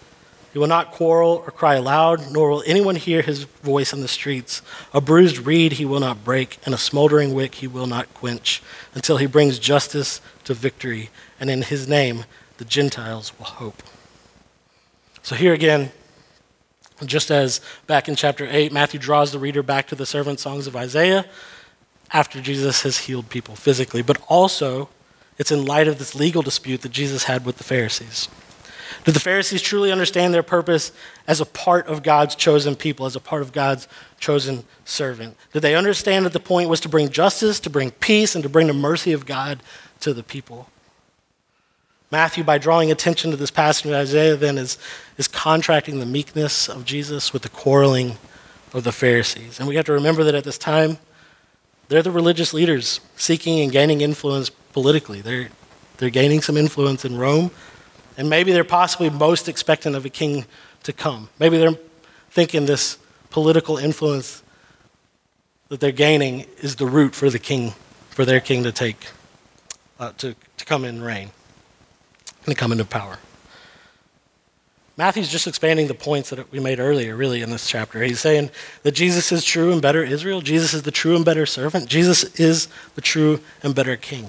He 0.53 0.60
will 0.60 0.67
not 0.67 0.91
quarrel 0.91 1.43
or 1.45 1.51
cry 1.51 1.75
aloud, 1.75 2.32
nor 2.32 2.49
will 2.51 2.63
anyone 2.65 2.95
hear 2.95 3.21
his 3.21 3.43
voice 3.43 3.91
in 3.91 3.99
the 3.99 4.08
streets. 4.08 4.62
A 4.93 5.01
bruised 5.01 5.39
reed 5.39 5.73
he 5.73 5.84
will 5.84 5.99
not 5.99 6.23
break, 6.23 6.58
and 6.63 6.73
a 6.73 6.77
smoldering 6.77 7.34
wick 7.34 7.56
he 7.56 7.67
will 7.67 7.88
not 7.88 8.13
quench, 8.13 8.63
until 8.95 9.17
he 9.17 9.25
brings 9.25 9.60
justice 9.60 10.21
to 10.45 10.53
victory, 10.53 11.10
and 11.43 11.49
in 11.49 11.62
his 11.62 11.89
name 11.89 12.23
the 12.56 12.63
Gentiles 12.63 13.38
will 13.38 13.45
hope. 13.45 13.84
So, 15.23 15.36
here 15.36 15.53
again, 15.53 15.91
just 17.06 17.29
as 17.32 17.60
back 17.86 18.08
in 18.08 18.15
chapter 18.15 18.47
8, 18.49 18.71
Matthew 18.71 18.97
draws 18.97 19.34
the 19.34 19.39
reader 19.39 19.62
back 19.62 19.88
to 19.88 19.95
the 19.95 20.06
servant 20.06 20.39
songs 20.39 20.67
of 20.67 20.75
Isaiah 20.77 21.25
after 22.12 22.39
Jesus 22.39 22.84
has 22.84 22.99
healed 22.99 23.27
people 23.27 23.58
physically, 23.58 24.01
but 24.01 24.21
also 24.29 24.88
it's 25.38 25.51
in 25.51 25.65
light 25.65 25.89
of 25.89 25.99
this 25.99 26.15
legal 26.15 26.41
dispute 26.41 26.82
that 26.84 26.93
Jesus 26.93 27.25
had 27.25 27.45
with 27.45 27.58
the 27.58 27.65
Pharisees. 27.65 28.29
Did 29.03 29.13
the 29.13 29.19
Pharisees 29.19 29.62
truly 29.62 29.91
understand 29.91 30.34
their 30.34 30.43
purpose 30.43 30.93
as 31.27 31.41
a 31.41 31.45
part 31.45 31.88
of 31.88 32.03
God's 32.03 32.36
chosen 32.36 32.77
people, 32.77 33.06
as 33.06 33.17
a 33.17 33.19
part 33.19 33.41
of 33.41 33.51
God's 33.51 33.89
chosen 34.17 34.63
servant? 34.86 35.36
Did 35.51 35.60
they 35.60 35.75
understand 35.75 36.25
that 36.25 36.32
the 36.32 36.39
point 36.39 36.69
was 36.69 36.79
to 36.82 36.89
bring 36.89 37.10
justice, 37.10 37.60
to 37.60 37.69
bring 37.69 37.91
peace, 37.91 38.34
and 38.34 38.43
to 38.43 38.49
bring 38.49 38.67
the 38.67 38.73
mercy 38.73 39.12
of 39.12 39.25
God 39.25 39.62
to 39.99 40.13
the 40.13 40.23
people? 40.23 40.69
Matthew, 42.13 42.43
by 42.43 42.60
drawing 42.60 42.91
attention 42.91 43.32
to 43.32 43.38
this 43.38 43.49
passage 43.49 43.88
in 43.88 43.93
Isaiah, 43.95 44.36
then 44.36 44.60
is, 44.60 44.78
is 45.17 45.28
contracting 45.28 45.99
the 45.99 46.06
meekness 46.06 46.69
of 46.69 46.86
Jesus 46.86 47.34
with 47.34 47.41
the 47.41 47.49
quarreling 47.49 48.17
of 48.71 48.84
the 48.84 48.91
Pharisees. 48.91 49.58
And 49.58 49.67
we 49.67 49.78
have 49.78 49.86
to 49.86 49.93
remember 49.93 50.23
that 50.26 50.36
at 50.36 50.43
this 50.43 50.60
time, 50.60 50.99
they're 51.88 52.04
the 52.04 52.12
religious 52.12 52.54
leaders 52.54 52.99
seeking 53.15 53.62
and 53.62 53.71
gaining 53.71 54.02
influence 54.02 54.52
politically. 54.52 55.21
They're, 55.21 55.49
they're 55.97 56.12
gaining 56.12 56.41
some 56.41 56.56
influence 56.56 57.04
in 57.04 57.17
Rome, 57.17 57.49
and 58.15 58.30
maybe 58.30 58.52
they're 58.52 58.63
possibly 58.63 59.10
most 59.10 59.49
expectant 59.49 59.95
of 59.95 60.06
a 60.06 60.10
king 60.10 60.45
to 60.84 60.93
come. 60.93 61.30
Maybe 61.39 61.58
they're 61.58 61.80
thinking 62.30 62.67
this 62.67 62.99
political 63.32 63.78
influence 63.78 64.43
that 65.69 65.80
they're 65.80 65.91
gaining 65.91 66.45
is 66.62 66.76
the 66.76 66.86
route 66.86 67.15
for 67.15 67.32
the 67.32 67.39
king, 67.39 67.71
for 68.12 68.23
their 68.23 68.39
king 68.39 68.62
to 68.62 68.71
take, 68.71 69.08
uh, 69.99 70.12
to, 70.19 70.36
to 70.58 70.65
come 70.65 70.86
and 70.86 71.04
reign 71.04 71.32
and 72.45 72.58
come 72.58 72.71
into 72.71 72.86
power. 72.86 73.17
Matthew's 74.95 75.29
just 75.29 75.47
expanding 75.47 75.88
the 75.88 75.95
points 75.95 76.29
that 76.29 76.51
we 76.51 76.60
made 76.60 76.79
earlier, 76.79 77.15
really, 77.15 77.41
in 77.41 77.49
this 77.49 77.67
chapter. 77.67 78.03
He's 78.03 78.19
saying 78.19 78.51
that 78.84 78.91
Jesus 78.91 79.32
is 79.32 79.43
true 79.43 79.71
and 79.71 79.82
better 79.82 80.03
Israel. 80.03 80.41
Jesus 80.41 80.73
is 80.73 80.84
the 80.84 80.91
true 80.91 81.15
and 81.15 81.25
better 81.25 81.47
servant. 81.47 81.88
Jesus 81.88 82.39
is 82.39 82.67
the 82.93 83.01
true 83.01 83.39
and 83.63 83.73
better 83.73 83.95
king. 83.95 84.27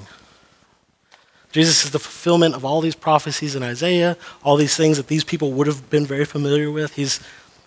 Jesus 1.53 1.85
is 1.85 1.91
the 1.91 1.99
fulfillment 1.99 2.55
of 2.55 2.65
all 2.65 2.81
these 2.81 2.97
prophecies 2.97 3.55
in 3.55 3.63
Isaiah, 3.63 4.17
all 4.43 4.57
these 4.57 4.77
things 4.77 4.97
that 4.97 5.09
these 5.09 5.23
people 5.23 5.53
would 5.53 5.67
have 5.67 5.91
been 5.91 6.07
very 6.07 6.25
familiar 6.25 6.71
with. 6.71 6.95
He's 6.95 7.21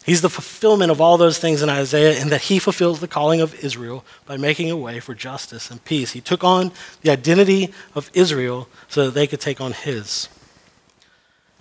He's 0.08 0.22
the 0.22 0.30
fulfillment 0.30 0.90
of 0.90 1.02
all 1.02 1.18
those 1.18 1.38
things 1.38 1.62
in 1.62 1.68
Isaiah, 1.68 2.18
in 2.18 2.30
that 2.30 2.44
he 2.44 2.60
fulfills 2.60 3.02
the 3.02 3.10
calling 3.10 3.42
of 3.42 3.54
Israel 3.62 4.06
by 4.26 4.38
making 4.38 4.72
a 4.72 4.78
way 4.78 5.02
for 5.02 5.14
justice 5.14 5.70
and 5.70 5.84
peace. 5.84 6.14
He 6.14 6.22
took 6.22 6.46
on 6.46 6.72
the 7.02 7.10
identity 7.10 7.74
of 7.94 8.10
Israel 8.14 8.70
so 8.88 9.06
that 9.06 9.16
they 9.16 9.28
could 9.28 9.42
take 9.42 9.60
on 9.60 9.74
his. 9.74 10.30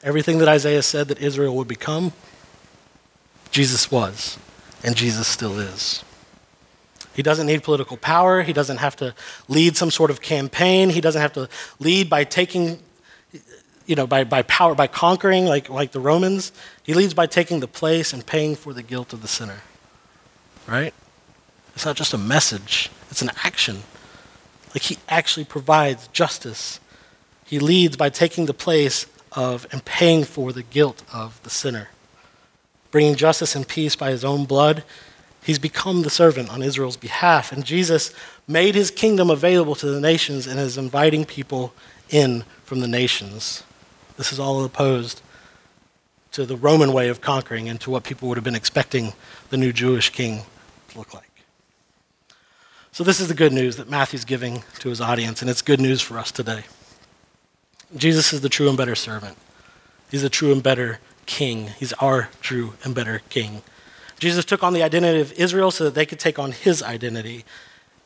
Everything 0.06 0.38
that 0.38 0.48
Isaiah 0.48 0.82
said 0.82 1.08
that 1.08 1.18
Israel 1.18 1.54
would 1.56 1.68
become, 1.68 2.12
Jesus 3.50 3.90
was, 3.90 4.38
and 4.82 4.96
Jesus 4.96 5.26
still 5.26 5.58
is. 5.58 6.02
He 7.12 7.22
doesn't 7.22 7.46
need 7.46 7.62
political 7.62 7.96
power. 7.96 8.42
He 8.42 8.52
doesn't 8.52 8.76
have 8.78 8.96
to 8.96 9.14
lead 9.48 9.76
some 9.76 9.90
sort 9.90 10.10
of 10.10 10.22
campaign. 10.22 10.90
He 10.90 11.00
doesn't 11.00 11.20
have 11.20 11.32
to 11.34 11.48
lead 11.80 12.08
by 12.08 12.24
taking 12.24 12.78
you 13.86 13.94
know, 13.94 14.06
by, 14.06 14.24
by 14.24 14.42
power, 14.42 14.74
by 14.74 14.86
conquering 14.86 15.46
like, 15.46 15.68
like 15.68 15.92
the 15.92 16.00
Romans. 16.00 16.52
He 16.82 16.94
leads 16.94 17.14
by 17.14 17.26
taking 17.26 17.60
the 17.60 17.68
place 17.68 18.12
and 18.12 18.24
paying 18.26 18.56
for 18.56 18.72
the 18.72 18.82
guilt 18.82 19.12
of 19.12 19.22
the 19.22 19.28
sinner. 19.28 19.60
Right? 20.66 20.92
It's 21.74 21.84
not 21.84 21.96
just 21.96 22.14
a 22.14 22.18
message, 22.18 22.90
it's 23.10 23.22
an 23.22 23.30
action. 23.44 23.82
Like 24.74 24.82
he 24.82 24.98
actually 25.08 25.44
provides 25.44 26.08
justice 26.08 26.80
He 27.44 27.58
leads 27.58 27.96
by 27.96 28.10
taking 28.10 28.46
the 28.46 28.54
place 28.54 29.06
of 29.36 29.66
and 29.70 29.84
paying 29.84 30.24
for 30.24 30.52
the 30.52 30.62
guilt 30.62 31.04
of 31.12 31.40
the 31.42 31.50
sinner. 31.50 31.88
Bringing 32.90 33.14
justice 33.14 33.54
and 33.54 33.68
peace 33.68 33.94
by 33.94 34.10
his 34.10 34.24
own 34.24 34.46
blood, 34.46 34.82
he's 35.44 35.58
become 35.58 36.02
the 36.02 36.10
servant 36.10 36.50
on 36.50 36.62
Israel's 36.62 36.96
behalf. 36.96 37.52
And 37.52 37.64
Jesus 37.64 38.12
made 38.48 38.74
his 38.74 38.90
kingdom 38.90 39.30
available 39.30 39.74
to 39.76 39.86
the 39.86 40.00
nations 40.00 40.46
and 40.46 40.58
is 40.58 40.78
inviting 40.78 41.24
people 41.24 41.74
in 42.08 42.44
from 42.64 42.80
the 42.80 42.88
nations. 42.88 43.62
This 44.16 44.32
is 44.32 44.40
all 44.40 44.64
opposed 44.64 45.20
to 46.32 46.46
the 46.46 46.56
Roman 46.56 46.92
way 46.92 47.08
of 47.08 47.20
conquering 47.20 47.68
and 47.68 47.80
to 47.82 47.90
what 47.90 48.04
people 48.04 48.28
would 48.28 48.36
have 48.36 48.44
been 48.44 48.54
expecting 48.54 49.12
the 49.50 49.56
new 49.56 49.72
Jewish 49.72 50.10
king 50.10 50.42
to 50.88 50.98
look 50.98 51.14
like. 51.14 51.24
So, 52.92 53.04
this 53.04 53.20
is 53.20 53.28
the 53.28 53.34
good 53.34 53.52
news 53.52 53.76
that 53.76 53.90
Matthew's 53.90 54.24
giving 54.24 54.64
to 54.78 54.88
his 54.88 55.02
audience, 55.02 55.42
and 55.42 55.50
it's 55.50 55.60
good 55.60 55.80
news 55.80 56.00
for 56.00 56.18
us 56.18 56.30
today. 56.32 56.64
Jesus 57.94 58.32
is 58.32 58.40
the 58.40 58.48
true 58.48 58.68
and 58.68 58.76
better 58.76 58.94
servant. 58.94 59.36
He's 60.10 60.22
the 60.22 60.30
true 60.30 60.52
and 60.52 60.62
better 60.62 60.98
king. 61.26 61.68
He's 61.78 61.92
our 61.94 62.30
true 62.40 62.74
and 62.84 62.94
better 62.94 63.20
king. 63.28 63.62
Jesus 64.18 64.44
took 64.44 64.62
on 64.62 64.72
the 64.72 64.82
identity 64.82 65.20
of 65.20 65.32
Israel 65.32 65.70
so 65.70 65.84
that 65.84 65.94
they 65.94 66.06
could 66.06 66.18
take 66.18 66.38
on 66.38 66.52
his 66.52 66.82
identity. 66.82 67.44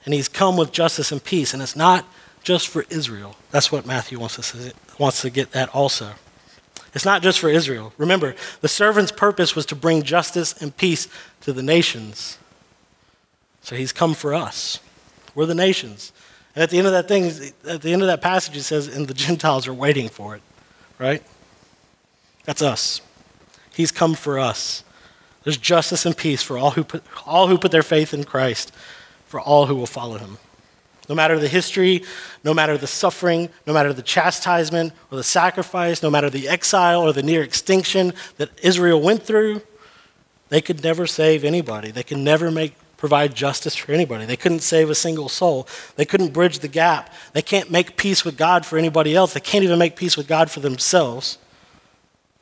And 0.05 0.13
he's 0.13 0.29
come 0.29 0.57
with 0.57 0.73
justice 0.73 1.13
and 1.13 1.23
peace. 1.23 1.55
And 1.55 1.63
it's 1.63 1.77
not 1.77 2.07
just 2.43 2.69
for 2.69 2.85
Israel. 2.91 3.37
That's 3.51 3.71
what 3.71 3.87
Matthew 3.87 4.19
wants, 4.19 4.37
to, 4.53 4.73
wants 4.99 5.23
to 5.23 5.31
get 5.31 5.55
at 5.55 5.69
also. 5.75 6.13
It's 6.95 7.05
not 7.05 7.23
just 7.23 7.39
for 7.39 7.49
Israel. 7.49 7.93
Remember, 7.99 8.35
the 8.63 8.69
servant's 8.69 9.13
purpose 9.13 9.55
was 9.55 9.67
to 9.67 9.77
bring 9.77 10.03
justice 10.03 10.61
and 10.61 10.77
peace 10.77 11.07
to 11.43 11.53
the 11.53 11.63
nations. 11.63 12.39
So 13.63 13.77
he's 13.77 13.93
come 13.93 14.15
for 14.15 14.35
us. 14.35 14.81
We're 15.35 15.47
the 15.47 15.55
nations. 15.55 16.13
At 16.57 16.71
the 16.71 16.79
end 16.79 16.87
of 16.87 16.93
that 16.93 17.07
thing, 17.07 17.33
at 17.69 17.83
the 17.83 17.93
end 17.93 18.03
of 18.03 18.09
that 18.09 18.21
passage, 18.21 18.57
it 18.57 18.65
says, 18.65 18.89
and 18.89 19.07
the 19.07 19.15
Gentiles 19.15 19.69
are 19.69 19.75
waiting 19.75 20.09
for 20.09 20.35
it, 20.35 20.43
right? 20.99 21.23
That's 22.45 22.63
us. 22.63 23.01
He's 23.73 23.93
come 23.93 24.15
for 24.15 24.39
us. 24.39 24.83
There's 25.45 25.57
justice 25.57 26.05
and 26.05 26.17
peace 26.17 26.43
for 26.43 26.59
all 26.59 26.73
who 26.73 26.85
put, 26.85 27.05
all 27.25 27.47
who 27.47 27.57
put 27.57 27.71
their 27.71 27.83
faith 27.83 28.13
in 28.13 28.25
Christ, 28.25 28.73
for 29.27 29.41
all 29.41 29.67
who 29.67 29.77
will 29.77 29.87
follow 29.87 30.19
him. 30.19 30.39
No 31.09 31.15
matter 31.15 31.39
the 31.39 31.49
history, 31.49 32.05
no 32.45 32.53
matter 32.53 32.77
the 32.77 32.87
suffering, 32.87 33.49
no 33.67 33.73
matter 33.73 33.93
the 33.93 34.03
chastisement 34.03 34.93
or 35.11 35.17
the 35.17 35.25
sacrifice, 35.25 36.03
no 36.03 36.11
matter 36.11 36.31
the 36.31 36.49
exile 36.49 37.03
or 37.03 37.13
the 37.13 37.23
near 37.23 37.43
extinction 37.43 38.13
that 38.37 38.51
Israel 38.63 39.01
went 39.01 39.23
through, 39.23 39.63
they 40.51 40.61
could 40.61 40.83
never 40.85 41.07
save 41.07 41.45
anybody. 41.45 41.91
They 41.91 42.03
could 42.03 42.19
never 42.19 42.51
make 42.51 42.75
provide 43.01 43.35
justice 43.35 43.75
for 43.75 43.93
anybody. 43.93 44.27
They 44.27 44.37
couldn't 44.37 44.61
save 44.61 44.91
a 44.91 44.95
single 44.95 45.31
soul. 45.31 45.67
They 45.97 46.05
couldn't 46.05 46.35
bridge 46.35 46.59
the 46.59 46.69
gap. 46.69 47.13
They 47.33 47.41
can't 47.41 47.71
make 47.71 47.97
peace 47.97 48.25
with 48.27 48.37
God 48.37 48.67
for 48.67 48.79
anybody 48.79 49.17
else. 49.17 49.33
They 49.33 49.41
can't 49.41 49.65
even 49.65 49.79
make 49.79 49.97
peace 49.97 50.19
with 50.19 50.29
God 50.29 50.51
for 50.51 50.61
themselves 50.61 51.39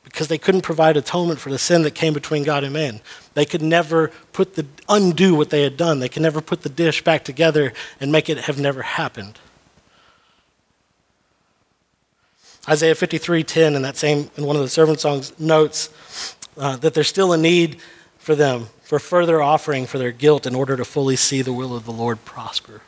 because 0.03 0.27
they 0.27 0.37
couldn't 0.37 0.61
provide 0.61 0.97
atonement 0.97 1.39
for 1.39 1.49
the 1.49 1.57
sin 1.57 1.83
that 1.83 1.95
came 1.95 2.13
between 2.13 2.43
God 2.43 2.65
and 2.65 2.73
man. 2.73 2.99
They 3.35 3.45
could 3.45 3.61
never 3.61 4.09
put 4.33 4.55
the 4.55 4.65
undo 4.89 5.33
what 5.33 5.49
they 5.49 5.63
had 5.63 5.77
done. 5.77 5.99
They 5.99 6.09
could 6.09 6.21
never 6.21 6.41
put 6.41 6.63
the 6.63 6.69
dish 6.69 7.03
back 7.05 7.23
together 7.23 7.71
and 8.01 8.11
make 8.11 8.29
it 8.29 8.39
have 8.39 8.59
never 8.59 8.81
happened. 8.81 9.39
Isaiah 12.67 12.95
53:10 12.95 13.75
in 13.75 13.81
that 13.83 13.95
same 13.95 14.29
in 14.35 14.45
one 14.45 14.57
of 14.57 14.61
the 14.61 14.69
servant 14.69 14.99
songs 14.99 15.31
notes 15.39 15.89
uh, 16.57 16.75
that 16.77 16.93
there's 16.93 17.07
still 17.07 17.31
a 17.31 17.37
need 17.37 17.79
for 18.17 18.35
them 18.35 18.67
for 18.89 18.97
further 18.97 19.39
offering 19.39 19.85
for 19.85 19.99
their 19.99 20.11
guilt 20.11 20.47
in 20.47 20.55
order 20.55 20.75
to 20.75 20.83
fully 20.83 21.15
see 21.15 21.43
the 21.43 21.53
will 21.53 21.75
of 21.75 21.85
the 21.85 21.91
Lord 21.91 22.25
prosper. 22.25 22.81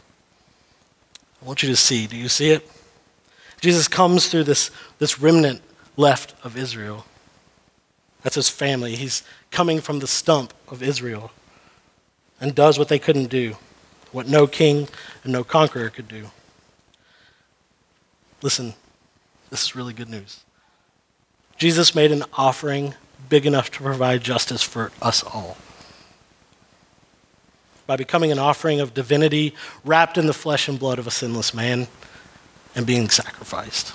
I 1.40 1.46
want 1.46 1.62
you 1.62 1.70
to 1.70 1.76
see. 1.76 2.08
Do 2.08 2.18
you 2.18 2.28
see 2.28 2.50
it? 2.50 2.68
Jesus 3.60 3.88
comes 3.88 4.28
through 4.28 4.46
this, 4.46 4.72
this 4.98 5.20
remnant 5.20 5.62
left 5.96 6.34
of 6.44 6.58
Israel. 6.58 7.06
That's 8.24 8.34
his 8.34 8.50
family. 8.50 8.96
He's 8.96 9.22
coming 9.52 9.80
from 9.80 10.00
the 10.00 10.08
stump 10.08 10.56
of 10.70 10.82
Israel 10.82 11.30
and 12.40 12.56
does 12.56 12.80
what 12.80 12.88
they 12.88 12.98
couldn't 12.98 13.28
do, 13.28 13.58
what 14.12 14.28
no 14.28 14.48
king 14.48 14.88
and 15.24 15.32
no 15.32 15.44
conqueror 15.44 15.92
could 15.92 16.08
do. 16.08 16.32
Listen, 18.42 18.74
this 19.52 19.62
is 19.62 19.76
really 19.76 19.94
good 19.94 20.10
news. 20.10 20.40
Jesus 21.60 21.94
made 21.94 22.12
an 22.12 22.24
offering 22.34 22.96
big 23.30 23.46
enough 23.46 23.70
to 23.70 23.84
provide 23.84 24.24
justice 24.24 24.64
for 24.64 24.92
us 25.00 25.22
all 25.24 25.58
by 27.92 27.98
becoming 27.98 28.32
an 28.32 28.40
offering 28.40 28.80
of 28.80 28.94
divinity 28.94 29.54
wrapped 29.84 30.18
in 30.18 30.26
the 30.26 30.34
flesh 30.34 30.70
and 30.70 30.80
blood 30.80 30.98
of 30.98 31.08
a 31.08 31.12
sinless 31.12 31.54
man 31.54 31.90
and 32.74 32.86
being 32.86 33.10
sacrificed. 33.10 33.94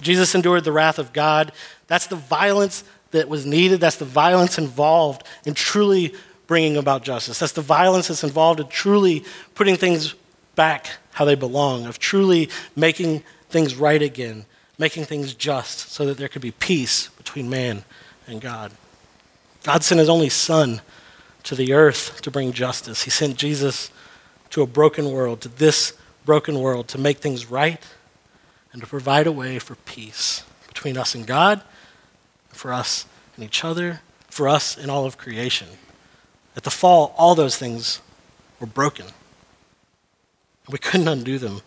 Jesus 0.00 0.34
endured 0.34 0.64
the 0.64 0.72
wrath 0.72 0.98
of 0.98 1.12
God. 1.12 1.52
That's 1.86 2.08
the 2.08 2.16
violence 2.16 2.82
that 3.12 3.28
was 3.28 3.46
needed. 3.46 3.78
That's 3.78 3.98
the 3.98 4.04
violence 4.04 4.58
involved 4.58 5.22
in 5.44 5.54
truly 5.54 6.12
bringing 6.48 6.76
about 6.76 7.04
justice. 7.04 7.38
That's 7.38 7.52
the 7.52 7.62
violence 7.62 8.08
that's 8.08 8.24
involved 8.24 8.58
in 8.58 8.66
truly 8.66 9.22
putting 9.54 9.76
things 9.76 10.16
back 10.56 10.88
how 11.12 11.24
they 11.24 11.36
belong, 11.36 11.86
of 11.86 12.00
truly 12.00 12.50
making 12.74 13.22
things 13.48 13.76
right 13.76 14.02
again, 14.02 14.44
making 14.76 15.04
things 15.04 15.34
just 15.34 15.92
so 15.92 16.04
that 16.06 16.16
there 16.16 16.26
could 16.26 16.42
be 16.42 16.50
peace 16.50 17.10
between 17.10 17.48
man 17.48 17.84
and 18.26 18.40
God. 18.40 18.72
God 19.62 19.84
sent 19.84 20.00
his 20.00 20.08
only 20.08 20.30
Son 20.30 20.80
to 21.46 21.54
the 21.54 21.72
earth 21.72 22.20
to 22.22 22.30
bring 22.30 22.52
justice. 22.52 23.04
He 23.04 23.10
sent 23.10 23.36
Jesus 23.36 23.92
to 24.50 24.62
a 24.62 24.66
broken 24.66 25.12
world, 25.12 25.40
to 25.42 25.48
this 25.48 25.92
broken 26.24 26.58
world, 26.58 26.88
to 26.88 26.98
make 26.98 27.18
things 27.18 27.46
right 27.46 27.80
and 28.72 28.82
to 28.82 28.86
provide 28.86 29.28
a 29.28 29.32
way 29.32 29.60
for 29.60 29.76
peace 29.76 30.42
between 30.66 30.96
us 30.98 31.14
and 31.14 31.24
God, 31.24 31.62
for 32.48 32.72
us 32.72 33.06
and 33.36 33.44
each 33.44 33.64
other, 33.64 34.00
for 34.28 34.48
us 34.48 34.76
and 34.76 34.90
all 34.90 35.06
of 35.06 35.18
creation. 35.18 35.68
At 36.56 36.64
the 36.64 36.70
fall, 36.70 37.14
all 37.16 37.36
those 37.36 37.56
things 37.56 38.00
were 38.58 38.66
broken. 38.66 39.06
We 40.68 40.78
couldn't 40.78 41.06
undo 41.06 41.38
them. 41.38 41.60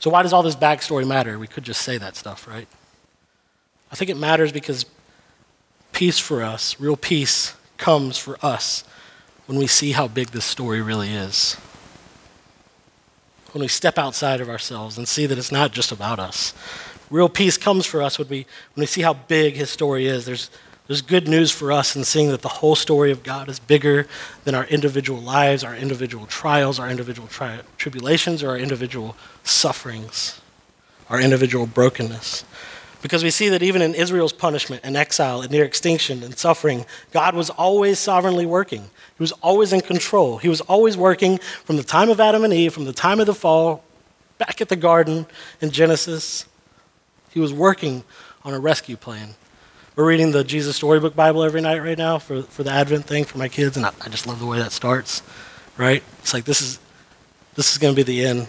So, 0.00 0.10
why 0.10 0.22
does 0.22 0.32
all 0.32 0.42
this 0.42 0.56
backstory 0.56 1.06
matter? 1.06 1.38
We 1.38 1.46
could 1.46 1.64
just 1.64 1.82
say 1.82 1.96
that 1.96 2.16
stuff, 2.16 2.48
right? 2.48 2.66
I 3.94 3.96
think 3.96 4.10
it 4.10 4.16
matters 4.16 4.50
because 4.50 4.86
peace 5.92 6.18
for 6.18 6.42
us, 6.42 6.80
real 6.80 6.96
peace, 6.96 7.54
comes 7.76 8.18
for 8.18 8.36
us 8.44 8.82
when 9.46 9.56
we 9.56 9.68
see 9.68 9.92
how 9.92 10.08
big 10.08 10.30
this 10.30 10.44
story 10.44 10.82
really 10.82 11.10
is. 11.10 11.54
When 13.52 13.62
we 13.62 13.68
step 13.68 13.96
outside 13.96 14.40
of 14.40 14.48
ourselves 14.48 14.98
and 14.98 15.06
see 15.06 15.26
that 15.26 15.38
it's 15.38 15.52
not 15.52 15.70
just 15.70 15.92
about 15.92 16.18
us. 16.18 16.54
Real 17.08 17.28
peace 17.28 17.56
comes 17.56 17.86
for 17.86 18.02
us 18.02 18.18
when 18.18 18.26
we, 18.26 18.46
when 18.74 18.82
we 18.82 18.86
see 18.86 19.02
how 19.02 19.12
big 19.14 19.54
his 19.54 19.70
story 19.70 20.08
is. 20.08 20.24
There's, 20.24 20.50
there's 20.88 21.00
good 21.00 21.28
news 21.28 21.52
for 21.52 21.70
us 21.70 21.94
in 21.94 22.02
seeing 22.02 22.30
that 22.30 22.42
the 22.42 22.48
whole 22.48 22.74
story 22.74 23.12
of 23.12 23.22
God 23.22 23.48
is 23.48 23.60
bigger 23.60 24.08
than 24.42 24.56
our 24.56 24.64
individual 24.64 25.20
lives, 25.20 25.62
our 25.62 25.76
individual 25.76 26.26
trials, 26.26 26.80
our 26.80 26.90
individual 26.90 27.28
tri- 27.28 27.60
tribulations, 27.76 28.42
or 28.42 28.48
our 28.48 28.58
individual 28.58 29.14
sufferings, 29.44 30.40
our 31.08 31.20
individual 31.20 31.68
brokenness. 31.68 32.44
Because 33.04 33.22
we 33.22 33.28
see 33.28 33.50
that 33.50 33.62
even 33.62 33.82
in 33.82 33.94
Israel's 33.94 34.32
punishment 34.32 34.80
and 34.82 34.96
exile 34.96 35.42
and 35.42 35.50
near 35.50 35.62
extinction 35.62 36.22
and 36.22 36.38
suffering, 36.38 36.86
God 37.12 37.34
was 37.34 37.50
always 37.50 37.98
sovereignly 37.98 38.46
working. 38.46 38.80
He 38.80 39.22
was 39.22 39.32
always 39.42 39.74
in 39.74 39.82
control. 39.82 40.38
He 40.38 40.48
was 40.48 40.62
always 40.62 40.96
working 40.96 41.36
from 41.36 41.76
the 41.76 41.82
time 41.82 42.08
of 42.08 42.18
Adam 42.18 42.44
and 42.44 42.54
Eve, 42.54 42.72
from 42.72 42.86
the 42.86 42.94
time 42.94 43.20
of 43.20 43.26
the 43.26 43.34
fall, 43.34 43.84
back 44.38 44.62
at 44.62 44.70
the 44.70 44.76
garden 44.76 45.26
in 45.60 45.70
Genesis. 45.70 46.46
He 47.28 47.40
was 47.40 47.52
working 47.52 48.04
on 48.42 48.54
a 48.54 48.58
rescue 48.58 48.96
plan. 48.96 49.34
We're 49.96 50.08
reading 50.08 50.30
the 50.30 50.42
Jesus 50.42 50.76
Storybook 50.76 51.14
Bible 51.14 51.42
every 51.42 51.60
night 51.60 51.82
right 51.82 51.98
now 51.98 52.18
for, 52.18 52.42
for 52.44 52.62
the 52.62 52.70
Advent 52.70 53.04
thing 53.04 53.26
for 53.26 53.36
my 53.36 53.48
kids, 53.48 53.76
and 53.76 53.84
I, 53.84 53.90
I 54.00 54.08
just 54.08 54.26
love 54.26 54.40
the 54.40 54.46
way 54.46 54.60
that 54.60 54.72
starts, 54.72 55.22
right? 55.76 56.02
It's 56.20 56.32
like 56.32 56.46
this 56.46 56.62
is, 56.62 56.78
this 57.54 57.70
is 57.70 57.76
going 57.76 57.94
to 57.94 57.96
be 57.96 58.02
the 58.02 58.24
end. 58.24 58.48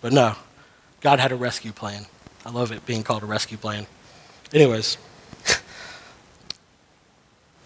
But 0.00 0.12
no, 0.12 0.34
God 1.00 1.20
had 1.20 1.30
a 1.30 1.36
rescue 1.36 1.70
plan. 1.70 2.06
I 2.44 2.50
love 2.50 2.72
it 2.72 2.84
being 2.84 3.02
called 3.02 3.22
a 3.22 3.26
rescue 3.26 3.56
plan. 3.56 3.86
Anyways, 4.52 4.98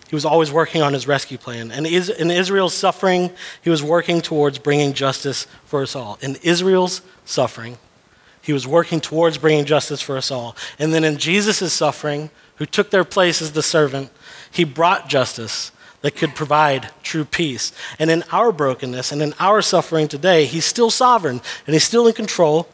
he 0.08 0.14
was 0.14 0.24
always 0.24 0.52
working 0.52 0.82
on 0.82 0.92
his 0.92 1.08
rescue 1.08 1.38
plan. 1.38 1.72
And 1.72 1.86
in 1.86 2.30
Israel's 2.30 2.74
suffering, 2.74 3.30
he 3.62 3.70
was 3.70 3.82
working 3.82 4.20
towards 4.20 4.58
bringing 4.58 4.92
justice 4.92 5.46
for 5.64 5.82
us 5.82 5.96
all. 5.96 6.18
In 6.20 6.36
Israel's 6.42 7.02
suffering, 7.24 7.78
he 8.40 8.52
was 8.52 8.66
working 8.66 9.00
towards 9.00 9.36
bringing 9.36 9.64
justice 9.64 10.00
for 10.00 10.16
us 10.16 10.30
all. 10.30 10.56
And 10.78 10.94
then 10.94 11.04
in 11.04 11.18
Jesus' 11.18 11.72
suffering, 11.72 12.30
who 12.56 12.66
took 12.66 12.90
their 12.90 13.04
place 13.04 13.42
as 13.42 13.52
the 13.52 13.62
servant, 13.62 14.10
he 14.50 14.64
brought 14.64 15.08
justice 15.08 15.72
that 16.02 16.16
could 16.16 16.34
provide 16.34 16.90
true 17.02 17.24
peace. 17.24 17.72
And 17.98 18.10
in 18.10 18.22
our 18.30 18.52
brokenness 18.52 19.10
and 19.10 19.20
in 19.20 19.34
our 19.40 19.62
suffering 19.62 20.08
today, 20.08 20.44
he's 20.44 20.64
still 20.64 20.90
sovereign 20.90 21.40
and 21.66 21.74
he's 21.74 21.84
still 21.84 22.06
in 22.06 22.14
control 22.14 22.68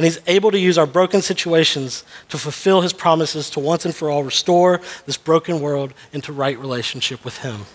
and 0.00 0.06
he's 0.06 0.18
able 0.26 0.50
to 0.50 0.58
use 0.58 0.78
our 0.78 0.86
broken 0.86 1.20
situations 1.20 2.04
to 2.30 2.38
fulfill 2.38 2.80
his 2.80 2.94
promises 2.94 3.50
to 3.50 3.60
once 3.60 3.84
and 3.84 3.94
for 3.94 4.08
all 4.08 4.24
restore 4.24 4.80
this 5.04 5.18
broken 5.18 5.60
world 5.60 5.92
into 6.14 6.32
right 6.32 6.58
relationship 6.58 7.22
with 7.22 7.36
him. 7.36 7.66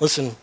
Listen, 0.00 0.34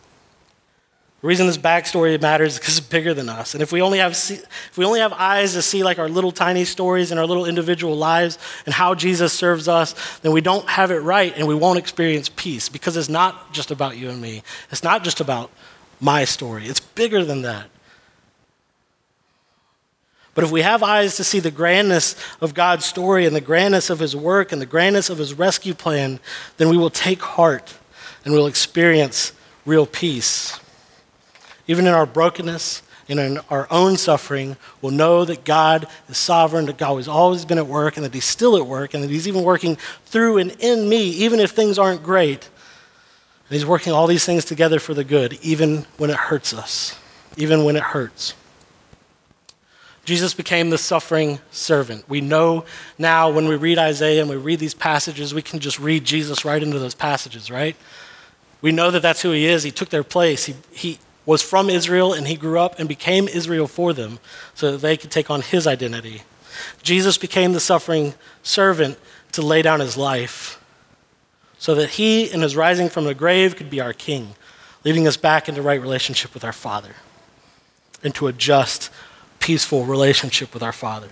The 1.21 1.27
reason 1.27 1.47
this 1.47 1.57
backstory 1.57 2.21
matters 2.21 2.53
is 2.53 2.59
because 2.59 2.77
it's 2.77 2.87
bigger 2.87 3.15
than 3.15 3.27
us. 3.27 3.55
And 3.55 3.63
if 3.63 3.71
we, 3.71 3.81
only 3.81 3.97
have 3.97 4.15
see, 4.15 4.35
if 4.35 4.77
we 4.77 4.85
only 4.85 4.99
have 4.99 5.13
eyes 5.13 5.53
to 5.53 5.63
see 5.63 5.83
like 5.83 5.97
our 5.97 6.07
little 6.07 6.31
tiny 6.31 6.63
stories 6.63 7.09
and 7.09 7.19
our 7.19 7.25
little 7.25 7.47
individual 7.47 7.97
lives 7.97 8.37
and 8.67 8.75
how 8.75 8.93
Jesus 8.93 9.33
serves 9.33 9.67
us, 9.67 10.19
then 10.19 10.31
we 10.31 10.41
don't 10.41 10.69
have 10.69 10.91
it 10.91 10.99
right 10.99 11.35
and 11.35 11.47
we 11.47 11.55
won't 11.55 11.79
experience 11.79 12.29
peace 12.29 12.69
because 12.69 12.95
it's 12.95 13.09
not 13.09 13.51
just 13.51 13.71
about 13.71 13.97
you 13.97 14.11
and 14.11 14.21
me. 14.21 14.43
It's 14.69 14.83
not 14.83 15.03
just 15.03 15.21
about 15.21 15.49
my 15.99 16.23
story. 16.23 16.67
It's 16.67 16.81
bigger 16.81 17.25
than 17.25 17.41
that. 17.41 17.65
But 20.39 20.45
if 20.45 20.53
we 20.53 20.61
have 20.61 20.83
eyes 20.83 21.17
to 21.17 21.25
see 21.25 21.41
the 21.41 21.51
grandness 21.51 22.15
of 22.39 22.53
God's 22.53 22.85
story 22.85 23.25
and 23.25 23.35
the 23.35 23.41
grandness 23.41 23.89
of 23.89 23.99
his 23.99 24.15
work 24.15 24.53
and 24.53 24.61
the 24.61 24.65
grandness 24.65 25.09
of 25.09 25.17
his 25.17 25.33
rescue 25.33 25.73
plan, 25.73 26.21
then 26.55 26.69
we 26.69 26.77
will 26.77 26.89
take 26.89 27.21
heart 27.21 27.77
and 28.23 28.33
we'll 28.33 28.47
experience 28.47 29.33
real 29.65 29.85
peace. 29.85 30.57
Even 31.67 31.85
in 31.85 31.93
our 31.93 32.05
brokenness 32.05 32.83
and 33.09 33.19
in 33.19 33.39
our 33.49 33.67
own 33.69 33.97
suffering, 33.97 34.55
we'll 34.81 34.93
know 34.93 35.25
that 35.25 35.43
God 35.43 35.87
is 36.07 36.17
sovereign, 36.17 36.67
that 36.67 36.77
God 36.77 36.95
has 36.95 37.09
always 37.09 37.43
been 37.43 37.57
at 37.57 37.67
work, 37.67 37.97
and 37.97 38.05
that 38.05 38.13
He's 38.13 38.23
still 38.23 38.55
at 38.55 38.65
work, 38.65 38.93
and 38.93 39.03
that 39.03 39.09
He's 39.09 39.27
even 39.27 39.43
working 39.43 39.75
through 40.05 40.37
and 40.37 40.51
in 40.61 40.87
me, 40.87 41.09
even 41.09 41.41
if 41.41 41.51
things 41.51 41.77
aren't 41.77 42.01
great. 42.01 42.47
And 43.49 43.57
He's 43.57 43.65
working 43.65 43.91
all 43.91 44.07
these 44.07 44.23
things 44.23 44.45
together 44.45 44.79
for 44.79 44.93
the 44.93 45.03
good, 45.03 45.33
even 45.41 45.85
when 45.97 46.09
it 46.09 46.15
hurts 46.15 46.53
us, 46.53 46.97
even 47.35 47.65
when 47.65 47.75
it 47.75 47.83
hurts. 47.83 48.35
Jesus 50.09 50.33
became 50.33 50.71
the 50.71 50.77
suffering 50.79 51.37
servant. 51.51 52.09
We 52.09 52.19
know 52.19 52.65
now 52.97 53.29
when 53.29 53.47
we 53.47 53.55
read 53.55 53.77
Isaiah 53.77 54.21
and 54.21 54.27
we 54.27 54.37
read 54.37 54.57
these 54.57 54.73
passages, 54.73 55.35
we 55.35 55.43
can 55.43 55.59
just 55.59 55.77
read 55.77 56.03
Jesus 56.03 56.43
right 56.43 56.63
into 56.63 56.79
those 56.79 56.95
passages, 56.95 57.51
right? 57.51 57.75
We 58.59 58.71
know 58.71 58.89
that 58.89 59.03
that's 59.03 59.21
who 59.21 59.29
he 59.29 59.45
is. 59.45 59.61
He 59.61 59.69
took 59.69 59.89
their 59.89 60.03
place. 60.03 60.45
He, 60.45 60.55
he 60.71 60.97
was 61.27 61.43
from 61.43 61.69
Israel 61.69 62.11
and 62.11 62.27
he 62.27 62.33
grew 62.33 62.57
up 62.57 62.79
and 62.79 62.89
became 62.89 63.27
Israel 63.27 63.67
for 63.67 63.93
them 63.93 64.17
so 64.55 64.71
that 64.71 64.79
they 64.79 64.97
could 64.97 65.11
take 65.11 65.29
on 65.29 65.43
his 65.43 65.67
identity. 65.67 66.23
Jesus 66.81 67.19
became 67.19 67.53
the 67.53 67.59
suffering 67.59 68.15
servant 68.41 68.97
to 69.33 69.43
lay 69.43 69.61
down 69.61 69.79
his 69.79 69.95
life 69.95 70.59
so 71.59 71.75
that 71.75 71.91
he, 71.91 72.23
in 72.23 72.41
his 72.41 72.55
rising 72.55 72.89
from 72.89 73.05
the 73.05 73.13
grave, 73.13 73.55
could 73.55 73.69
be 73.69 73.79
our 73.79 73.93
king, 73.93 74.33
leading 74.83 75.05
us 75.05 75.17
back 75.17 75.47
into 75.47 75.61
right 75.61 75.79
relationship 75.79 76.33
with 76.33 76.43
our 76.43 76.51
Father, 76.51 76.95
into 78.01 78.25
a 78.25 78.33
just, 78.33 78.89
peaceful 79.39 79.85
relationship 79.85 80.53
with 80.53 80.63
our 80.63 80.73
Father, 80.73 81.09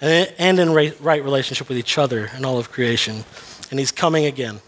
and 0.00 0.58
in 0.58 0.72
right 0.72 1.24
relationship 1.24 1.68
with 1.68 1.78
each 1.78 1.98
other 1.98 2.30
and 2.34 2.44
all 2.44 2.58
of 2.58 2.70
creation. 2.70 3.24
And 3.70 3.78
he's 3.78 3.92
coming 3.92 4.26
again. 4.26 4.60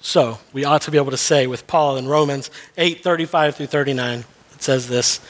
So 0.00 0.38
we 0.52 0.64
ought 0.64 0.82
to 0.82 0.90
be 0.90 0.98
able 0.98 1.10
to 1.10 1.16
say 1.16 1.46
with 1.46 1.66
Paul 1.66 1.96
in 1.96 2.06
Romans 2.06 2.50
8 2.78 3.02
35 3.02 3.56
through 3.56 3.66
39, 3.66 4.20
it 4.20 4.62
says 4.62 4.88
this 4.88 5.20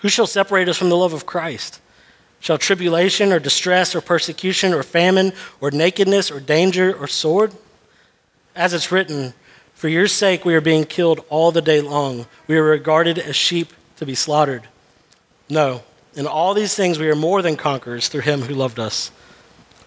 Who 0.00 0.08
shall 0.08 0.26
separate 0.26 0.68
us 0.68 0.78
from 0.78 0.88
the 0.88 0.96
love 0.96 1.12
of 1.12 1.26
Christ? 1.26 1.80
Shall 2.40 2.58
tribulation 2.58 3.32
or 3.32 3.38
distress 3.38 3.94
or 3.94 4.00
persecution 4.00 4.72
or 4.72 4.82
famine 4.82 5.32
or 5.60 5.70
nakedness 5.70 6.30
or 6.30 6.40
danger 6.40 6.92
or 6.92 7.06
sword? 7.06 7.52
As 8.56 8.74
it's 8.74 8.90
written, 8.90 9.34
For 9.82 9.88
your 9.88 10.06
sake 10.06 10.44
we 10.44 10.54
are 10.54 10.60
being 10.60 10.84
killed 10.84 11.24
all 11.28 11.50
the 11.50 11.60
day 11.60 11.80
long. 11.80 12.26
We 12.46 12.56
are 12.56 12.62
regarded 12.62 13.18
as 13.18 13.34
sheep 13.34 13.72
to 13.96 14.06
be 14.06 14.14
slaughtered. 14.14 14.68
No, 15.50 15.82
in 16.14 16.24
all 16.24 16.54
these 16.54 16.76
things 16.76 17.00
we 17.00 17.10
are 17.10 17.16
more 17.16 17.42
than 17.42 17.56
conquerors 17.56 18.06
through 18.06 18.20
him 18.20 18.42
who 18.42 18.54
loved 18.54 18.78
us. 18.78 19.10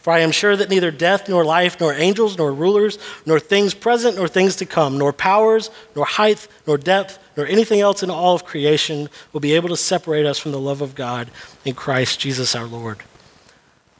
For 0.01 0.11
I 0.11 0.19
am 0.19 0.31
sure 0.31 0.57
that 0.57 0.69
neither 0.69 0.91
death, 0.91 1.29
nor 1.29 1.45
life, 1.45 1.79
nor 1.79 1.93
angels, 1.93 2.37
nor 2.37 2.51
rulers, 2.51 2.99
nor 3.25 3.39
things 3.39 3.73
present, 3.73 4.17
nor 4.17 4.27
things 4.27 4.57
to 4.57 4.65
come, 4.65 4.97
nor 4.97 5.13
powers, 5.13 5.69
nor 5.95 6.03
height, 6.03 6.45
nor 6.67 6.77
depth, 6.77 7.17
nor 7.37 7.47
anything 7.47 7.79
else 7.79 8.03
in 8.03 8.09
all 8.09 8.35
of 8.35 8.43
creation 8.43 9.07
will 9.31 9.39
be 9.39 9.53
able 9.53 9.69
to 9.69 9.77
separate 9.77 10.25
us 10.25 10.37
from 10.37 10.51
the 10.51 10.59
love 10.59 10.81
of 10.81 10.93
God 10.93 11.31
in 11.63 11.73
Christ 11.73 12.19
Jesus 12.19 12.53
our 12.53 12.65
Lord. 12.65 12.97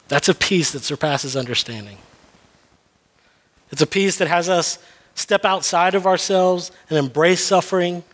That's 0.08 0.28
a 0.28 0.34
peace 0.34 0.72
that 0.72 0.82
surpasses 0.82 1.34
understanding. 1.34 1.96
It's 3.70 3.80
a 3.80 3.86
peace 3.86 4.18
that 4.18 4.28
has 4.28 4.50
us 4.50 4.78
step 5.16 5.44
outside 5.44 5.96
of 5.96 6.06
ourselves 6.06 6.70
and 6.88 6.96
embrace 6.98 7.44
suffering 7.44 8.04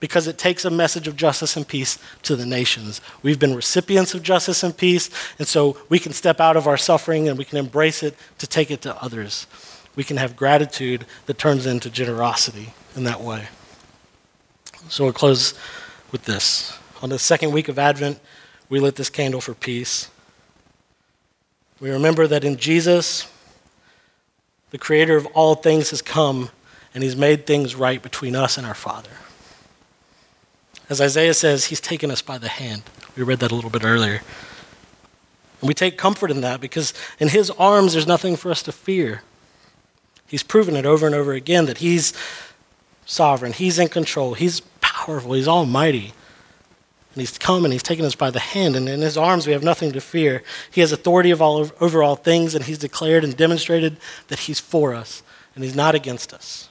because 0.00 0.26
it 0.26 0.38
takes 0.38 0.64
a 0.64 0.70
message 0.70 1.08
of 1.08 1.16
justice 1.16 1.56
and 1.56 1.66
peace 1.66 1.98
to 2.22 2.36
the 2.36 2.46
nations. 2.46 3.00
We've 3.22 3.38
been 3.38 3.54
recipients 3.54 4.14
of 4.14 4.22
justice 4.22 4.62
and 4.62 4.74
peace, 4.74 5.10
and 5.38 5.46
so 5.46 5.76
we 5.88 5.98
can 5.98 6.12
step 6.12 6.40
out 6.40 6.56
of 6.56 6.66
our 6.66 6.76
suffering 6.76 7.28
and 7.28 7.36
we 7.36 7.44
can 7.44 7.58
embrace 7.58 8.02
it 8.02 8.16
to 8.38 8.46
take 8.46 8.70
it 8.70 8.80
to 8.82 9.02
others. 9.02 9.46
We 9.96 10.04
can 10.04 10.16
have 10.16 10.36
gratitude 10.36 11.04
that 11.26 11.38
turns 11.38 11.66
into 11.66 11.90
generosity 11.90 12.72
in 12.94 13.04
that 13.04 13.20
way. 13.20 13.48
So 14.88 15.04
we'll 15.04 15.12
close 15.12 15.54
with 16.12 16.24
this. 16.24 16.78
On 17.02 17.10
the 17.10 17.18
second 17.18 17.52
week 17.52 17.68
of 17.68 17.78
Advent, 17.78 18.20
we 18.68 18.78
lit 18.78 18.94
this 18.94 19.10
candle 19.10 19.40
for 19.40 19.54
peace. 19.54 20.08
We 21.80 21.90
remember 21.90 22.26
that 22.28 22.44
in 22.44 22.56
Jesus, 22.56 23.30
the 24.70 24.78
creator 24.78 25.16
of 25.16 25.26
all 25.26 25.54
things 25.54 25.90
has 25.90 26.02
come 26.02 26.50
and 26.94 27.02
he's 27.02 27.16
made 27.16 27.46
things 27.46 27.74
right 27.74 28.02
between 28.02 28.34
us 28.34 28.58
and 28.58 28.66
our 28.66 28.74
Father. 28.74 29.10
As 30.88 31.00
Isaiah 31.00 31.34
says, 31.34 31.66
he's 31.66 31.80
taken 31.80 32.10
us 32.10 32.22
by 32.22 32.38
the 32.38 32.48
hand. 32.48 32.82
We 33.16 33.22
read 33.22 33.40
that 33.40 33.52
a 33.52 33.54
little 33.54 33.70
bit 33.70 33.84
earlier. 33.84 34.22
And 35.60 35.68
we 35.68 35.74
take 35.74 35.98
comfort 35.98 36.30
in 36.30 36.40
that 36.40 36.60
because 36.60 36.94
in 37.18 37.28
his 37.28 37.50
arms 37.50 37.92
there's 37.92 38.06
nothing 38.06 38.36
for 38.36 38.50
us 38.50 38.62
to 38.64 38.72
fear. 38.72 39.22
He's 40.26 40.42
proven 40.42 40.76
it 40.76 40.86
over 40.86 41.06
and 41.06 41.14
over 41.14 41.32
again 41.32 41.66
that 41.66 41.78
he's 41.78 42.12
sovereign, 43.06 43.52
he's 43.52 43.78
in 43.78 43.88
control, 43.88 44.34
he's 44.34 44.60
powerful, 44.80 45.32
he's 45.32 45.48
almighty. 45.48 46.12
And 47.18 47.26
he's 47.26 47.36
come 47.36 47.64
and 47.64 47.72
he's 47.72 47.82
taken 47.82 48.04
us 48.04 48.14
by 48.14 48.30
the 48.30 48.38
hand, 48.38 48.76
and 48.76 48.88
in 48.88 49.00
his 49.00 49.16
arms 49.16 49.44
we 49.44 49.52
have 49.52 49.64
nothing 49.64 49.90
to 49.90 50.00
fear. 50.00 50.44
He 50.70 50.82
has 50.82 50.92
authority 50.92 51.32
all, 51.32 51.68
over 51.80 52.00
all 52.00 52.14
things, 52.14 52.54
and 52.54 52.64
he's 52.64 52.78
declared 52.78 53.24
and 53.24 53.36
demonstrated 53.36 53.96
that 54.28 54.38
he's 54.38 54.60
for 54.60 54.94
us, 54.94 55.24
and 55.56 55.64
he's 55.64 55.74
not 55.74 55.96
against 55.96 56.32
us. 56.32 56.68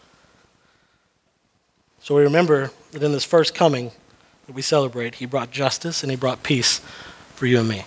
So 2.00 2.16
we 2.16 2.22
remember 2.22 2.72
that 2.93 3.04
in 3.04 3.12
this 3.12 3.26
first 3.26 3.56
coming, 3.56 3.91
that 4.45 4.54
we 4.56 4.62
celebrate, 4.62 5.16
he 5.16 5.26
brought 5.26 5.52
justice 5.52 6.02
and 6.02 6.10
he 6.10 6.16
brought 6.16 6.43
peace 6.43 6.80
for 7.36 7.45
you 7.45 7.60
and 7.60 7.68
me 7.68 7.84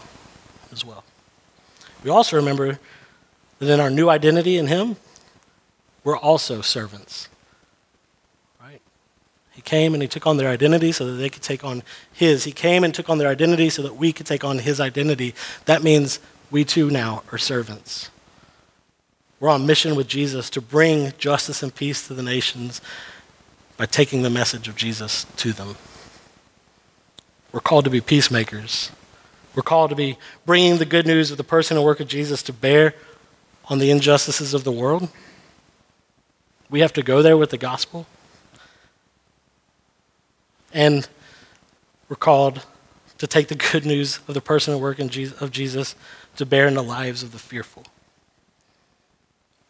as 0.71 0.85
well. 0.85 1.03
We 2.05 2.11
also 2.11 2.37
remember 2.37 2.79
that 3.59 3.73
in 3.73 3.81
our 3.81 3.89
new 3.89 4.11
identity 4.11 4.59
in 4.59 4.67
him, 4.67 4.97
we're 6.05 6.19
also 6.19 6.61
servants. 6.61 7.31
He 9.61 9.63
came 9.63 9.93
and 9.93 10.03
he 10.03 10.09
took 10.09 10.27
on 10.27 10.39
their 10.39 10.49
identity 10.49 10.91
so 10.91 11.05
that 11.05 11.19
they 11.19 11.29
could 11.29 11.43
take 11.43 11.63
on 11.63 11.83
his. 12.11 12.45
He 12.45 12.51
came 12.51 12.83
and 12.83 12.95
took 12.95 13.11
on 13.11 13.19
their 13.19 13.29
identity 13.29 13.69
so 13.69 13.83
that 13.83 13.95
we 13.95 14.11
could 14.11 14.25
take 14.25 14.43
on 14.43 14.61
his 14.61 14.81
identity. 14.81 15.35
That 15.67 15.83
means 15.83 16.19
we 16.51 16.65
too 16.65 16.89
now 16.89 17.25
are 17.31 17.37
servants. 17.37 18.09
We're 19.39 19.51
on 19.51 19.67
mission 19.67 19.97
with 19.97 20.09
Jesus 20.09 20.49
to 20.51 20.63
bring 20.63 21.13
justice 21.19 21.63
and 21.63 21.75
peace 21.75 22.07
to 22.07 22.15
the 22.15 22.23
nations 22.23 22.81
by 23.77 23.85
taking 23.85 24.23
the 24.23 24.31
message 24.31 24.67
of 24.67 24.77
Jesus 24.77 25.27
to 25.37 25.53
them. 25.53 25.77
We're 27.53 27.61
called 27.61 27.85
to 27.85 27.91
be 27.91 28.01
peacemakers. 28.01 28.91
We're 29.55 29.61
called 29.63 29.91
to 29.91 29.97
be 29.97 30.17
bringing 30.47 30.79
the 30.79 30.87
good 30.87 31.07
news 31.07 31.31
of 31.31 31.37
the 31.37 31.45
person 31.45 31.77
and 31.77 31.85
work 31.85 32.01
of 32.01 32.09
Jesus 32.09 32.43
to 32.45 32.55
bear 32.55 32.95
on 33.67 33.79
the 33.79 33.91
injustices 33.91 34.55
of 34.55 34.65
the 34.65 34.73
world. 34.73 35.11
We 36.71 36.81
have 36.81 36.95
to 36.95 37.03
go 37.03 37.21
there 37.21 37.37
with 37.37 37.51
the 37.51 37.59
gospel. 37.59 38.07
And 40.73 41.09
we're 42.09 42.16
called 42.16 42.64
to 43.18 43.27
take 43.27 43.49
the 43.49 43.55
good 43.55 43.85
news 43.85 44.21
of 44.29 44.35
the 44.35 44.41
person 44.41 44.73
and 44.73 44.83
work 44.83 44.99
of 44.99 45.51
Jesus 45.51 45.95
to 46.37 46.47
bear 46.47 46.66
in 46.66 46.75
the 46.75 46.83
lives 46.83 47.23
of 47.23 47.33
the 47.33 47.39
fearful. 47.39 47.85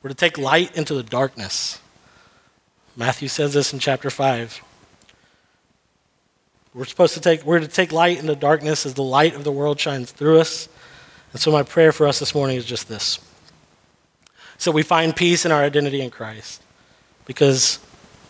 We're 0.02 0.10
to 0.10 0.14
take 0.14 0.38
light 0.38 0.76
into 0.76 0.94
the 0.94 1.02
darkness. 1.02 1.80
Matthew 2.96 3.28
says 3.28 3.52
this 3.52 3.72
in 3.72 3.78
chapter 3.78 4.08
5. 4.08 4.62
We're 6.72 6.84
supposed 6.84 7.14
to 7.14 7.20
take, 7.20 7.44
we're 7.44 7.58
to 7.60 7.68
take 7.68 7.92
light 7.92 8.18
into 8.18 8.34
darkness 8.36 8.86
as 8.86 8.94
the 8.94 9.02
light 9.02 9.34
of 9.34 9.44
the 9.44 9.52
world 9.52 9.80
shines 9.80 10.12
through 10.12 10.38
us. 10.38 10.68
And 11.32 11.40
so 11.40 11.50
my 11.50 11.62
prayer 11.62 11.92
for 11.92 12.06
us 12.06 12.18
this 12.18 12.34
morning 12.34 12.56
is 12.56 12.64
just 12.64 12.88
this. 12.88 13.18
So 14.58 14.70
we 14.70 14.82
find 14.82 15.16
peace 15.16 15.44
in 15.44 15.52
our 15.52 15.62
identity 15.62 16.00
in 16.00 16.10
Christ 16.10 16.62
because 17.24 17.78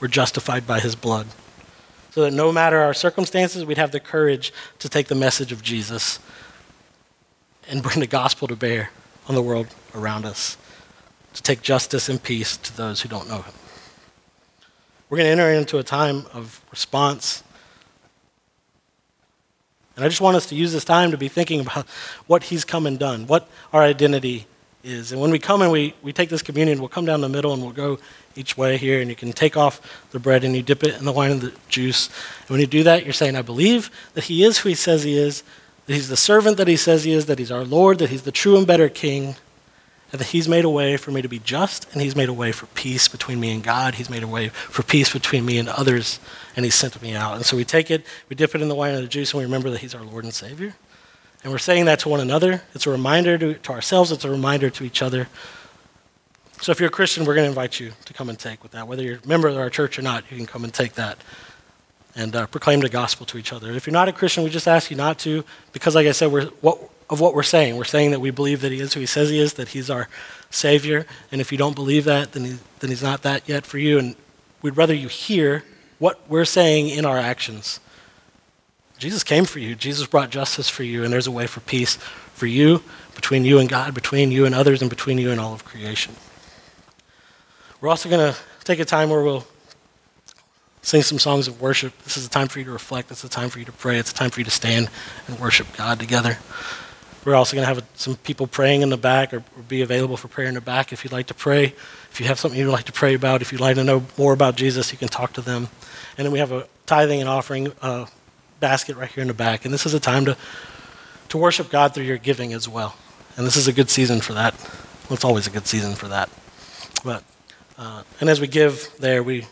we're 0.01 0.09
justified 0.09 0.67
by 0.67 0.81
his 0.81 0.97
blood. 0.97 1.27
So 2.11 2.23
that 2.23 2.33
no 2.33 2.51
matter 2.51 2.79
our 2.79 2.95
circumstances, 2.95 3.65
we'd 3.65 3.79
have 3.79 3.93
the 3.93 4.01
courage 4.01 4.53
to 4.81 4.89
take 4.89 5.09
the 5.09 5.15
message 5.15 5.53
of 5.53 5.63
Jesus 5.63 6.19
and 7.69 7.83
bring 7.83 8.01
the 8.01 8.07
gospel 8.07 8.49
to 8.49 8.57
bear 8.57 8.91
on 9.29 9.35
the 9.35 9.43
world 9.43 9.69
around 9.95 10.25
us, 10.25 10.57
to 11.35 11.43
take 11.43 11.63
justice 11.63 12.09
and 12.09 12.21
peace 12.23 12.57
to 12.57 12.77
those 12.77 13.03
who 13.03 13.09
don't 13.09 13.29
know 13.29 13.43
him. 13.43 13.55
We're 15.09 15.19
going 15.19 15.27
to 15.27 15.43
enter 15.43 15.53
into 15.53 15.79
a 15.79 15.83
time 15.83 16.27
of 16.33 16.65
response 16.71 17.45
and 20.01 20.07
I 20.07 20.09
just 20.09 20.23
want 20.23 20.35
us 20.35 20.47
to 20.47 20.55
use 20.55 20.73
this 20.73 20.87
time 20.87 21.11
to 21.11 21.19
be 21.19 21.29
thinking 21.29 21.61
about 21.61 21.87
what 22.27 22.45
He's 22.45 22.65
come 22.65 22.87
and 22.87 22.99
done, 22.99 23.27
what 23.27 23.47
our 23.71 23.83
identity 23.83 24.47
is. 24.83 25.13
And 25.13 25.21
when 25.21 25.31
we 25.31 25.39
come 25.39 25.63
and 25.63 25.71
we, 25.71 25.95
we 26.03 26.13
take 26.13 26.29
this 26.29 26.43
communion, 26.43 26.79
we'll 26.79 26.89
come 26.89 27.05
down 27.05 27.21
the 27.21 27.29
middle 27.29 27.53
and 27.53 27.63
we'll 27.63 27.73
go 27.73 27.99
each 28.37 28.57
way 28.57 28.77
here, 28.77 29.01
and 29.01 29.11
you 29.11 29.17
can 29.17 29.33
take 29.33 29.57
off 29.57 29.81
the 30.13 30.21
bread 30.21 30.45
and 30.45 30.55
you 30.55 30.63
dip 30.63 30.85
it 30.85 30.97
in 30.97 31.05
the 31.05 31.13
wine 31.13 31.33
and 31.33 31.41
the 31.41 31.53
juice. 31.69 32.09
And 32.43 32.51
when 32.51 32.61
you 32.61 32.67
do 32.67 32.83
that, 32.85 33.05
you're 33.05 33.13
saying, 33.13 33.37
I 33.37 33.43
believe 33.43 33.91
that 34.15 34.25
He 34.25 34.45
is 34.45 34.59
who 34.59 34.69
He 34.69 34.75
says 34.75 35.03
He 35.03 35.17
is, 35.17 35.43
that 35.87 35.95
He's 35.95 36.09
the 36.09 36.17
servant 36.17 36.57
that 36.57 36.69
He 36.69 36.77
says 36.77 37.05
He 37.05 37.13
is, 37.13 37.27
that 37.27 37.39
He's 37.39 37.51
our 37.51 37.65
Lord, 37.65 37.99
that 37.99 38.11
He's 38.11 38.23
the 38.23 38.33
true 38.33 38.57
and 38.57 38.67
better 38.67 38.89
King, 38.89 39.35
and 40.13 40.21
that 40.21 40.29
He's 40.29 40.49
made 40.49 40.65
a 40.65 40.71
way 40.71 40.97
for 40.97 41.11
me 41.11 41.23
to 41.23 41.29
be 41.29 41.41
just, 41.41 41.93
and 41.93 42.01
He's 42.01 42.15
made 42.15 42.29
a 42.29 42.33
way 42.33 42.53
for 42.53 42.67
peace 42.67 43.09
between 43.09 43.41
me 43.41 43.53
and 43.53 43.65
God. 43.65 43.97
He's 43.97 44.11
made 44.11 44.23
a 44.23 44.29
way 44.29 44.49
for 44.49 44.83
peace 44.85 45.13
between 45.13 45.45
me 45.45 45.59
and 45.59 45.69
others, 45.69 46.21
and 46.55 46.65
He 46.65 46.71
sent 46.71 47.01
me 47.03 47.15
out. 47.15 47.35
And 47.35 47.45
so 47.45 47.57
we 47.57 47.65
take 47.65 47.91
it, 47.91 48.07
we 48.29 48.37
dip 48.37 48.55
it 48.55 48.63
in 48.63 48.69
the 48.69 48.77
wine 48.77 48.95
and 48.95 49.03
the 49.03 49.09
juice, 49.09 49.33
and 49.33 49.39
we 49.39 49.45
remember 49.45 49.71
that 49.71 49.81
He's 49.81 49.95
our 49.95 50.05
Lord 50.05 50.25
and 50.25 50.33
Savior. 50.33 50.75
And 51.43 51.53
we're 51.53 51.59
saying 51.59 51.87
that 51.87 52.01
to 52.01 52.09
one 52.09 52.21
another. 52.21 52.63
It's 52.75 52.87
a 52.87 52.91
reminder 52.91 53.39
to, 53.39 53.55
to 53.55 53.73
ourselves, 53.73 54.13
it's 54.13 54.25
a 54.25 54.31
reminder 54.31 54.71
to 54.71 54.85
each 54.85 55.01
other. 55.03 55.29
So 56.61 56.73
if 56.73 56.79
you're 56.79 56.91
a 56.91 56.93
Christian, 56.93 57.25
we're 57.25 57.35
going 57.35 57.47
to 57.47 57.49
invite 57.49 57.81
you 57.81 57.93
to 58.05 58.13
come 58.13 58.29
and 58.29 58.39
take 58.39 58.63
with 58.63 58.73
that. 58.73 58.87
Whether 58.87 59.03
you're 59.03 59.19
a 59.25 59.29
member 59.29 59.49
of 59.49 59.57
our 59.57 59.71
church 59.71 59.99
or 59.99 60.03
not, 60.03 60.25
you 60.31 60.37
can 60.37 60.47
come 60.47 60.65
and 60.65 60.75
take 60.75 60.95
that 60.95 61.17
and 62.15 62.37
uh, 62.37 62.47
proclaim 62.47 62.81
the 62.81 62.91
gospel 62.91 63.25
to 63.27 63.39
each 63.39 63.53
other. 63.53 63.73
If 63.73 63.87
you're 63.87 63.93
not 63.93 64.09
a 64.09 64.13
Christian, 64.13 64.45
we 64.45 64.51
just 64.51 64.69
ask 64.69 64.91
you 64.91 64.97
not 64.97 65.19
to, 65.21 65.45
because 65.73 65.95
like 65.95 66.07
I 66.07 66.13
said, 66.13 66.31
we're, 66.31 66.47
what, 66.61 66.79
of 67.09 67.21
what 67.21 67.35
we're 67.35 67.43
saying. 67.43 67.77
We're 67.77 67.85
saying 67.85 68.11
that 68.11 68.21
we 68.21 68.31
believe 68.31 68.61
that 68.61 68.73
he 68.73 68.81
is 68.81 68.95
who 68.95 69.01
he 69.01 69.07
says 69.07 69.31
he 69.31 69.39
is, 69.39 69.55
that 69.55 69.69
he's 69.69 69.89
our 69.89 70.09
Savior. 70.51 71.07
And 71.33 71.41
if 71.41 71.51
you 71.51 71.57
don't 71.57 71.75
believe 71.75 72.05
that, 72.05 72.33
then, 72.33 72.45
he, 72.45 72.57
then 72.81 72.91
he's 72.91 73.03
not 73.03 73.23
that 73.23 73.49
yet 73.49 73.65
for 73.65 73.79
you. 73.79 73.99
And 73.99 74.15
we'd 74.61 74.77
rather 74.77 74.95
you 74.95 75.09
hear 75.09 75.65
what 75.99 76.21
we're 76.29 76.45
saying 76.45 76.89
in 76.89 77.05
our 77.07 77.19
actions 77.19 77.81
Jesus 79.01 79.25
came 79.25 79.47
for 79.47 79.61
you. 79.61 79.75
Jesus 79.75 80.07
brought 80.07 80.29
justice 80.29 80.69
for 80.69 80.83
you, 80.83 81.05
and 81.05 81.13
there's 81.13 81.27
a 81.27 81.31
way 81.31 81.47
for 81.47 81.61
peace 81.61 81.97
for 82.35 82.45
you, 82.45 82.83
between 83.15 83.47
you 83.47 83.59
and 83.59 83.67
God, 83.67 83.95
between 83.95 84.31
you 84.31 84.45
and 84.45 84.55
others, 84.55 84.83
and 84.83 84.91
between 84.91 85.17
you 85.17 85.31
and 85.31 85.41
all 85.41 85.55
of 85.55 85.65
creation. 85.65 86.15
We're 87.81 87.89
also 87.89 88.11
going 88.11 88.35
to 88.35 88.39
take 88.65 88.79
a 88.79 88.85
time 88.85 89.09
where 89.09 89.23
we'll 89.23 89.47
sing 90.83 91.01
some 91.01 91.19
songs 91.19 91.49
of 91.49 91.63
worship. 91.63 91.97
This 92.05 92.19
is 92.19 92.27
a 92.27 92.29
time 92.29 92.49
for 92.49 92.59
you 92.59 92.67
to 92.67 92.73
reflect. 92.73 93.11
It's 93.11 93.25
a 93.25 93.29
time 93.31 93.49
for 93.49 93.59
you 93.59 93.65
to 93.65 93.73
pray. 93.73 93.97
It's 93.97 94.11
a 94.11 94.15
time 94.15 94.29
for 94.29 94.41
you 94.41 94.45
to 94.45 94.51
stand 94.51 94.91
and 95.27 95.41
worship 95.41 95.67
God 95.79 95.99
together. 95.99 96.37
We're 97.25 97.37
also 97.37 97.57
going 97.57 97.67
to 97.67 97.75
have 97.75 97.83
some 97.95 98.17
people 98.17 98.47
praying 98.47 98.83
in 98.83 98.91
the 98.91 98.99
back 98.99 99.33
or, 99.33 99.43
be 99.67 99.81
available 99.81 100.19
for 100.19 100.29
prayer 100.29 100.49
in 100.49 100.55
the 100.55 100.61
back 100.61 100.93
if 100.93 101.05
you'd 101.05 101.13
like 101.13 101.27
to 101.29 101.35
pray. 101.35 101.75
If 102.11 102.21
you 102.21 102.27
have 102.27 102.39
something 102.39 102.59
you'd 102.59 102.71
like 102.71 102.85
to 102.85 102.93
pray 102.93 103.15
about, 103.15 103.41
if 103.41 103.51
you'd 103.51 103.63
like 103.63 103.77
to 103.77 103.85
know 103.85 104.05
more 104.19 104.35
about 104.35 104.57
Jesus, 104.57 104.93
you 104.93 104.99
can 104.99 105.09
talk 105.09 105.33
to 105.35 105.41
them. 105.41 105.69
And 106.19 106.27
then 106.27 106.33
we 106.33 106.39
have 106.39 106.53
a 106.53 106.67
tithing 106.85 107.21
and 107.21 107.29
offering 107.31 107.73
uh, 107.81 108.07
basket 108.61 108.97
right 108.97 109.11
here 109.11 109.23
in 109.23 109.29
the 109.29 109.35
back. 109.35 109.65
And 109.65 109.75
this 109.75 109.87
is 109.87 109.95
a 109.95 110.01
time 110.01 110.25
to, 110.27 110.37
to 111.31 111.39
worship 111.39 111.71
God 111.71 111.95
through 111.95 112.05
your 112.05 112.19
giving 112.19 112.53
as 112.53 112.69
well. 112.69 112.95
And 113.37 113.47
this 113.47 113.57
is 113.57 113.67
a 113.67 113.73
good 113.73 113.91
season 113.91 114.21
for 114.21 114.35
that. 114.35 114.55
Well, 115.09 115.15
it's 115.15 115.25
always 115.25 115.47
a 115.47 115.51
good 115.51 115.67
season 115.67 115.95
for 115.95 116.09
that. 116.09 116.29
But, 117.05 117.25
uh, 117.79 118.03
and 118.21 118.29
as 118.29 118.41
we 118.41 118.47
give 118.47 118.91
there, 118.99 119.23
we, 119.23 119.47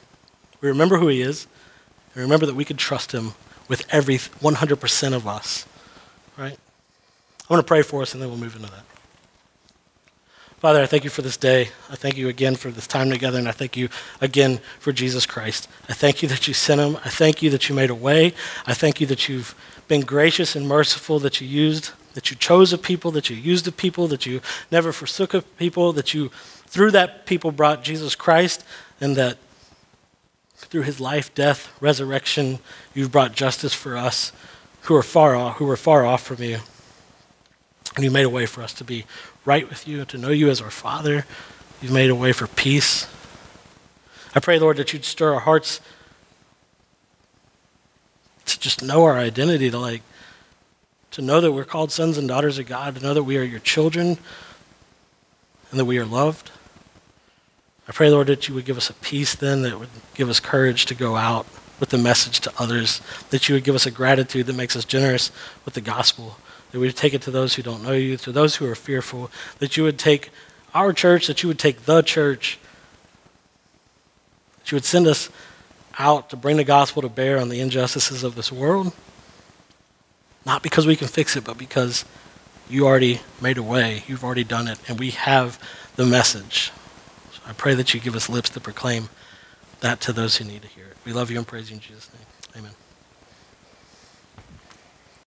we 0.61 0.69
remember 0.69 0.99
who 0.99 1.09
He 1.09 1.23
is, 1.23 1.47
and 2.15 2.23
remember 2.23 2.47
that 2.47 2.55
we 2.55 2.65
can 2.65 2.77
trust 2.77 3.13
Him 3.13 3.33
with 3.69 3.87
every 3.91 4.17
100% 4.17 5.13
of 5.15 5.27
us. 5.27 5.67
Right? 6.37 6.59
I 7.49 7.53
want 7.53 7.67
to 7.67 7.69
pray 7.69 7.83
for 7.83 8.03
us, 8.03 8.13
and 8.13 8.23
then 8.23 8.29
we'll 8.29 8.39
move 8.39 8.57
into 8.57 8.71
that. 8.71 8.85
Father, 10.59 10.83
I 10.83 10.87
thank 10.87 11.05
you 11.05 11.11
for 11.11 11.23
this 11.23 11.37
day. 11.37 11.69
I 11.89 11.95
thank 11.95 12.17
you 12.17 12.29
again 12.29 12.57
for 12.57 12.73
this 12.73 12.89
time 12.89 13.11
together, 13.11 13.39
and 13.39 13.47
I 13.47 13.53
thank 13.53 13.77
you 13.77 13.89
again 14.21 14.59
for 14.81 14.91
Jesus 14.91 15.25
Christ. 15.25 15.69
I 15.89 15.93
thank 15.93 16.21
you 16.21 16.29
that 16.31 16.49
you 16.49 16.55
sent 16.55 16.81
him. 16.81 16.97
I 17.05 17.11
thank 17.11 17.43
you 17.43 17.51
that 17.51 17.69
you 17.69 17.77
made 17.77 17.91
a 17.91 17.95
way. 17.95 18.35
I 18.67 18.75
thank 18.75 19.01
you 19.01 19.07
that 19.07 19.29
you've 19.29 19.55
been 19.87 20.01
gracious 20.01 20.57
and 20.57 20.67
merciful, 20.67 21.21
that 21.21 21.41
you 21.41 21.47
used, 21.47 21.93
that 22.15 22.33
you 22.33 22.37
chose 22.37 22.73
a 22.73 22.79
people, 22.79 23.13
that 23.13 23.31
you 23.31 23.37
used 23.37 23.69
a 23.69 23.73
people, 23.73 24.09
that 24.09 24.27
you 24.27 24.41
never 24.69 24.91
forsook 24.91 25.33
a 25.33 25.43
people, 25.43 25.93
that 25.93 26.13
you, 26.13 26.29
through 26.67 26.91
that 26.91 27.25
people, 27.25 27.53
brought 27.53 27.85
Jesus 27.85 28.17
Christ, 28.17 28.65
and 29.01 29.15
that 29.15 29.39
through 30.57 30.83
his 30.83 30.99
life, 30.99 31.33
death, 31.37 31.73
resurrection, 31.81 32.59
you've 32.95 33.13
brought 33.13 33.33
justice 33.33 33.75
for 33.75 33.97
us 33.97 34.33
who 34.83 34.97
are 34.97 35.05
far 35.05 35.37
off, 35.37 35.59
who 35.59 35.71
are 35.71 35.77
far 35.77 36.05
off 36.05 36.25
from 36.25 36.43
you. 36.43 36.59
And 37.95 38.05
you 38.05 38.11
made 38.11 38.27
a 38.27 38.31
way 38.31 38.47
for 38.47 38.63
us 38.63 38.73
to 38.75 38.85
be 38.85 39.07
right 39.45 39.68
with 39.68 39.89
you, 39.89 40.05
to 40.07 40.18
know 40.18 40.30
you 40.30 40.51
as 40.51 40.61
our 40.61 40.70
Father. 40.70 41.24
You've 41.80 41.93
made 41.93 42.11
a 42.11 42.14
way 42.14 42.32
for 42.32 42.47
peace. 42.47 43.07
I 44.34 44.41
pray, 44.41 44.59
Lord, 44.59 44.76
that 44.76 44.93
you'd 44.93 45.05
stir 45.05 45.34
our 45.34 45.41
hearts 45.41 45.80
to 48.47 48.61
just 48.61 48.82
know 48.82 49.05
our 49.05 49.16
identity, 49.16 49.70
to 49.70 49.78
like 49.78 50.03
to 51.12 51.22
know 51.22 51.41
that 51.41 51.53
we're 51.53 51.64
called 51.64 51.91
sons 51.91 52.18
and 52.18 52.28
daughters 52.28 52.59
of 52.59 52.66
God, 52.66 52.97
to 52.97 53.03
know 53.03 53.14
that 53.14 53.22
we 53.22 53.39
are 53.39 53.43
your 53.43 53.61
children 53.61 54.18
and 55.70 55.80
that 55.80 55.84
we 55.84 55.99
are 55.99 56.05
loved. 56.05 56.51
I 57.89 57.93
pray, 57.93 58.11
Lord, 58.11 58.26
that 58.26 58.49
you 58.49 58.55
would 58.55 58.66
give 58.66 58.76
us 58.76 58.91
a 58.91 58.95
peace 58.95 59.34
then 59.34 59.62
that 59.62 59.78
would 59.78 59.89
give 60.14 60.28
us 60.28 60.41
courage 60.41 60.86
to 60.86 60.95
go 60.95 61.16
out 61.16 61.47
with 61.80 61.89
the 61.89 61.99
message 61.99 62.41
to 62.41 62.53
others, 62.59 63.01
that 63.30 63.49
you 63.49 63.55
would 63.55 63.64
give 63.64 63.74
us 63.74 63.86
a 63.86 63.91
gratitude 63.91 64.47
that 64.47 64.57
makes 64.57 64.76
us 64.76 64.84
generous 64.84 65.30
with 65.64 65.74
the 65.74 65.80
gospel 65.80 66.36
that 66.71 66.79
we 66.79 66.87
would 66.87 66.97
take 66.97 67.14
it 67.14 67.23
to 67.23 67.31
those 67.31 67.55
who 67.55 67.62
don't 67.62 67.83
know 67.83 67.93
you, 67.93 68.16
to 68.19 68.33
those 68.33 68.57
who 68.57 68.66
are 68.66 68.75
fearful, 68.75 69.31
that 69.59 69.77
you 69.77 69.83
would 69.83 69.99
take 69.99 70.31
our 70.75 70.93
church, 70.93 71.27
that 71.27 71.43
you 71.43 71.49
would 71.49 71.59
take 71.59 71.85
the 71.85 72.03
church, 72.03 72.59
that 74.59 74.71
you 74.71 74.77
would 74.77 74.85
send 74.85 75.07
us 75.07 75.31
out 75.99 76.31
to 76.31 76.37
bring 76.37 76.57
the 76.57 76.64
gospel 76.64 77.03
to 77.03 77.09
bear 77.09 77.39
on 77.39 77.49
the 77.49 77.61
injustices 77.61 78.23
of 78.23 78.35
this 78.35 78.53
world. 78.53 78.93
Not 80.47 80.62
because 80.62 80.87
we 80.87 80.97
can 80.97 81.09
fix 81.09 81.37
it, 81.37 81.45
but 81.45 81.59
because 81.59 82.05
you 82.71 82.87
already 82.87 83.21
made 83.41 83.59
a 83.59 83.62
way. 83.62 84.05
You've 84.07 84.25
already 84.25 84.45
done 84.45 84.69
it, 84.69 84.79
and 84.89 84.99
we 84.99 85.11
have 85.11 85.59
the 85.97 86.07
message. 86.07 86.71
So 87.33 87.41
I 87.47 87.53
pray 87.53 87.75
that 87.75 87.95
you 87.95 88.01
give 88.01 88.14
us 88.14 88.29
lips 88.29 88.51
to 88.51 88.61
proclaim 88.61 89.09
that 89.81 90.01
to 90.03 90.12
those 90.12 90.37
who 90.37 90.45
need 90.45 90.62
to 90.62 90.69
hear 90.69 90.87
it. 90.87 90.97
We 91.05 91.12
love 91.12 91.31
you 91.31 91.39
and 91.39 91.47
praise 91.47 91.71
you 91.71 91.77
in 91.77 91.81
Jesus' 91.81 92.11
name. 92.12 92.28